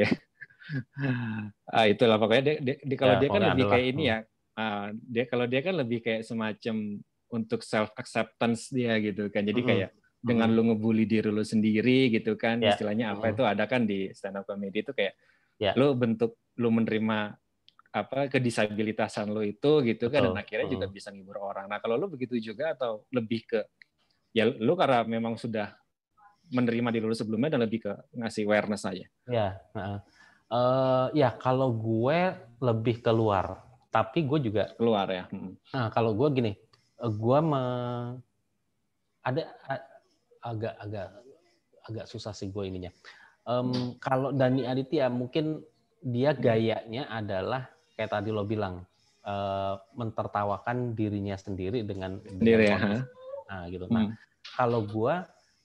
ah 1.75 1.85
itulah 1.89 2.17
pokoknya 2.21 2.43
dia, 2.43 2.55
dia, 2.61 2.75
dia 2.81 2.97
kalau 2.97 3.15
ya, 3.17 3.21
dia 3.21 3.29
kan 3.29 3.41
lebih 3.41 3.65
adalah. 3.65 3.73
kayak 3.75 3.87
ini 3.91 4.03
ya 4.03 4.17
uh, 4.57 4.87
dia 4.93 5.23
kalau 5.25 5.45
dia 5.45 5.61
kan 5.65 5.75
lebih 5.75 5.99
kayak 6.01 6.21
semacam 6.25 6.75
untuk 7.29 7.61
self 7.61 7.89
acceptance 7.97 8.73
dia 8.73 8.97
gitu 9.01 9.29
kan 9.29 9.45
jadi 9.45 9.61
kayak 9.61 9.89
mm 9.89 9.97
-hmm. 9.97 10.25
dengan 10.25 10.49
lu 10.51 10.61
ngebully 10.73 11.05
diri 11.05 11.29
lu 11.29 11.45
sendiri 11.45 12.09
gitu 12.09 12.33
kan 12.35 12.61
yeah. 12.61 12.73
istilahnya 12.73 13.13
apa 13.13 13.21
mm 13.21 13.25
-hmm. 13.25 13.35
itu 13.37 13.43
ada 13.45 13.63
kan 13.69 13.81
di 13.85 13.99
stand 14.13 14.41
up 14.41 14.45
comedy 14.49 14.81
itu 14.81 14.91
kayak 14.93 15.13
yeah. 15.61 15.73
lu 15.77 15.93
bentuk 15.93 16.39
lu 16.57 16.73
menerima 16.73 17.37
apa 17.89 18.29
kedisabilitasan 18.29 19.33
lo 19.33 19.41
itu 19.41 19.81
gitu 19.81 20.13
kan 20.13 20.29
dan 20.29 20.37
akhirnya 20.37 20.69
juga 20.69 20.85
bisa 20.85 21.09
ngibur 21.09 21.41
orang. 21.41 21.65
Nah 21.65 21.81
kalau 21.81 21.97
lu 21.97 22.05
begitu 22.05 22.37
juga 22.37 22.77
atau 22.77 23.01
lebih 23.09 23.49
ke 23.49 23.65
ya 24.29 24.45
lu 24.45 24.77
karena 24.77 25.01
memang 25.09 25.41
sudah 25.41 25.73
menerima 26.53 26.89
diri 26.93 27.05
lu 27.05 27.17
sebelumnya 27.17 27.57
dan 27.57 27.65
lebih 27.65 27.89
ke 27.89 27.93
ngasih 28.13 28.45
awareness 28.45 28.85
aja. 28.85 29.05
Ya. 29.25 29.57
Uh, 29.73 29.97
Uh, 30.49 31.13
ya 31.13 31.29
kalau 31.37 31.69
gue 31.69 32.33
lebih 32.57 33.05
keluar, 33.05 33.61
tapi 33.93 34.25
gue 34.25 34.49
juga 34.49 34.73
keluar 34.81 35.05
ya. 35.09 35.29
Hmm. 35.29 35.53
Nah 35.73 35.93
kalau 35.93 36.17
gue 36.17 36.27
gini, 36.33 36.51
eh, 36.97 37.11
gue 37.13 37.39
me, 37.41 37.63
ada 39.21 39.41
agak 40.41 40.73
agak 40.81 41.07
agak 41.85 42.05
susah 42.09 42.33
sih 42.33 42.49
gue 42.49 42.65
ininya. 42.65 42.89
Um, 43.45 43.97
kalau 44.01 44.33
Dani 44.33 44.65
Aditya 44.65 45.09
mungkin 45.09 45.61
dia 46.01 46.33
gayanya 46.33 47.09
adalah 47.09 47.69
kayak 47.93 48.09
tadi 48.13 48.33
lo 48.33 48.45
bilang 48.45 48.85
uh, 49.25 49.77
mentertawakan 49.93 50.97
dirinya 50.97 51.37
sendiri 51.37 51.85
dengan, 51.85 52.21
sendiri 52.25 52.73
dengan 52.73 52.81
ya. 52.81 53.01
Nah 53.49 53.61
gitu. 53.69 53.85
Nah 53.89 54.05
hmm. 54.09 54.15
kalau 54.57 54.81
gue 54.85 55.15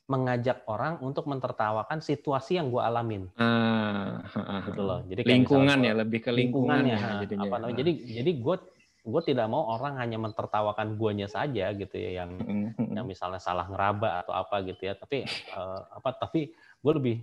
mengajak 0.04 0.68
orang 0.68 1.00
untuk 1.00 1.24
mentertawakan 1.24 2.04
situasi 2.04 2.60
yang 2.60 2.68
gue 2.68 2.82
alamin. 2.82 3.24
Ah, 3.40 4.20
gitu 4.68 4.82
loh. 4.84 5.00
Jadi 5.08 5.24
lingkungan 5.24 5.78
ya, 5.80 5.92
lebih 5.96 6.20
ke 6.20 6.30
lingkungan, 6.30 6.84
ya. 6.84 7.24
Jadinya. 7.24 7.48
Apa 7.48 7.56
namanya? 7.64 7.76
Jadi 7.80 7.92
jadi 8.20 8.30
gue 8.36 8.56
gue 9.04 9.22
tidak 9.28 9.46
mau 9.52 9.68
orang 9.68 10.00
hanya 10.00 10.16
mentertawakan 10.16 10.96
guanya 10.96 11.28
saja 11.28 11.76
gitu 11.76 11.92
ya 11.92 12.24
yang 12.24 12.40
mm-hmm. 12.40 12.96
yang 12.96 13.04
misalnya 13.04 13.36
salah 13.36 13.68
ngeraba 13.68 14.24
atau 14.24 14.32
apa 14.32 14.64
gitu 14.64 14.80
ya 14.88 14.96
tapi 14.96 15.28
uh, 15.52 16.00
apa 16.00 16.16
tapi 16.16 16.56
gue 16.56 16.92
lebih 16.96 17.16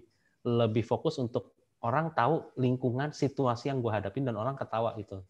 lebih 0.46 0.86
fokus 0.86 1.18
untuk 1.18 1.58
orang 1.82 2.14
tahu 2.14 2.54
lingkungan 2.62 3.10
situasi 3.10 3.74
yang 3.74 3.82
gue 3.82 3.90
hadapin 3.90 4.22
dan 4.22 4.38
orang 4.38 4.54
ketawa 4.54 4.94
itu 5.02 5.26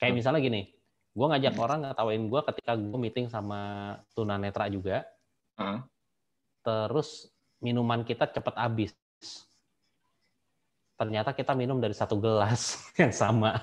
kayak 0.00 0.16
misalnya 0.16 0.40
gini 0.40 0.72
gue 1.12 1.26
ngajak 1.28 1.54
orang 1.60 1.84
ngetawain 1.84 2.24
gue 2.24 2.40
ketika 2.52 2.72
gue 2.72 2.96
meeting 3.00 3.28
sama 3.28 3.60
tunanetra 4.16 4.72
juga 4.72 5.04
terus 6.66 7.30
minuman 7.62 8.02
kita 8.02 8.26
cepat 8.26 8.58
habis. 8.58 8.90
Ternyata 10.98 11.30
kita 11.30 11.54
minum 11.54 11.78
dari 11.78 11.94
satu 11.94 12.18
gelas 12.18 12.82
yang 13.00 13.14
sama. 13.14 13.62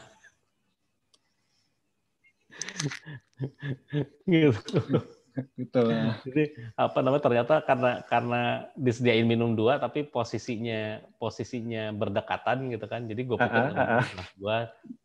gitu. 4.30 4.80
gitu 5.58 5.82
Jadi 6.30 6.44
apa 6.78 7.02
namanya 7.02 7.26
ternyata 7.26 7.56
karena 7.66 8.06
karena 8.06 8.70
disediain 8.78 9.26
minum 9.26 9.58
dua 9.58 9.82
tapi 9.82 10.06
posisinya 10.06 11.02
posisinya 11.18 11.92
berdekatan 11.92 12.72
gitu 12.72 12.86
kan. 12.88 13.04
Jadi 13.10 13.22
gue 13.26 13.38
pikir 13.42 13.64
uh, 13.68 13.74
uh, 13.74 13.92
uh. 14.00 14.06
gelas 14.06 14.32
gue 14.38 14.58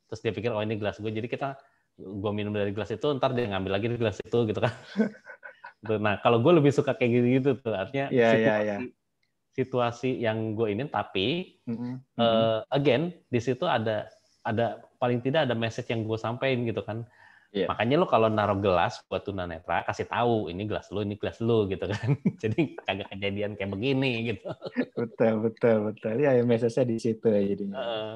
terus 0.09 0.21
dia 0.23 0.33
pikir 0.37 0.53
oh 0.53 0.63
ini 0.63 0.77
gelas 0.77 1.01
gue. 1.01 1.11
Jadi 1.11 1.27
kita 1.27 1.57
gue 1.99 2.33
minum 2.37 2.55
dari 2.55 2.71
gelas 2.71 2.95
itu 2.95 3.09
ntar 3.19 3.35
dia 3.35 3.51
ngambil 3.51 3.73
lagi 3.75 3.87
di 3.91 3.97
gelas 3.99 4.21
itu 4.23 4.39
gitu 4.47 4.61
kan. 4.61 4.71
Nah, 5.79 6.19
kalau 6.19 6.43
gue 6.43 6.53
lebih 6.59 6.75
suka 6.75 6.99
kayak 6.99 7.11
gitu-gitu 7.23 7.51
tuh, 7.63 7.71
artinya 7.71 8.11
yeah, 8.11 8.35
situasi, 8.35 8.43
yeah, 8.43 8.59
yeah. 8.67 8.81
situasi 9.55 10.11
yang 10.19 10.59
gue 10.59 10.75
ini 10.75 10.91
tapi 10.91 11.59
Mm-mm. 11.67 12.03
eh, 12.19 12.59
again 12.71 13.15
di 13.27 13.39
situ 13.39 13.63
ada 13.63 14.11
ada 14.43 14.83
paling 14.99 15.23
tidak 15.23 15.47
ada 15.47 15.55
message 15.55 15.91
yang 15.91 16.03
gue 16.03 16.19
sampaikan 16.19 16.67
gitu 16.67 16.83
kan 16.83 17.07
Iya. 17.49 17.65
makanya 17.65 17.97
lo 17.97 18.05
kalau 18.05 18.29
naruh 18.29 18.61
gelas 18.61 19.01
buat 19.09 19.25
tunanetra 19.25 19.81
kasih 19.89 20.05
tahu 20.05 20.53
ini 20.53 20.69
gelas 20.69 20.93
lo 20.93 21.01
ini 21.01 21.17
gelas 21.17 21.41
lo 21.41 21.65
gitu 21.65 21.89
kan 21.89 22.13
jadi 22.45 22.77
kagak 22.85 23.09
kejadian 23.09 23.57
kayak 23.57 23.73
begini 23.73 24.37
gitu 24.37 24.53
betul 24.93 25.49
betul 25.49 25.77
betul 25.89 26.15
ya 26.21 26.37
ya 26.37 26.45
message-nya 26.45 26.85
di 26.85 26.97
situ 27.01 27.25
ya 27.25 27.41
jadinya 27.49 27.81
Eh, 27.81 28.15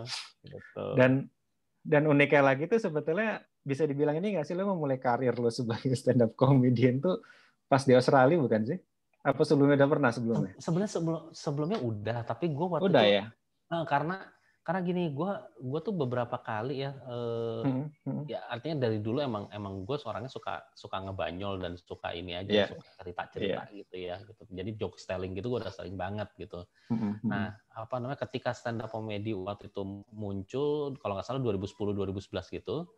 gitu. 0.52 0.84
dan 1.00 1.32
dan 1.80 2.12
uniknya 2.12 2.44
lagi 2.44 2.68
tuh 2.68 2.76
sebetulnya 2.76 3.40
bisa 3.64 3.88
dibilang 3.88 4.20
ini 4.20 4.36
nggak 4.36 4.44
sih 4.44 4.52
lo 4.52 4.68
memulai 4.68 5.00
karir 5.00 5.32
lo 5.40 5.48
sebagai 5.48 5.96
stand 5.96 6.20
up 6.20 6.36
comedian 6.36 7.00
tuh 7.00 7.24
pas 7.72 7.82
di 7.88 7.96
Australia 7.96 8.36
bukan 8.36 8.62
sih 8.68 8.78
apa 9.24 9.40
sebelumnya 9.48 9.80
udah 9.80 9.88
pernah 9.88 10.10
sebelumnya 10.12 10.52
sebenarnya 10.60 10.92
sebelum 10.92 11.20
sebelumnya 11.32 11.78
udah 11.80 12.16
tapi 12.28 12.52
gue 12.52 12.66
waktu 12.68 12.84
udah 12.84 13.02
itu 13.06 13.16
ya 13.16 13.24
eh, 13.72 13.84
karena 13.88 14.16
karena 14.62 14.80
gini 14.84 15.10
gue 15.10 15.30
gue 15.58 15.80
tuh 15.82 15.94
beberapa 15.96 16.36
kali 16.38 16.84
ya 16.84 16.92
eh, 17.08 17.62
Mm, 17.62 17.86
mm. 18.04 18.24
ya 18.26 18.42
artinya 18.50 18.86
dari 18.86 18.98
dulu 18.98 19.22
emang 19.22 19.46
emang 19.54 19.86
gue 19.86 19.96
orangnya 20.02 20.30
suka 20.30 20.66
suka 20.74 20.98
ngebanyol 21.02 21.62
dan 21.62 21.72
suka 21.78 22.10
ini 22.12 22.34
aja 22.34 22.50
Iya. 22.50 22.66
suka 22.74 22.86
cerita 22.98 23.22
cerita 23.30 23.62
gitu 23.72 23.94
ya 23.96 24.18
gitu 24.26 24.42
jadi 24.50 24.70
joke 24.76 24.98
telling 24.98 25.32
gitu 25.32 25.46
gue 25.48 25.58
udah 25.62 25.72
sering 25.72 25.94
banget 25.96 26.28
gitu 26.36 26.66
Mm, 26.90 26.98
mm, 26.98 27.12
mm. 27.22 27.28
nah 27.30 27.46
apa 27.72 27.94
namanya 28.02 28.20
ketika 28.26 28.50
stand 28.52 28.82
up 28.84 28.90
comedy 28.90 29.32
waktu 29.32 29.70
itu 29.70 29.82
muncul 30.12 30.92
kalau 30.98 31.16
nggak 31.16 31.24
salah 31.26 31.40
2010 31.40 31.94
2011 31.96 32.58
gitu 32.58 32.90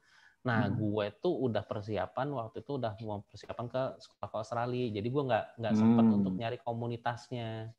nah 0.44 0.68
Hmm. 0.68 0.76
gue 0.76 1.06
tuh 1.24 1.34
udah 1.48 1.64
persiapan 1.64 2.28
waktu 2.36 2.60
itu 2.60 2.76
udah 2.76 2.92
mau 3.00 3.24
persiapan 3.24 3.66
ke 3.66 3.82
sekolah 3.96 4.28
ke 4.28 4.36
Australia 4.36 4.86
jadi 4.92 5.08
gue 5.08 5.22
nggak 5.24 5.44
nggak 5.56 5.74
sempet 5.74 6.04
Hmm. 6.04 6.16
untuk 6.20 6.32
nyari 6.36 6.58
komunitasnya 6.60 7.72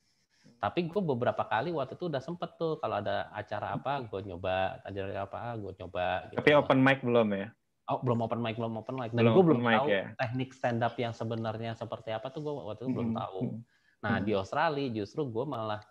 tapi 0.58 0.90
gue 0.90 1.02
beberapa 1.02 1.46
kali 1.46 1.70
waktu 1.70 1.94
itu 1.94 2.10
udah 2.10 2.22
sempet 2.26 2.58
tuh 2.58 2.82
kalau 2.82 2.98
ada 3.06 3.30
acara 3.30 3.78
apa 3.78 4.02
gue 4.10 4.20
nyoba 4.26 4.82
acara 4.82 5.30
apa 5.30 5.40
gue 5.62 5.72
nyoba 5.78 6.08
gitu 6.34 6.38
tapi 6.42 6.52
open 6.58 6.80
mic 6.82 7.00
belum 7.06 7.30
ya 7.38 7.48
Oh, 7.86 8.02
belum 8.02 8.26
open 8.26 8.42
mic, 8.42 8.58
belum 8.58 8.82
open 8.82 8.98
mic. 8.98 9.14
Dan 9.14 9.22
Belum 9.22 9.34
gue 9.38 9.44
belum 9.46 9.62
mic, 9.62 9.78
tahu 9.78 9.88
ya. 9.94 10.06
teknik 10.18 10.50
stand 10.58 10.82
up 10.82 10.98
yang 10.98 11.14
sebenarnya 11.14 11.78
seperti 11.78 12.10
apa 12.18 12.34
tuh 12.34 12.42
gue 12.42 12.54
waktu 12.66 12.82
itu 12.82 12.90
belum 12.90 13.14
Mm, 13.14 13.18
tahu. 13.22 13.42
mm. 13.46 13.58
Nah, 14.02 14.16
Hmm. 14.18 14.26
di 14.26 14.32
Australia 14.34 14.88
justru 14.90 15.22
gue 15.30 15.46
malah 15.46 15.86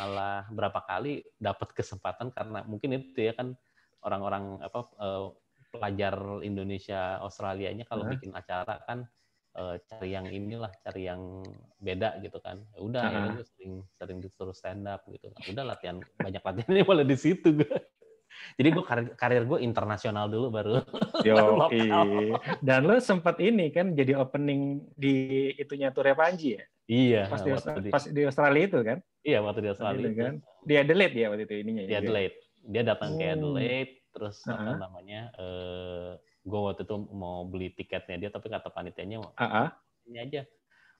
malah 0.00 0.48
berapa 0.48 0.80
kali 0.80 1.28
dapat 1.36 1.76
kesempatan 1.76 2.32
karena 2.32 2.64
mungkin 2.64 2.96
itu 2.96 3.20
ya 3.20 3.36
kan 3.36 3.52
orang-orang 4.00 4.64
apa 4.64 4.80
eh, 4.96 5.28
pelajar 5.76 6.14
Indonesia 6.40 7.20
Australianya 7.20 7.84
kalau 7.84 8.02
Hah? 8.02 8.12
bikin 8.12 8.32
acara 8.32 8.80
kan 8.82 9.04
eh, 9.52 9.76
cari 9.82 10.08
yang 10.10 10.26
inilah, 10.26 10.68
cari 10.80 11.04
yang 11.04 11.40
beda 11.78 12.20
gitu 12.20 12.36
kan. 12.38 12.60
Ya 12.70 12.80
udah, 12.80 13.00
akhirnya 13.02 13.30
gue 13.34 13.46
sering 13.46 13.72
sering 13.92 14.18
disuruh 14.18 14.52
stand 14.52 14.84
up 14.84 15.04
gitu. 15.06 15.28
Nah, 15.28 15.42
udah 15.46 15.64
latihan 15.66 15.96
banyak 16.16 16.40
latihannya 16.40 16.84
malah 16.84 17.04
di 17.04 17.16
situ 17.16 17.52
gue. 17.54 17.76
Jadi 18.54 18.68
gue 18.68 18.84
karir, 18.84 19.06
karir 19.14 19.42
gue 19.44 19.58
internasional 19.60 20.28
dulu 20.28 20.52
baru 20.52 20.84
Yo, 21.24 21.56
lokal. 21.56 22.36
dan 22.60 22.84
lo 22.84 23.00
sempat 23.00 23.40
ini 23.40 23.72
kan 23.72 23.96
jadi 23.96 24.12
opening 24.14 24.84
di 24.92 25.14
itunya 25.56 25.88
Ture 25.88 26.12
Panji 26.12 26.52
ya 26.52 26.64
Iya, 26.86 27.22
pas 27.26 27.40
di, 27.40 27.50
di, 27.80 27.88
pas 27.88 28.04
di 28.04 28.22
Australia 28.22 28.62
itu 28.62 28.78
kan 28.78 28.98
iya 29.22 29.40
waktu 29.40 29.58
di 29.58 29.70
Australia 29.72 30.06
itu. 30.06 30.20
kan? 30.20 30.34
di 30.62 30.74
Adelaide 30.76 31.16
ya 31.16 31.26
waktu 31.26 31.44
itu 31.44 31.54
ininya 31.58 31.82
Di 31.82 31.90
ya? 31.90 31.98
Adelaide. 31.98 32.36
Dia 32.62 32.82
datang 32.84 33.10
ke 33.14 33.24
Oh. 33.24 33.32
Adelaide, 33.32 33.92
terus 34.16 34.40
apa 34.48 34.56
Uh-huh. 34.56 34.76
namanya? 34.80 35.20
Eh, 35.36 36.10
gue 36.48 36.60
waktu 36.64 36.82
itu 36.88 36.96
mau 37.12 37.44
beli 37.44 37.68
tiketnya 37.76 38.16
dia, 38.16 38.30
tapi 38.32 38.48
kata 38.48 38.72
panitianya 38.72 39.20
Ah, 39.36 39.44
ah. 39.44 39.68
ini 40.08 40.18
aja, 40.22 40.40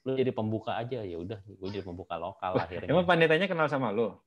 lu 0.04 0.14
jadi 0.18 0.30
pembuka 0.36 0.76
aja 0.76 1.00
ya 1.00 1.16
udah, 1.16 1.40
gue 1.46 1.68
jadi 1.72 1.86
pembuka 1.86 2.20
lokal 2.20 2.60
akhirnya. 2.60 2.90
emang 2.92 3.06
panitanya 3.08 3.46
kenal 3.48 3.66
sama 3.72 3.88
lo 3.90 4.20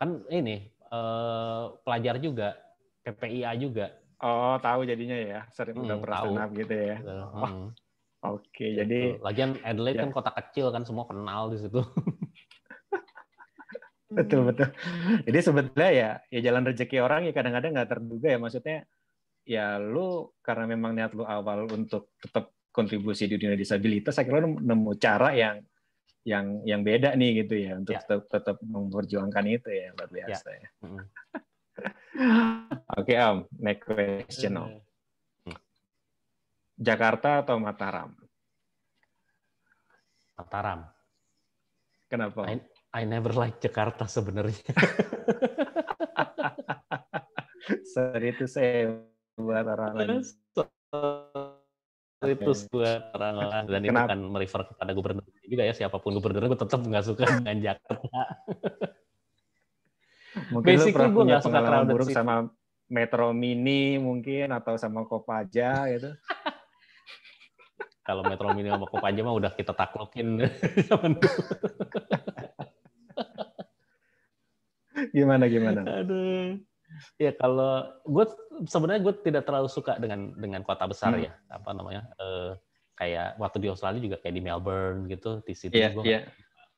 Kan 0.00 0.24
ini 0.32 0.72
eh, 0.92 1.64
pelajar 1.84 2.16
juga, 2.18 2.56
PPIA 3.04 3.52
juga. 3.60 3.86
oh 4.22 4.54
tahu 4.62 4.86
jadinya 4.86 5.18
ya 5.18 5.40
sering 5.50 5.82
udah 5.82 5.98
Hmm, 5.98 6.02
pernah 6.06 6.16
tahu. 6.22 6.26
stand 6.30 6.42
up 6.46 6.50
gitu 6.54 6.74
ya. 6.74 6.96
Oh, 7.02 7.42
Hmm, 7.42 7.66
oke 8.22 8.64
gitu. 8.70 8.78
jadi 8.78 9.00
lagian 9.18 9.50
Adelaide 9.66 9.98
Ya. 9.98 10.02
kan 10.06 10.12
kota 10.14 10.30
kecil 10.30 10.70
kan 10.70 10.82
semua 10.86 11.04
kenal 11.10 11.50
di 11.50 11.58
situ. 11.58 11.80
betul 14.12 14.40
betul 14.52 14.68
jadi 15.26 15.38
sebetulnya 15.40 15.90
ya 15.90 16.10
ya 16.28 16.40
jalan 16.44 16.68
rezeki 16.68 16.96
orang 17.00 17.26
ya 17.28 17.32
kadang-kadang 17.32 17.72
nggak 17.76 17.90
terduga 17.90 18.28
ya 18.32 18.38
maksudnya 18.38 18.78
ya 19.42 19.66
lu 19.80 20.30
karena 20.44 20.64
memang 20.70 20.94
niat 20.94 21.12
lu 21.16 21.26
awal 21.26 21.66
untuk 21.72 22.14
tetap 22.22 22.54
kontribusi 22.70 23.26
di 23.26 23.36
dunia 23.36 23.58
disabilitas 23.58 24.16
akhirnya 24.16 24.46
lu 24.46 24.50
nemu 24.62 24.90
cara 24.96 25.34
yang 25.34 25.60
yang 26.22 26.62
yang 26.62 26.80
beda 26.86 27.18
nih 27.18 27.42
gitu 27.42 27.54
ya 27.58 27.74
untuk 27.82 27.98
Ya. 27.98 28.00
tetap, 28.06 28.30
tetap 28.30 28.56
memperjuangkan 28.62 29.44
itu 29.50 29.68
ya 29.74 29.90
luar 29.98 30.06
biasa 30.06 30.48
ya. 30.54 30.68
Hmm. 30.86 31.02
Oke 33.00 33.14
Om, 33.18 33.38
next 33.58 33.82
question 33.82 34.54
Om. 34.54 34.70
Jakarta 36.78 37.42
atau 37.42 37.58
Mataram? 37.58 38.14
Mataram. 40.38 40.80
Kenapa? 42.06 42.42
I, 42.46 42.62
I 42.92 43.08
never 43.08 43.32
like 43.32 43.56
Jakarta 43.56 44.04
sebenarnya. 44.04 44.68
Sorry 47.92 48.36
itu 48.36 48.44
saya 48.44 49.00
buat 49.36 49.64
orang 49.64 49.92
lain. 49.96 50.20
itu 52.22 52.52
buat 52.70 53.10
orang-orang 53.18 53.64
dan 53.66 53.80
itu 53.82 53.90
Kenapa? 53.90 54.10
kan 54.14 54.20
merefer 54.22 54.62
kepada 54.62 54.94
gubernur 54.94 55.26
juga 55.42 55.66
ya 55.66 55.74
siapa 55.74 55.98
pun 55.98 56.14
gubernurnya 56.14 56.54
gue 56.54 56.60
tetap 56.62 56.78
nggak 56.86 57.02
suka 57.02 57.24
dengan 57.42 57.58
Jakarta. 57.58 58.20
Mungkin 60.54 60.70
lu 60.70 60.78
Basically 60.78 60.94
pernah 60.94 61.10
gua 61.10 61.22
punya 61.26 61.38
pengalaman 61.42 61.86
buruk 61.90 62.08
city. 62.08 62.16
sama 62.16 62.34
Metro 62.86 63.32
Mini 63.34 63.98
mungkin 63.98 64.52
atau 64.54 64.76
sama 64.78 65.02
Kopaja 65.08 65.88
gitu. 65.90 66.12
Kalau 68.06 68.22
Metro 68.26 68.50
Mini 68.54 68.70
sama 68.70 68.86
Kopaja 68.86 69.20
mah 69.24 69.34
udah 69.34 69.50
kita 69.58 69.72
taklukin 69.74 70.46
zaman 70.88 71.18
dulu. 71.18 71.42
Gimana 75.10 75.50
gimana? 75.50 75.80
Aduh. 75.82 76.62
Ya 77.18 77.32
kalau 77.32 77.88
gue 78.04 78.24
sebenarnya 78.68 79.02
gue 79.02 79.14
tidak 79.24 79.42
terlalu 79.48 79.66
suka 79.66 79.96
dengan 79.96 80.36
dengan 80.36 80.60
kota 80.62 80.84
besar 80.84 81.16
Hmm. 81.16 81.24
ya 81.24 81.32
apa 81.48 81.72
namanya 81.72 82.06
eh, 82.20 82.52
kayak 82.94 83.40
waktu 83.40 83.58
di 83.58 83.68
Australia 83.72 83.98
juga 83.98 84.16
kayak 84.20 84.34
di 84.36 84.42
Melbourne 84.44 85.08
gitu 85.08 85.40
di 85.42 85.56
situ 85.56 85.72
Iya, 85.72 85.90
gue 85.96 86.04
iya. 86.04 86.20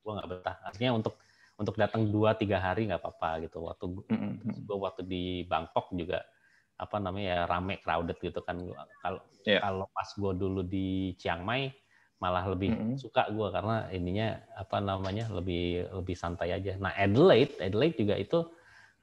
gue 0.01 0.13
nggak 0.15 0.29
betah. 0.31 0.57
Artinya 0.65 0.91
untuk 0.95 1.19
untuk 1.55 1.75
datang 1.75 2.07
dua 2.09 2.35
tiga 2.35 2.59
hari 2.59 2.87
nggak 2.87 3.03
apa-apa 3.03 3.45
gitu. 3.45 3.67
Waktu 3.67 3.85
Mm-mm. 4.11 4.33
gue 4.65 4.77
waktu 4.79 5.03
di 5.03 5.25
Bangkok 5.45 5.91
juga 5.93 6.23
apa 6.75 6.97
namanya 6.99 7.27
ya 7.27 7.41
rame 7.47 7.79
crowded 7.83 8.19
gitu 8.19 8.39
kan. 8.43 8.59
Kalau 9.03 9.21
Iya. 9.45 9.61
kalau 9.61 9.87
pas 9.93 10.09
gue 10.09 10.33
dulu 10.35 10.65
di 10.65 11.13
Chiang 11.21 11.45
Mai 11.45 11.69
malah 12.23 12.47
lebih 12.49 12.73
Mm-mm. 12.73 12.97
suka 12.97 13.29
gue 13.29 13.49
karena 13.53 13.91
ininya 13.91 14.41
apa 14.57 14.79
namanya 14.81 15.29
lebih 15.35 15.91
lebih 15.93 16.17
santai 16.17 16.55
aja. 16.55 16.79
Nah 16.79 16.95
Adelaide 16.95 17.59
Adelaide 17.61 17.97
juga 17.99 18.15
itu 18.17 18.39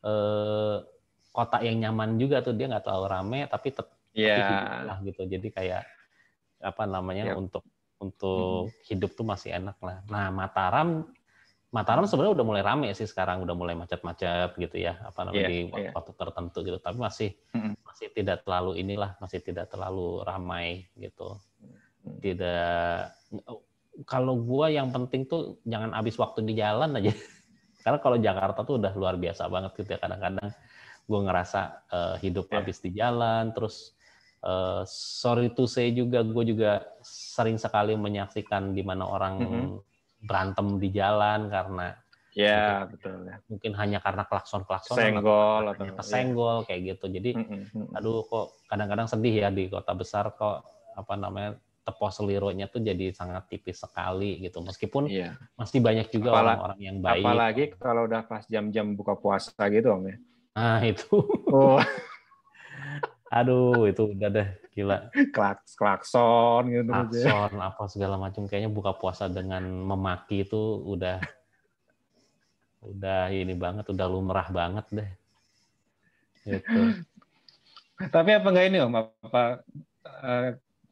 eh, 0.01 0.75
kota 1.31 1.57
yang 1.63 1.79
nyaman 1.79 2.17
juga 2.17 2.41
tuh 2.43 2.55
dia 2.57 2.67
nggak 2.67 2.83
terlalu 2.83 3.07
rame 3.07 3.39
tapi 3.47 3.67
tetap 3.71 3.93
hidup 4.11 4.59
lah 4.87 4.97
gitu. 5.05 5.21
Jadi 5.27 5.47
kayak 5.53 5.83
apa 6.61 6.83
namanya 6.89 7.33
Yap. 7.33 7.39
untuk 7.41 7.63
untuk 8.01 8.73
hidup 8.89 9.13
tuh 9.13 9.25
masih 9.27 9.53
enak 9.53 9.77
lah. 9.83 10.01
Nah 10.09 10.33
Mataram 10.33 11.05
Mataram 11.71 12.03
sebenarnya 12.03 12.35
udah 12.35 12.45
mulai 12.47 12.63
rame 12.67 12.91
sih 12.91 13.07
sekarang 13.07 13.47
udah 13.47 13.55
mulai 13.55 13.79
macet-macet 13.79 14.59
gitu 14.59 14.75
ya 14.75 14.99
apa 15.07 15.23
namanya 15.23 15.47
Iya, 15.47 15.51
di 15.51 15.59
iya. 15.71 15.91
waktu 15.95 16.11
tertentu 16.19 16.57
gitu. 16.67 16.77
Tapi 16.83 16.97
masih 16.99 17.29
Mm-mm. 17.55 17.79
masih 17.85 18.07
tidak 18.11 18.43
terlalu 18.43 18.75
inilah 18.81 19.15
masih 19.23 19.39
tidak 19.39 19.71
terlalu 19.71 20.19
ramai 20.27 20.89
gitu. 20.99 21.39
Mm. 22.01 22.17
Tidak 22.19 22.97
kalau 24.07 24.39
gua 24.39 24.71
yang 24.71 24.89
penting 24.89 25.27
tuh 25.27 25.59
jangan 25.67 25.91
habis 25.91 26.15
waktu 26.15 26.41
di 26.43 26.55
jalan 26.55 26.95
aja. 26.95 27.11
Karena 27.83 27.97
kalau 27.97 28.17
Jakarta 28.17 28.61
tuh 28.61 28.77
udah 28.77 28.93
luar 28.93 29.17
biasa 29.17 29.49
banget 29.49 29.73
gitu 29.81 29.89
ya 29.89 29.99
kadang-kadang 29.99 30.49
gue 31.01 31.19
ngerasa 31.27 31.59
eh, 31.89 32.15
hidup 32.21 32.45
Ya. 32.47 32.61
habis 32.61 32.77
di 32.77 32.89
jalan 32.93 33.49
terus 33.51 33.97
eh, 34.45 34.85
sorry 34.85 35.49
to 35.49 35.65
say 35.65 35.89
juga 35.89 36.21
gue 36.21 36.43
juga 36.45 36.85
sering 37.01 37.57
sekali 37.57 37.97
menyaksikan 37.97 38.71
di 38.71 38.85
mana 38.85 39.09
orang 39.09 39.35
Mhm. 39.41 39.67
berantem 40.21 40.77
di 40.77 40.89
jalan 40.93 41.49
karena 41.49 41.97
Ya, 42.31 42.87
betul 42.87 43.27
ya. 43.27 43.43
mungkin 43.51 43.73
hanya 43.75 43.99
karena 43.99 44.23
klakson-klakson 44.23 44.95
Senggol 44.95 45.67
atau 45.67 45.83
hanya 45.83 45.97
kesenggol 45.99 46.57
kayak 46.63 46.95
gitu 46.95 47.11
jadi 47.11 47.31
Mm-mm, 47.35 47.61
mm-mm. 47.75 47.97
aduh 47.97 48.23
kok 48.23 48.55
kadang-kadang 48.71 49.09
sedih 49.11 49.35
ya 49.35 49.49
di 49.51 49.67
kota 49.67 49.91
besar 49.91 50.31
kok 50.31 50.63
apa 50.95 51.13
namanya 51.19 51.59
tepos 51.81 52.13
selirunya 52.13 52.65
tuh 52.65 52.79
jadi 52.79 53.09
sangat 53.11 53.49
tipis 53.49 53.81
sekali 53.81 54.37
gitu 54.39 54.61
meskipun 54.61 55.09
Iya. 55.09 55.33
masih 55.57 55.81
banyak 55.81 56.07
juga 56.09 56.29
orang-orang 56.33 56.79
yang 56.79 56.97
baik 57.01 57.25
Apalagi 57.25 57.63
kalau 57.75 58.05
udah 58.05 58.21
pas 58.21 58.45
jam-jam 58.45 58.93
buka 58.93 59.17
puasa 59.17 59.51
gitu 59.67 59.89
Om 59.89 60.05
ya. 60.07 60.17
nah 60.53 60.79
itu 60.81 61.09
Oh, 61.49 61.81
aduh 63.37 63.87
itu 63.87 64.11
udah 64.11 64.29
deh 64.29 64.47
gila 64.71 65.07
klaks 65.31 65.73
klakson 65.73 66.67
gitu 66.67 66.91
terus 66.91 67.23
ya. 67.23 67.31
akson 67.31 67.51
apa 67.57 67.83
segala 67.87 68.15
macam 68.15 68.43
kayaknya 68.45 68.69
buka 68.69 68.93
puasa 68.93 69.25
dengan 69.25 69.63
memaki 69.63 70.43
itu 70.43 70.59
udah 70.85 71.19
udah 72.81 73.29
ini 73.29 73.53
banget, 73.53 73.85
udah 73.87 74.07
lumrah 74.09 74.49
banget 74.49 74.85
deh. 74.89 75.09
Gitu. 76.41 76.81
Tapi 78.09 78.29
apa 78.33 78.47
enggak 78.49 78.67
ini 78.73 78.77
Om? 78.81 78.93
Apa 78.97 79.61
uh, 80.01 80.49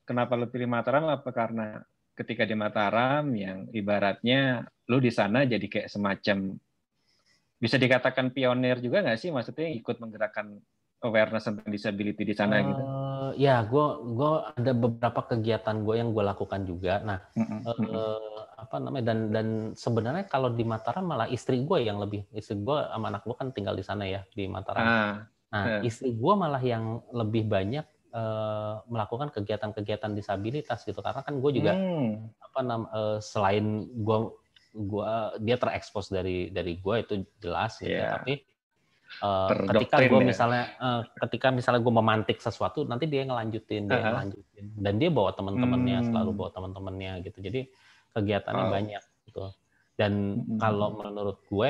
kenapa 0.10 0.34
lu 0.34 0.49
pilih 0.49 0.66
Mataram? 0.66 1.05
Apa 1.14 1.30
karena 1.30 1.86
ketika 2.18 2.49
di 2.49 2.57
Mataram 2.57 3.30
yang 3.38 3.70
ibaratnya 3.70 4.66
lu 4.89 4.97
di 4.97 5.14
sana 5.14 5.45
jadi 5.45 5.62
kayak 5.62 5.93
semacam 5.93 6.57
bisa 7.62 7.78
dikatakan 7.78 8.34
pionir 8.34 8.82
juga 8.82 9.05
nggak 9.05 9.22
sih? 9.22 9.30
Maksudnya 9.30 9.70
ikut 9.78 10.01
menggerakkan 10.01 10.57
awareness 11.05 11.47
tentang 11.47 11.70
disability 11.70 12.26
di 12.26 12.34
sana 12.34 12.57
uh, 12.57 12.66
gitu? 12.66 12.82
Ya, 13.38 13.62
gue 13.62 13.88
gue 14.18 14.34
ada 14.57 14.72
beberapa 14.74 15.22
kegiatan 15.30 15.86
gue 15.86 15.95
yang 16.01 16.10
gue 16.12 16.24
lakukan 16.26 16.66
juga. 16.66 16.99
Nah, 17.05 17.22
mm 17.38 17.45
-hmm. 17.45 17.60
uh, 17.93 18.39
apa 18.60 18.76
namanya 18.82 19.16
dan 19.16 19.20
dan 19.32 19.47
sebenarnya 19.78 20.28
kalau 20.28 20.51
di 20.51 20.66
Mataram 20.68 21.05
malah 21.07 21.30
istri 21.32 21.62
gue 21.64 21.80
yang 21.86 22.01
lebih 22.01 22.28
istri 22.36 22.60
gue 22.60 22.78
sama 22.89 23.14
anak 23.14 23.24
gue 23.24 23.36
kan 23.38 23.53
tinggal 23.55 23.78
di 23.78 23.86
sana 23.86 24.03
ya 24.10 24.26
di 24.34 24.49
Mataram. 24.49 24.84
Ah, 24.84 25.16
nah, 25.53 25.64
yeah. 25.80 25.82
istri 25.88 26.12
gue 26.12 26.34
malah 26.36 26.60
yang 26.60 26.99
lebih 27.16 27.47
banyak 27.47 27.86
uh, 28.14 28.82
melakukan 28.88 29.34
kegiatan-kegiatan 29.34 30.12
disabilitas 30.14 30.84
gitu 30.86 30.99
karena 30.99 31.22
kan 31.22 31.36
gue 31.38 31.51
juga 31.55 31.74
hmm. 31.76 32.12
apa 32.43 32.60
nam 32.66 32.82
uh, 32.89 33.18
selain 33.22 33.89
gue 33.89 34.18
gua 34.70 35.34
dia 35.41 35.57
terekspos 35.57 36.14
dari 36.14 36.53
dari 36.53 36.78
gue 36.78 36.95
itu 37.01 37.14
jelas 37.41 37.78
gitu 37.82 37.95
yeah. 37.95 38.20
tapi 38.20 38.45
Uh, 39.26 39.49
ketika 39.74 40.05
gue 40.05 40.22
ya. 40.22 40.28
misalnya 40.38 40.70
uh, 40.78 41.01
ketika 41.26 41.49
misalnya 41.49 41.82
gue 41.82 41.89
memantik 41.89 42.38
sesuatu 42.38 42.86
nanti 42.86 43.10
dia 43.10 43.26
ngelanjutin 43.26 43.89
dia 43.89 43.97
uh 43.97 44.01
-huh. 44.05 44.12
ngelanjutin 44.14 44.66
dan 44.78 44.93
dia 45.01 45.10
bawa 45.10 45.34
teman-temannya 45.34 45.97
hmm. 45.97 46.07
selalu 46.14 46.32
bawa 46.38 46.49
teman-temannya 46.53 47.26
gitu 47.26 47.41
jadi 47.41 47.66
kegiatannya 48.14 48.66
oh. 48.66 48.72
banyak 48.72 49.03
gitu. 49.30 49.43
Dan 49.99 50.14
hmm. 50.45 50.57
kalau 50.57 50.95
menurut 50.95 51.38
gue, 51.45 51.70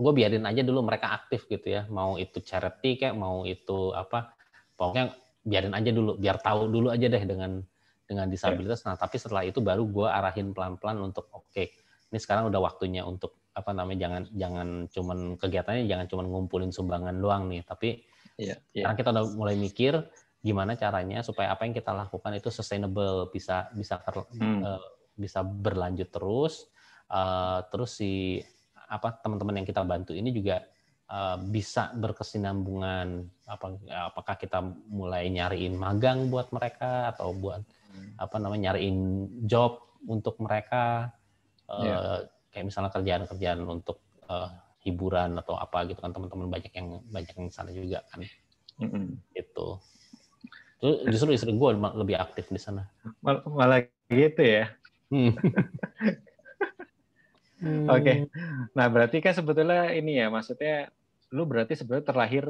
gue 0.00 0.12
biarin 0.16 0.44
aja 0.48 0.62
dulu 0.64 0.80
mereka 0.82 1.12
aktif 1.14 1.46
gitu 1.46 1.66
ya. 1.68 1.86
Mau 1.92 2.16
itu 2.16 2.40
charity 2.42 2.96
kayak 2.96 3.14
mau 3.14 3.44
itu 3.44 3.92
apa, 3.92 4.34
pokoknya 4.80 5.12
biarin 5.44 5.76
aja 5.76 5.92
dulu, 5.92 6.16
biar 6.16 6.40
tahu 6.40 6.72
dulu 6.72 6.88
aja 6.88 7.04
deh 7.04 7.20
dengan 7.28 7.60
dengan 8.08 8.26
disabilitas. 8.32 8.80
Nah, 8.88 8.96
tapi 8.96 9.20
setelah 9.20 9.44
itu 9.44 9.60
baru 9.60 9.84
gue 9.84 10.08
arahin 10.08 10.56
pelan-pelan 10.56 10.96
untuk 11.04 11.28
oke, 11.36 11.52
okay, 11.52 11.76
ini 12.08 12.16
sekarang 12.16 12.48
udah 12.48 12.64
waktunya 12.64 13.04
untuk 13.04 13.36
apa 13.52 13.76
namanya 13.76 14.08
jangan 14.08 14.22
jangan 14.32 14.68
cuman 14.88 15.18
kegiatannya 15.36 15.84
jangan 15.84 16.06
cuman 16.08 16.26
ngumpulin 16.32 16.72
sumbangan 16.72 17.12
doang 17.20 17.52
nih, 17.52 17.60
tapi 17.68 18.00
yeah, 18.40 18.56
yeah. 18.72 18.88
sekarang 18.88 18.96
kita 18.96 19.08
udah 19.12 19.24
mulai 19.36 19.54
mikir 19.60 20.00
gimana 20.40 20.72
caranya 20.72 21.20
supaya 21.20 21.52
apa 21.52 21.68
yang 21.68 21.76
kita 21.76 21.92
lakukan 21.92 22.32
itu 22.32 22.48
sustainable 22.48 23.28
bisa 23.28 23.68
bisa 23.76 24.00
ter, 24.00 24.16
hmm. 24.16 24.64
uh, 24.64 24.80
bisa 25.12 25.44
berlanjut 25.44 26.08
terus 26.08 26.72
uh, 27.12 27.60
terus 27.68 28.00
si 28.00 28.40
apa 28.88 29.20
teman-teman 29.20 29.60
yang 29.60 29.68
kita 29.68 29.84
bantu 29.84 30.16
ini 30.16 30.32
juga 30.32 30.64
bisa 31.50 31.90
berkesinambungan 31.98 33.26
apa 33.50 33.66
apakah 34.10 34.38
kita 34.38 34.62
mulai 34.86 35.26
nyariin 35.26 35.74
magang 35.74 36.30
buat 36.30 36.54
mereka 36.54 37.10
atau 37.10 37.34
buat 37.34 37.66
hmm. 37.66 38.22
apa 38.22 38.36
namanya 38.38 38.70
nyariin 38.70 39.26
job 39.42 39.82
untuk 40.06 40.38
mereka 40.38 41.10
uh, 41.66 41.82
yeah. 41.82 42.18
kayak 42.54 42.70
misalnya 42.70 42.94
kerjaan-kerjaan 42.94 43.58
untuk 43.66 43.98
uh, 44.30 44.46
hiburan 44.86 45.34
atau 45.42 45.58
apa 45.58 45.82
gitu 45.90 45.98
kan 45.98 46.14
teman-teman 46.14 46.46
banyak 46.46 46.72
yang 46.72 47.02
banyak 47.10 47.34
yang 47.34 47.50
sana 47.50 47.74
juga 47.74 48.06
kan 48.14 48.22
mm 48.80 48.88
-hmm. 48.88 49.06
itu 49.34 49.66
justru 51.10 51.36
istri 51.36 51.52
gue 51.52 51.70
lebih 51.76 52.16
aktif 52.16 52.48
di 52.48 52.56
sana 52.56 52.88
Mal 53.20 53.44
malah 53.44 53.84
gitu 54.08 54.40
ya 54.40 54.72
Hmm. 55.10 55.34
Oke. 57.60 58.00
Okay. 58.00 58.16
Nah, 58.72 58.86
berarti 58.88 59.18
kan 59.20 59.34
sebetulnya 59.36 59.92
ini 59.92 60.16
ya, 60.16 60.32
maksudnya 60.32 60.88
lu 61.30 61.42
berarti 61.46 61.78
sebetulnya 61.78 62.06
terlahir 62.06 62.44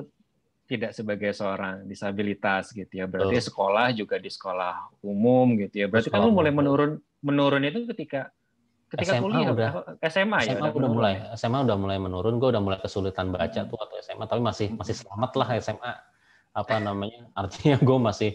tidak 0.70 0.94
sebagai 0.94 1.34
seorang 1.34 1.82
disabilitas 1.82 2.70
gitu 2.70 3.02
ya. 3.02 3.10
Berarti 3.10 3.42
oh. 3.42 3.44
sekolah 3.50 3.90
juga 3.90 4.22
di 4.22 4.30
sekolah 4.30 5.02
umum 5.02 5.58
gitu 5.58 5.82
ya. 5.82 5.86
Berarti 5.90 6.14
sekolah 6.14 6.22
lu 6.22 6.30
mulai 6.30 6.52
menurun 6.54 6.90
menurun 7.26 7.62
itu 7.66 7.90
ketika 7.90 8.30
ketika 8.90 9.18
SMA 9.18 9.22
kuliah 9.22 9.48
udah 9.54 9.70
SMA, 10.02 10.10
SMA 10.10 10.38
ya 10.46 10.52
SMA 10.58 10.68
udah, 10.74 10.90
mulai 10.90 11.14
SMA 11.38 11.58
udah 11.62 11.76
mulai 11.78 11.98
menurun 11.98 12.34
gue 12.42 12.48
udah 12.50 12.62
mulai 12.62 12.78
kesulitan 12.82 13.30
baca 13.30 13.60
hmm. 13.62 13.70
tuh 13.70 13.78
atau 13.78 13.96
SMA 14.02 14.24
tapi 14.26 14.42
masih 14.42 14.66
masih 14.74 14.94
selamat 14.98 15.30
lah 15.38 15.48
SMA 15.62 15.92
apa 16.50 16.76
namanya 16.82 17.22
artinya 17.38 17.78
gue 17.78 17.98
masih 18.02 18.30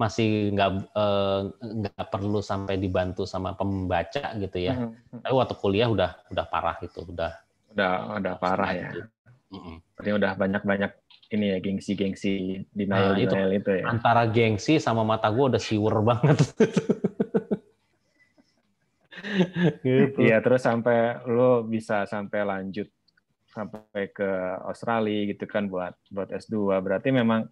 masih 0.00 0.56
nggak 0.56 0.70
eh, 0.96 1.40
nggak 1.60 2.06
uh, 2.08 2.08
perlu 2.08 2.40
sampai 2.40 2.80
dibantu 2.80 3.28
sama 3.28 3.52
pembaca 3.52 4.32
gitu 4.32 4.56
ya. 4.56 4.72
Mm 4.72 4.96
-hmm. 4.96 5.20
Tapi 5.20 5.34
waktu 5.36 5.54
kuliah 5.60 5.92
udah 5.92 6.24
udah 6.32 6.44
parah 6.48 6.80
itu, 6.80 7.04
udah 7.04 7.36
udah 7.76 7.92
udah 8.16 8.34
parah 8.40 8.72
ya. 8.72 8.88
Mm 8.96 9.19
-hmm. 9.58 10.16
udah 10.16 10.32
banyak-banyak 10.38 10.92
ini 11.30 11.46
ya 11.54 11.58
gengsi-gengsi 11.62 12.66
denial 12.74 13.14
nah, 13.14 13.18
itu, 13.18 13.34
itu 13.34 13.70
ya. 13.70 13.84
Antara 13.86 14.26
gengsi 14.26 14.82
sama 14.82 15.06
mata 15.06 15.30
gue 15.30 15.44
udah 15.46 15.62
siwer 15.62 16.02
banget. 16.02 16.38
gitu. 19.86 20.18
Iya, 20.18 20.42
terus 20.42 20.66
sampai 20.66 21.22
lo 21.30 21.62
bisa 21.62 22.02
sampai 22.10 22.42
lanjut 22.42 22.90
sampai 23.50 24.10
ke 24.10 24.30
Australia 24.66 25.34
gitu 25.34 25.46
kan 25.46 25.70
buat 25.70 25.94
buat 26.10 26.30
S2. 26.34 26.82
Berarti 26.82 27.14
memang 27.14 27.46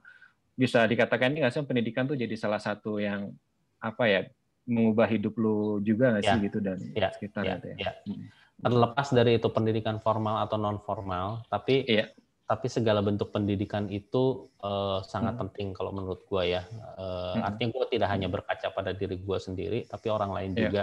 bisa 0.59 0.83
dikatakan 0.87 1.35
ini 1.35 1.47
nggak 1.47 1.55
sih 1.55 1.63
pendidikan 1.63 2.11
tuh 2.11 2.19
jadi 2.19 2.35
salah 2.35 2.59
satu 2.59 2.99
yang 2.99 3.31
apa 3.79 4.11
ya 4.11 4.21
mengubah 4.67 5.07
hidup 5.07 5.39
lu 5.39 5.79
juga 5.87 6.19
nggak 6.19 6.25
sih 6.27 6.35
ya, 6.35 6.45
gitu 6.51 6.59
dan 6.59 6.79
ya, 6.99 7.09
sekitar 7.15 7.43
ya, 7.47 7.55
gitu 7.63 7.67
ya. 7.73 7.77
ya. 7.79 7.93
Hmm. 8.11 8.27
Terlepas 8.59 9.09
dari 9.15 9.39
itu 9.39 9.49
pendidikan 9.55 10.03
formal 10.03 10.43
atau 10.43 10.59
non 10.59 10.83
formal, 10.83 11.47
tapi 11.47 11.87
ya. 11.87 12.11
tapi 12.49 12.67
segala 12.67 12.99
bentuk 13.05 13.31
pendidikan 13.31 13.87
itu 13.87 14.51
uh, 14.67 14.99
sangat 15.07 15.39
hmm. 15.39 15.43
penting 15.47 15.69
kalau 15.77 15.95
menurut 15.95 16.27
gua 16.27 16.43
ya. 16.43 16.63
Uh, 16.99 17.39
hmm. 17.39 17.43
Artinya 17.47 17.71
gua 17.79 17.87
tidak 17.87 18.09
hanya 18.11 18.27
berkaca 18.27 18.67
pada 18.75 18.91
diri 18.91 19.15
gua 19.23 19.39
sendiri, 19.39 19.87
tapi 19.87 20.11
orang 20.11 20.35
lain 20.35 20.53
ya. 20.59 20.61
juga. 20.67 20.83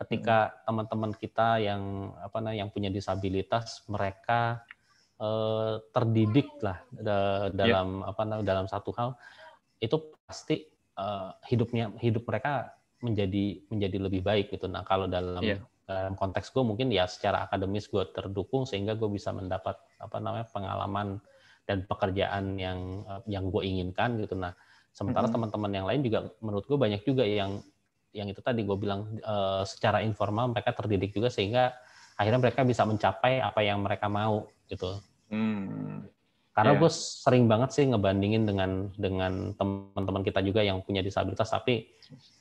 Ketika 0.00 0.64
teman-teman 0.66 1.12
kita 1.14 1.62
yang 1.62 2.10
apa 2.18 2.42
namanya 2.42 2.64
yang 2.64 2.70
punya 2.72 2.90
disabilitas, 2.90 3.86
mereka 3.86 4.64
Eh, 5.22 5.74
terdidik 5.94 6.50
lah 6.66 6.82
dalam 7.54 8.02
yeah. 8.02 8.10
apa 8.10 8.26
namanya 8.26 8.42
dalam 8.42 8.66
satu 8.66 8.90
hal 8.98 9.14
itu 9.78 9.94
pasti 10.26 10.66
uh, 10.98 11.30
hidupnya 11.46 11.94
hidup 12.02 12.26
mereka 12.26 12.74
menjadi 12.98 13.62
menjadi 13.70 13.98
lebih 14.02 14.18
baik 14.26 14.50
gitu. 14.50 14.66
Nah 14.66 14.82
kalau 14.82 15.06
dalam 15.06 15.38
yeah. 15.38 15.62
Dalam 15.92 16.14
konteks 16.16 16.50
gue 16.50 16.64
mungkin 16.64 16.88
ya 16.88 17.04
secara 17.04 17.44
akademis 17.46 17.88
gue 17.92 18.04
terdukung 18.10 18.64
sehingga 18.64 18.96
gue 18.96 19.08
bisa 19.12 19.30
mendapat 19.30 19.76
apa 20.00 20.16
namanya 20.18 20.46
pengalaman 20.50 21.20
dan 21.68 21.86
pekerjaan 21.86 22.58
yang 22.58 23.06
yang 23.28 23.48
gue 23.52 23.62
inginkan 23.62 24.18
gitu. 24.18 24.34
Nah 24.34 24.56
sementara 24.92 25.28
mm-hmm. 25.28 25.34
teman-teman 25.36 25.72
yang 25.72 25.86
lain 25.88 26.00
juga 26.04 26.18
menurut 26.44 26.64
gue 26.68 26.78
banyak 26.78 27.02
juga 27.06 27.24
yang 27.24 27.62
yang 28.12 28.28
itu 28.28 28.44
tadi 28.44 28.60
gue 28.62 28.76
bilang 28.76 29.08
uh, 29.24 29.64
secara 29.64 30.04
informal 30.04 30.52
mereka 30.52 30.76
terdidik 30.76 31.16
juga 31.16 31.32
sehingga 31.32 31.72
akhirnya 32.20 32.40
mereka 32.44 32.60
bisa 32.62 32.84
mencapai 32.84 33.40
apa 33.40 33.60
yang 33.64 33.80
mereka 33.80 34.06
mau 34.12 34.44
gitu. 34.68 35.00
Hmm. 35.32 36.04
Karena 36.52 36.76
yeah. 36.76 36.80
gue 36.84 36.90
sering 36.92 37.48
banget 37.48 37.72
sih 37.72 37.88
ngebandingin 37.88 38.44
dengan 38.44 38.92
dengan 38.92 39.56
teman-teman 39.56 40.20
kita 40.20 40.44
juga 40.44 40.60
yang 40.60 40.84
punya 40.84 41.00
disabilitas 41.00 41.48
tapi 41.48 41.88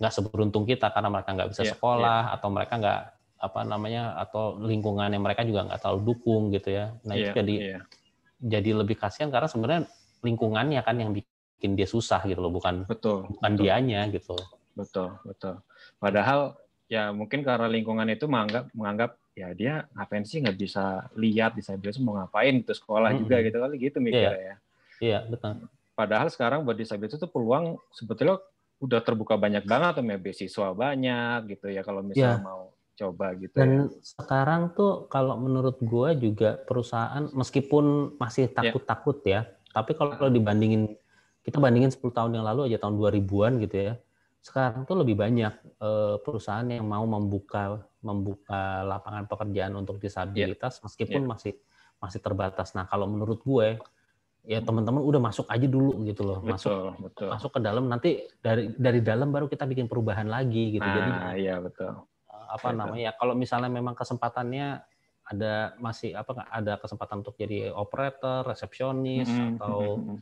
nggak 0.04 0.12
seberuntung 0.12 0.68
kita 0.68 0.92
karena 0.92 1.08
mereka 1.08 1.32
nggak 1.32 1.50
bisa 1.56 1.64
yeah, 1.64 1.72
sekolah 1.72 2.22
yeah. 2.28 2.36
atau 2.36 2.48
mereka 2.52 2.74
nggak 2.76 3.02
apa 3.42 3.66
namanya 3.66 4.14
atau 4.22 4.62
lingkungan 4.62 5.10
yang 5.10 5.26
mereka 5.26 5.42
juga 5.42 5.66
nggak 5.66 5.82
terlalu 5.82 6.14
dukung 6.14 6.54
gitu 6.54 6.70
ya. 6.70 6.94
Nah 7.02 7.18
yeah, 7.18 7.26
itu 7.26 7.30
jadi 7.42 7.56
yeah. 7.58 7.84
jadi 8.38 8.70
lebih 8.78 9.02
kasihan 9.02 9.34
karena 9.34 9.50
sebenarnya 9.50 9.82
lingkungannya 10.22 10.82
kan 10.86 10.96
yang 11.02 11.10
bikin 11.10 11.74
dia 11.74 11.90
susah 11.90 12.22
gitu 12.30 12.38
loh 12.38 12.54
bukan 12.54 12.86
betul, 12.86 13.26
bukan 13.26 13.52
betul. 13.58 13.62
dianya 13.66 14.02
gitu. 14.14 14.38
Betul 14.78 15.18
betul. 15.26 15.58
Padahal 15.98 16.54
ya 16.86 17.10
mungkin 17.10 17.42
karena 17.42 17.66
lingkungan 17.66 18.06
itu 18.14 18.30
menganggap 18.30 18.70
menganggap 18.78 19.18
ya 19.34 19.50
dia 19.58 19.74
ngapain 19.98 20.22
sih 20.22 20.44
nggak 20.44 20.58
bisa 20.60 21.10
lihat 21.18 21.58
disabilitas 21.58 21.98
mau 22.04 22.20
ngapain 22.20 22.62
itu 22.62 22.76
sekolah 22.78 23.16
hmm. 23.16 23.20
juga 23.26 23.36
gitu 23.42 23.58
kali 23.58 23.76
gitu 23.82 23.98
mikirnya 23.98 24.38
yeah. 24.38 24.38
ya. 24.38 24.56
Iya 25.02 25.20
betul. 25.26 25.66
Padahal 25.98 26.30
sekarang 26.30 26.62
buat 26.62 26.78
disabilitas 26.78 27.18
itu 27.18 27.26
peluang 27.26 27.82
sebetulnya 27.90 28.38
udah 28.82 29.02
terbuka 29.02 29.38
banyak 29.38 29.66
banget 29.66 30.02
ya 30.02 30.18
beasiswa 30.18 30.68
banyak 30.74 31.58
gitu 31.58 31.70
ya 31.70 31.82
kalau 31.82 32.02
misalnya 32.02 32.38
yeah. 32.38 32.46
mau 32.46 32.74
coba 33.02 33.34
gitu. 33.34 33.58
Dan 33.58 33.90
ya. 33.90 34.02
sekarang 34.06 34.78
tuh 34.78 35.10
kalau 35.10 35.42
menurut 35.42 35.82
gue 35.82 36.10
juga 36.22 36.62
perusahaan 36.62 37.26
meskipun 37.34 38.16
masih 38.22 38.54
ya. 38.54 38.62
takut-takut 38.62 39.18
ya, 39.26 39.50
tapi 39.74 39.98
kalau 39.98 40.30
dibandingin 40.30 40.94
kita 41.42 41.58
bandingin 41.58 41.90
10 41.90 42.06
tahun 42.14 42.32
yang 42.38 42.46
lalu 42.46 42.70
aja 42.70 42.78
tahun 42.86 43.02
2000-an 43.02 43.54
gitu 43.66 43.78
ya 43.90 43.94
sekarang 44.42 44.90
tuh 44.90 44.98
lebih 44.98 45.14
banyak 45.22 45.54
uh, 45.78 46.18
perusahaan 46.26 46.66
yang 46.66 46.82
mau 46.82 47.06
membuka 47.06 47.86
membuka 48.02 48.82
lapangan 48.82 49.30
pekerjaan 49.30 49.78
untuk 49.78 50.02
disabilitas 50.02 50.82
yeah. 50.82 50.84
meskipun 50.90 51.22
yeah. 51.22 51.30
masih 51.30 51.54
masih 52.02 52.18
terbatas. 52.18 52.74
Nah, 52.74 52.90
kalau 52.90 53.06
menurut 53.06 53.46
gue 53.46 53.78
ya 54.42 54.58
teman-teman 54.58 55.06
udah 55.06 55.22
masuk 55.22 55.46
aja 55.46 55.70
dulu 55.70 56.02
gitu 56.10 56.26
loh. 56.26 56.42
Betul, 56.42 56.58
masuk 56.58 57.06
betul. 57.06 57.30
masuk 57.30 57.52
ke 57.54 57.60
dalam 57.62 57.86
nanti 57.86 58.26
dari 58.42 58.74
dari 58.74 59.06
dalam 59.06 59.30
baru 59.30 59.46
kita 59.46 59.70
bikin 59.70 59.86
perubahan 59.86 60.26
lagi 60.26 60.74
gitu. 60.74 60.82
Nah, 60.82 60.98
Jadi 60.98 61.12
iya 61.46 61.62
betul. 61.62 62.02
Apa 62.52 62.68
betul. 62.72 62.80
namanya 62.84 63.04
ya 63.10 63.14
kalau 63.16 63.34
misalnya 63.34 63.72
memang 63.72 63.96
kesempatannya 63.96 64.84
ada 65.32 65.80
masih 65.80 66.12
apa 66.12 66.32
nggak 66.36 66.50
ada 66.52 66.74
kesempatan 66.84 67.24
untuk 67.24 67.36
jadi 67.40 67.72
operator, 67.72 68.44
resepsionis 68.44 69.32
mm 69.32 69.36
-hmm. 69.36 69.52
atau 69.56 69.78
mm 69.96 70.04
-hmm. 70.04 70.18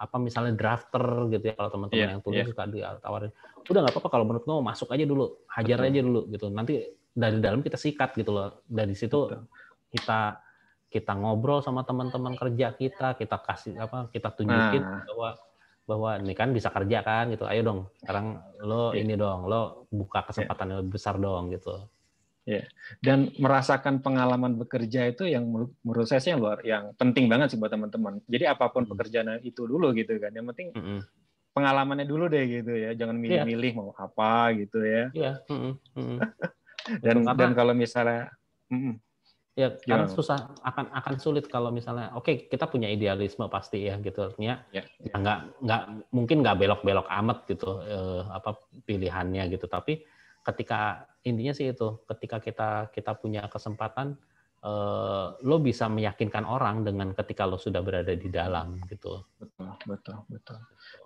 apa 0.00 0.16
misalnya 0.16 0.52
drafter 0.56 1.04
gitu 1.32 1.44
ya 1.48 1.54
kalau 1.56 1.70
teman-teman 1.72 2.00
yeah, 2.00 2.12
yang 2.12 2.22
tulis 2.24 2.40
yeah. 2.44 2.48
suka 2.48 2.64
ditawarin. 2.68 3.32
Udah 3.68 3.80
nggak 3.84 3.94
apa-apa 3.96 4.08
kalau 4.12 4.24
menurut 4.28 4.44
kamu 4.44 4.60
masuk 4.64 4.88
aja 4.92 5.04
dulu, 5.04 5.26
hajar 5.48 5.78
Betul. 5.80 5.88
aja 5.92 6.00
dulu 6.04 6.20
gitu. 6.32 6.46
Nanti 6.52 6.74
dari 7.12 7.36
dalam 7.40 7.60
kita 7.60 7.76
sikat 7.76 8.16
gitu 8.16 8.30
loh. 8.32 8.64
Dari 8.64 8.94
situ 8.96 9.28
Betul. 9.28 9.44
kita 9.92 10.20
kita 10.90 11.12
ngobrol 11.14 11.62
sama 11.62 11.86
teman-teman 11.86 12.34
kerja 12.34 12.74
kita, 12.74 13.14
kita 13.14 13.36
kasih 13.44 13.78
apa, 13.78 14.10
kita 14.10 14.34
tunjukin 14.34 14.82
nah. 14.82 15.06
bahwa 15.06 15.28
bahwa 15.88 16.16
ini 16.20 16.34
kan 16.36 16.54
bisa 16.54 16.70
kerja 16.70 17.02
kan 17.02 17.30
gitu. 17.32 17.44
Ayo 17.48 17.62
dong, 17.66 17.80
sekarang 18.02 18.40
lo 18.62 18.94
yeah. 18.94 19.02
ini 19.02 19.14
dong, 19.18 19.46
lo 19.46 19.86
buka 19.90 20.26
kesempatan 20.28 20.64
yeah. 20.64 20.70
yang 20.70 20.78
lebih 20.84 20.92
besar 20.96 21.14
dong 21.18 21.50
gitu. 21.50 21.74
Ya, 22.48 22.66
dan 23.04 23.30
merasakan 23.36 24.00
pengalaman 24.00 24.56
bekerja 24.58 25.06
itu 25.06 25.28
yang 25.28 25.46
menurut 25.84 26.08
saya 26.08 26.24
sih 26.24 26.32
yang 26.34 26.40
luar, 26.40 26.58
yang 26.64 26.90
penting 26.96 27.28
banget 27.30 27.54
sih 27.54 27.58
buat 27.60 27.70
teman-teman. 27.70 28.18
Jadi 28.26 28.48
apa 28.48 28.72
pun 28.72 28.88
hmm. 28.88 28.90
pekerjaan 28.96 29.38
itu 29.44 29.68
dulu 29.68 29.92
gitu 29.94 30.16
kan, 30.18 30.32
yang 30.34 30.48
penting 30.48 30.72
mm 30.72 30.82
-hmm. 30.82 30.98
pengalamannya 31.52 32.08
dulu 32.08 32.26
deh 32.32 32.42
gitu 32.48 32.72
ya, 32.74 32.96
jangan 32.96 33.20
iya. 33.20 33.44
milih-milih 33.44 33.70
yeah. 33.70 33.78
mau 33.78 33.92
apa 33.94 34.32
gitu 34.56 34.78
ya. 34.82 35.04
Iya. 35.14 35.32
Mm 35.46 35.60
-hmm. 35.94 36.16
dan 37.04 37.16
Karena, 37.22 37.38
dan 37.38 37.50
kalau 37.52 37.74
misalnya, 37.76 38.32
mm, 38.72 38.94
ya 39.60 39.68
karena 39.76 40.08
susah 40.08 40.56
akan 40.64 40.88
akan 40.96 41.14
sulit 41.20 41.44
kalau 41.52 41.68
misalnya, 41.68 42.16
oke 42.16 42.24
okay, 42.24 42.36
kita 42.48 42.64
punya 42.64 42.88
idealisme 42.88 43.44
pasti 43.52 43.84
ya 43.84 44.00
gitu, 44.00 44.32
artinya 44.32 44.64
yeah. 44.72 44.88
ya 45.04 45.14
nggak 45.20 45.38
nggak 45.60 45.82
mungkin 46.16 46.40
nggak 46.40 46.56
belok-belok 46.56 47.08
amat 47.20 47.44
gitu 47.44 47.84
eh, 47.84 48.22
apa 48.24 48.56
pilihannya 48.88 49.52
gitu, 49.52 49.68
tapi 49.68 50.00
ketika 50.40 51.04
intinya 51.20 51.52
sih 51.52 51.76
itu 51.76 52.00
ketika 52.08 52.40
kita 52.40 52.88
kita 52.88 53.12
punya 53.20 53.44
kesempatan 53.52 54.16
uh, 54.64 55.36
lo 55.44 55.56
bisa 55.60 55.88
meyakinkan 55.88 56.44
orang 56.48 56.84
dengan 56.84 57.12
ketika 57.12 57.44
lo 57.44 57.60
sudah 57.60 57.84
berada 57.84 58.12
di 58.16 58.28
dalam 58.32 58.80
gitu. 58.88 59.24
Betul 59.36 59.76
betul 59.84 60.16
betul. 60.28 60.58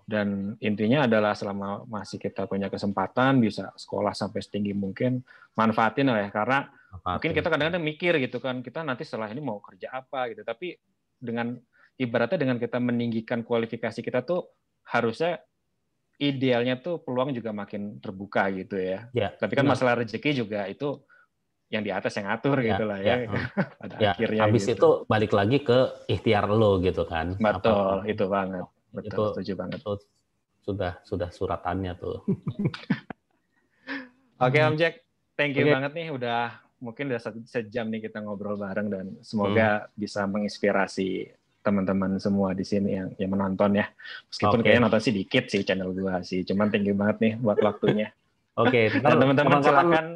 Dan 0.04 0.54
intinya 0.60 1.08
adalah 1.08 1.32
selama 1.34 1.82
masih 1.88 2.20
kita 2.20 2.46
punya 2.46 2.68
kesempatan 2.68 3.40
bisa 3.40 3.72
sekolah 3.74 4.12
sampai 4.14 4.38
setinggi 4.38 4.74
mungkin 4.76 5.22
manfaatin 5.58 6.10
lah 6.10 6.28
ya. 6.28 6.30
Karena 6.30 6.58
manfaatin. 6.94 7.14
mungkin 7.18 7.32
kita 7.34 7.48
kadang-kadang 7.50 7.82
mikir 7.82 8.14
gitu 8.22 8.38
kan 8.38 8.62
kita 8.62 8.86
nanti 8.86 9.02
setelah 9.02 9.26
ini 9.34 9.42
mau 9.42 9.58
kerja 9.58 9.90
apa 9.90 10.30
gitu 10.30 10.46
tapi 10.46 10.78
dengan 11.18 11.58
ibaratnya 11.98 12.38
dengan 12.38 12.58
kita 12.58 12.78
meninggikan 12.78 13.42
kualifikasi 13.42 14.02
kita 14.02 14.26
tuh 14.26 14.46
harusnya 14.86 15.38
idealnya 16.18 16.78
tuh 16.78 17.02
peluang 17.02 17.34
juga 17.34 17.50
makin 17.50 17.98
terbuka 17.98 18.46
gitu 18.54 18.78
ya. 18.78 19.10
ya 19.10 19.34
Tapi 19.34 19.58
kan 19.58 19.66
masalah 19.66 20.02
rezeki 20.02 20.46
juga 20.46 20.66
itu 20.70 21.02
yang 21.72 21.82
di 21.82 21.90
atas 21.90 22.14
yang 22.14 22.30
atur 22.30 22.62
ya, 22.62 22.76
gitu 22.76 22.84
lah 22.86 22.98
ya. 23.02 23.26
ya. 23.26 23.30
Pada 23.82 23.94
ya, 23.98 24.10
akhirnya 24.14 24.40
habis 24.46 24.62
gitu. 24.68 24.78
itu 24.78 24.88
balik 25.10 25.32
lagi 25.34 25.58
ke 25.64 26.06
ikhtiar 26.06 26.46
lo 26.46 26.78
gitu 26.78 27.02
kan. 27.08 27.34
Betul, 27.34 28.04
Apa, 28.04 28.06
itu 28.06 28.24
banget. 28.30 28.64
Betul, 28.94 29.10
itu, 29.10 29.22
setuju 29.34 29.52
banget. 29.58 29.78
Itu 29.82 29.92
sudah 30.62 30.92
sudah 31.02 31.28
suratannya 31.34 31.92
tuh. 31.98 32.22
Oke 34.44 34.58
Om 34.62 34.76
Jack, 34.78 35.02
thank 35.34 35.58
you 35.58 35.66
okay. 35.66 35.74
banget 35.74 35.92
nih 35.94 36.08
udah 36.14 36.63
mungkin 36.84 37.08
udah 37.08 37.20
sejam 37.48 37.88
nih 37.88 38.12
kita 38.12 38.20
ngobrol 38.20 38.60
bareng 38.60 38.92
dan 38.92 39.06
semoga 39.24 39.88
hmm. 39.88 39.96
bisa 39.96 40.28
menginspirasi 40.28 41.32
teman-teman 41.64 42.20
semua 42.20 42.52
di 42.52 42.60
sini 42.60 43.00
yang 43.00 43.08
yang 43.16 43.30
menonton 43.32 43.80
ya. 43.80 43.88
Meskipun 44.28 44.60
okay. 44.60 44.64
kayaknya 44.68 44.82
nonton 44.84 45.00
sih 45.00 45.14
dikit 45.16 45.44
sih 45.48 45.64
channel 45.64 45.96
gua 45.96 46.20
sih. 46.20 46.44
Cuman 46.44 46.68
tinggi 46.68 46.92
banget 46.92 47.16
nih 47.24 47.32
buat 47.40 47.56
waktunya. 47.64 48.12
Oke, 48.60 48.86
okay, 48.92 49.02
teman-teman 49.02 49.64
silakan 49.64 50.06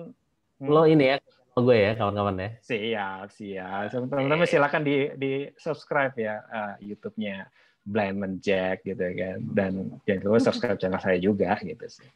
hmm. 0.60 0.68
lo 0.68 0.84
ini 0.84 1.16
ya 1.16 1.18
gue 1.58 1.74
ya 1.74 1.92
kawan-kawan 1.98 2.38
ya. 2.38 2.50
Siap, 2.62 3.26
siap. 3.34 3.90
Teman-teman 3.90 4.46
silakan 4.46 4.82
di 4.86 5.10
di 5.18 5.32
subscribe 5.58 6.14
ya 6.14 6.38
uh, 6.46 6.74
YouTube-nya 6.78 7.50
Blind 7.82 8.16
Man 8.20 8.34
Jack 8.38 8.84
gitu 8.84 9.00
kan 9.00 9.40
dan 9.56 9.72
jangan 10.04 10.22
lupa 10.22 10.38
subscribe 10.38 10.78
channel 10.78 11.02
saya 11.02 11.18
juga 11.18 11.56
gitu 11.64 11.86
sih. 11.88 12.08